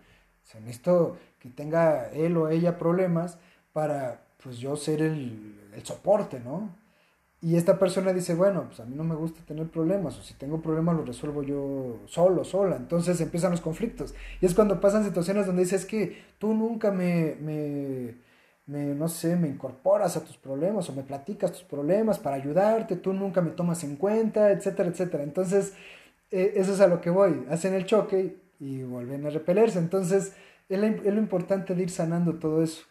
O 0.55 0.59
necesito 0.59 1.17
que 1.39 1.49
tenga 1.49 2.09
él 2.09 2.35
o 2.37 2.49
ella 2.49 2.77
problemas 2.77 3.37
para, 3.73 4.21
pues, 4.43 4.57
yo 4.57 4.75
ser 4.75 5.01
el, 5.01 5.69
el 5.73 5.85
soporte, 5.85 6.39
¿no? 6.39 6.75
Y 7.41 7.55
esta 7.55 7.79
persona 7.79 8.13
dice, 8.13 8.35
bueno, 8.35 8.65
pues 8.67 8.79
a 8.81 8.85
mí 8.85 8.95
no 8.95 9.03
me 9.03 9.15
gusta 9.15 9.43
tener 9.45 9.67
problemas, 9.67 10.17
o 10.19 10.21
si 10.21 10.35
tengo 10.35 10.61
problemas 10.61 10.95
los 10.95 11.07
resuelvo 11.07 11.41
yo 11.41 11.99
solo, 12.05 12.43
sola. 12.43 12.75
Entonces 12.75 13.19
empiezan 13.19 13.51
los 13.51 13.61
conflictos. 13.61 14.13
Y 14.41 14.45
es 14.45 14.53
cuando 14.53 14.79
pasan 14.79 15.03
situaciones 15.03 15.47
donde 15.47 15.63
dices, 15.63 15.81
es 15.81 15.87
que 15.87 16.21
tú 16.37 16.53
nunca 16.53 16.91
me, 16.91 17.35
me 17.41 18.15
no 18.71 19.07
sé, 19.07 19.35
me 19.35 19.47
incorporas 19.49 20.15
a 20.17 20.23
tus 20.23 20.37
problemas 20.37 20.89
o 20.89 20.93
me 20.93 21.03
platicas 21.03 21.51
tus 21.51 21.63
problemas 21.63 22.19
para 22.19 22.37
ayudarte, 22.37 22.95
tú 22.95 23.13
nunca 23.13 23.41
me 23.41 23.51
tomas 23.51 23.83
en 23.83 23.95
cuenta, 23.95 24.51
etcétera, 24.51 24.89
etcétera. 24.89 25.23
Entonces, 25.23 25.73
eh, 26.31 26.53
eso 26.55 26.73
es 26.73 26.79
a 26.79 26.87
lo 26.87 27.01
que 27.01 27.09
voy. 27.09 27.45
Hacen 27.49 27.73
el 27.73 27.85
choque 27.85 28.37
y 28.59 28.83
vuelven 28.83 29.25
a 29.25 29.29
repelerse. 29.29 29.79
Entonces, 29.79 30.33
es, 30.69 30.79
lo 30.79 31.19
importante 31.19 31.75
de 31.75 31.83
ir 31.83 31.89
sanando 31.89 32.35
todo 32.35 32.63
eso. 32.63 32.83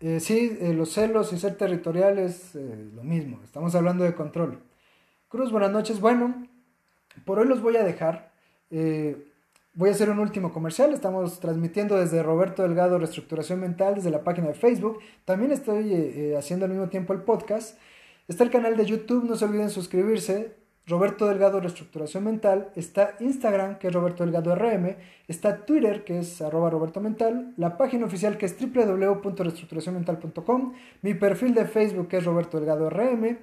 Eh, 0.00 0.20
sí, 0.20 0.56
eh, 0.60 0.72
los 0.74 0.92
celos 0.92 1.32
y 1.32 1.38
ser 1.38 1.56
territoriales, 1.56 2.54
lo 2.94 3.02
mismo. 3.02 3.40
Estamos 3.44 3.74
hablando 3.74 4.04
de 4.04 4.14
control. 4.14 4.62
Cruz, 5.28 5.50
buenas 5.50 5.70
noches. 5.70 6.00
Bueno, 6.00 6.46
por 7.24 7.38
hoy 7.38 7.48
los 7.48 7.62
voy 7.62 7.76
a 7.76 7.84
dejar. 7.84 8.30
Voy 9.78 9.90
a 9.90 9.92
hacer 9.92 10.08
un 10.08 10.20
último 10.20 10.54
comercial. 10.54 10.94
Estamos 10.94 11.38
transmitiendo 11.38 11.98
desde 11.98 12.22
Roberto 12.22 12.62
Delgado 12.62 12.98
Reestructuración 12.98 13.60
Mental 13.60 13.96
desde 13.96 14.08
la 14.08 14.24
página 14.24 14.48
de 14.48 14.54
Facebook. 14.54 15.00
También 15.26 15.52
estoy 15.52 15.92
eh, 15.92 16.30
eh, 16.30 16.36
haciendo 16.38 16.64
al 16.64 16.70
mismo 16.70 16.88
tiempo 16.88 17.12
el 17.12 17.20
podcast. 17.20 17.78
Está 18.26 18.42
el 18.42 18.50
canal 18.50 18.78
de 18.78 18.86
YouTube, 18.86 19.26
no 19.26 19.36
se 19.36 19.44
olviden 19.44 19.68
suscribirse. 19.68 20.56
Roberto 20.88 21.26
Delgado 21.26 21.58
Reestructuración 21.58 22.22
Mental. 22.22 22.70
Está 22.76 23.16
Instagram, 23.18 23.78
que 23.78 23.88
es 23.88 23.92
Roberto 23.92 24.24
Delgado 24.24 24.54
RM. 24.54 24.94
Está 25.26 25.66
Twitter, 25.66 26.04
que 26.04 26.20
es 26.20 26.40
arroba 26.40 26.70
Roberto 26.70 27.00
Mental. 27.00 27.54
La 27.56 27.76
página 27.76 28.06
oficial, 28.06 28.38
que 28.38 28.46
es 28.46 28.56
www.reestructuracionmental.com. 28.56 30.74
Mi 31.02 31.14
perfil 31.14 31.54
de 31.54 31.64
Facebook, 31.64 32.06
que 32.06 32.18
es 32.18 32.24
Roberto 32.24 32.58
Delgado 32.58 32.88
RM. 32.88 33.36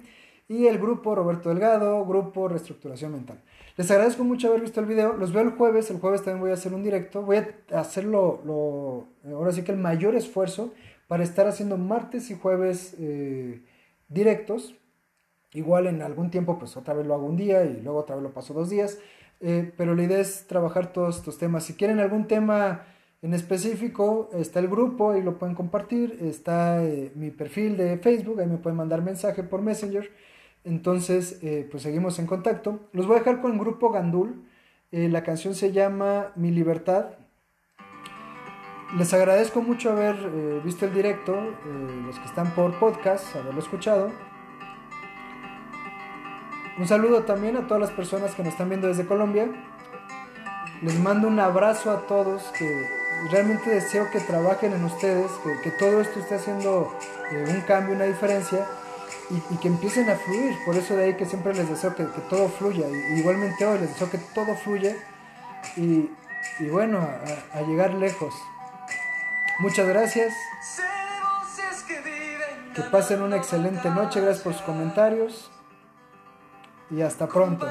Y 0.47 0.67
el 0.67 0.79
grupo 0.79 1.15
Roberto 1.15 1.49
Delgado, 1.49 2.05
Grupo 2.05 2.47
Reestructuración 2.47 3.11
Mental. 3.11 3.41
Les 3.75 3.91
agradezco 3.91 4.23
mucho 4.23 4.47
haber 4.47 4.61
visto 4.61 4.79
el 4.79 4.85
video. 4.85 5.11
Los 5.13 5.33
veo 5.33 5.43
el 5.43 5.51
jueves. 5.51 5.91
El 5.91 5.99
jueves 5.99 6.23
también 6.23 6.39
voy 6.39 6.51
a 6.51 6.53
hacer 6.53 6.73
un 6.73 6.83
directo. 6.83 7.23
Voy 7.23 7.35
a 7.37 7.55
hacerlo, 7.79 8.41
lo, 8.45 9.07
ahora 9.35 9.51
sí 9.51 9.63
que 9.63 9.73
el 9.73 9.79
mayor 9.79 10.15
esfuerzo 10.15 10.73
para 11.09 11.23
estar 11.23 11.45
haciendo 11.47 11.77
martes 11.77 12.31
y 12.31 12.35
jueves 12.35 12.95
eh, 12.99 13.61
directos. 14.07 14.75
Igual 15.53 15.87
en 15.87 16.01
algún 16.01 16.31
tiempo, 16.31 16.57
pues 16.57 16.75
otra 16.77 16.93
vez 16.93 17.05
lo 17.05 17.13
hago 17.13 17.25
un 17.25 17.37
día 17.37 17.63
y 17.65 17.81
luego 17.81 17.99
otra 17.99 18.15
vez 18.15 18.23
lo 18.23 18.33
paso 18.33 18.53
dos 18.53 18.69
días. 18.69 18.99
Eh, 19.39 19.73
pero 19.75 19.93
la 19.93 20.03
idea 20.03 20.19
es 20.19 20.47
trabajar 20.47 20.93
todos 20.93 21.17
estos 21.17 21.37
temas. 21.37 21.65
Si 21.65 21.73
quieren 21.73 21.99
algún 21.99 22.27
tema 22.27 22.85
En 23.21 23.33
específico 23.33 24.29
está 24.33 24.59
el 24.59 24.67
grupo, 24.67 25.11
ahí 25.11 25.21
lo 25.21 25.39
pueden 25.39 25.55
compartir, 25.55 26.17
está 26.21 26.83
eh, 26.83 27.13
mi 27.15 27.31
perfil 27.31 27.77
de 27.77 27.97
Facebook, 27.97 28.41
ahí 28.41 28.47
me 28.47 28.57
pueden 28.57 28.75
mandar 28.75 29.01
mensaje 29.01 29.43
por 29.43 29.61
Messenger. 29.61 30.11
Entonces, 30.65 31.39
eh, 31.41 31.65
pues 31.71 31.83
seguimos 31.83 32.19
en 32.19 32.27
contacto. 32.27 32.81
Los 32.91 33.07
voy 33.07 33.15
a 33.15 33.19
dejar 33.19 33.41
con 33.41 33.53
el 33.53 33.59
grupo 33.59 33.91
Gandul. 33.91 34.43
La 34.91 35.23
canción 35.23 35.55
se 35.55 35.71
llama 35.71 36.33
Mi 36.35 36.51
Libertad. 36.51 37.11
Les 38.97 39.13
agradezco 39.13 39.61
mucho 39.61 39.91
haber 39.91 40.15
visto 40.63 40.85
el 40.85 40.93
directo, 40.93 41.33
los 42.05 42.19
que 42.19 42.25
están 42.25 42.53
por 42.53 42.77
podcast, 42.77 43.35
haberlo 43.37 43.61
escuchado. 43.61 44.32
Un 46.77 46.87
saludo 46.87 47.23
también 47.23 47.55
a 47.55 47.67
todas 47.67 47.81
las 47.81 47.91
personas 47.91 48.33
que 48.33 48.43
nos 48.43 48.53
están 48.53 48.69
viendo 48.69 48.87
desde 48.87 49.05
Colombia. 49.05 49.47
Les 50.81 50.99
mando 50.99 51.27
un 51.27 51.39
abrazo 51.39 51.91
a 51.91 52.07
todos, 52.07 52.41
que 52.57 52.89
realmente 53.29 53.69
deseo 53.69 54.09
que 54.09 54.19
trabajen 54.19 54.73
en 54.73 54.83
ustedes, 54.83 55.31
que, 55.63 55.71
todo 55.71 56.01
esto 56.01 56.19
esté 56.19 56.35
haciendo 56.35 56.91
un 57.31 57.61
cambio, 57.61 57.95
una 57.95 58.05
diferencia 58.05 58.65
y, 59.29 59.57
que 59.57 59.67
empiecen 59.67 60.09
a 60.09 60.15
fluir. 60.15 60.55
Por 60.65 60.75
eso 60.75 60.95
de 60.95 61.05
ahí 61.05 61.13
que 61.13 61.25
siempre 61.25 61.53
les 61.53 61.69
deseo 61.69 61.95
que, 61.95 62.05
todo 62.29 62.49
fluya. 62.49 62.87
Y, 62.89 63.19
igualmente 63.19 63.65
hoy 63.65 63.77
les 63.77 63.89
deseo 63.89 64.09
que 64.09 64.17
todo 64.17 64.55
fluya 64.55 64.95
y, 65.77 66.09
bueno, 66.71 67.07
a, 67.53 67.61
llegar 67.61 67.93
lejos. 67.93 68.33
Muchas 69.59 69.87
gracias. 69.87 70.33
Que 72.73 72.81
pasen 72.81 73.21
una 73.21 73.37
excelente 73.37 73.91
noche. 73.91 74.19
Gracias 74.21 74.43
por 74.43 74.53
sus 74.53 74.63
comentarios. 74.63 75.51
Y 76.93 77.01
hasta 77.01 77.27
pronto. 77.27 77.65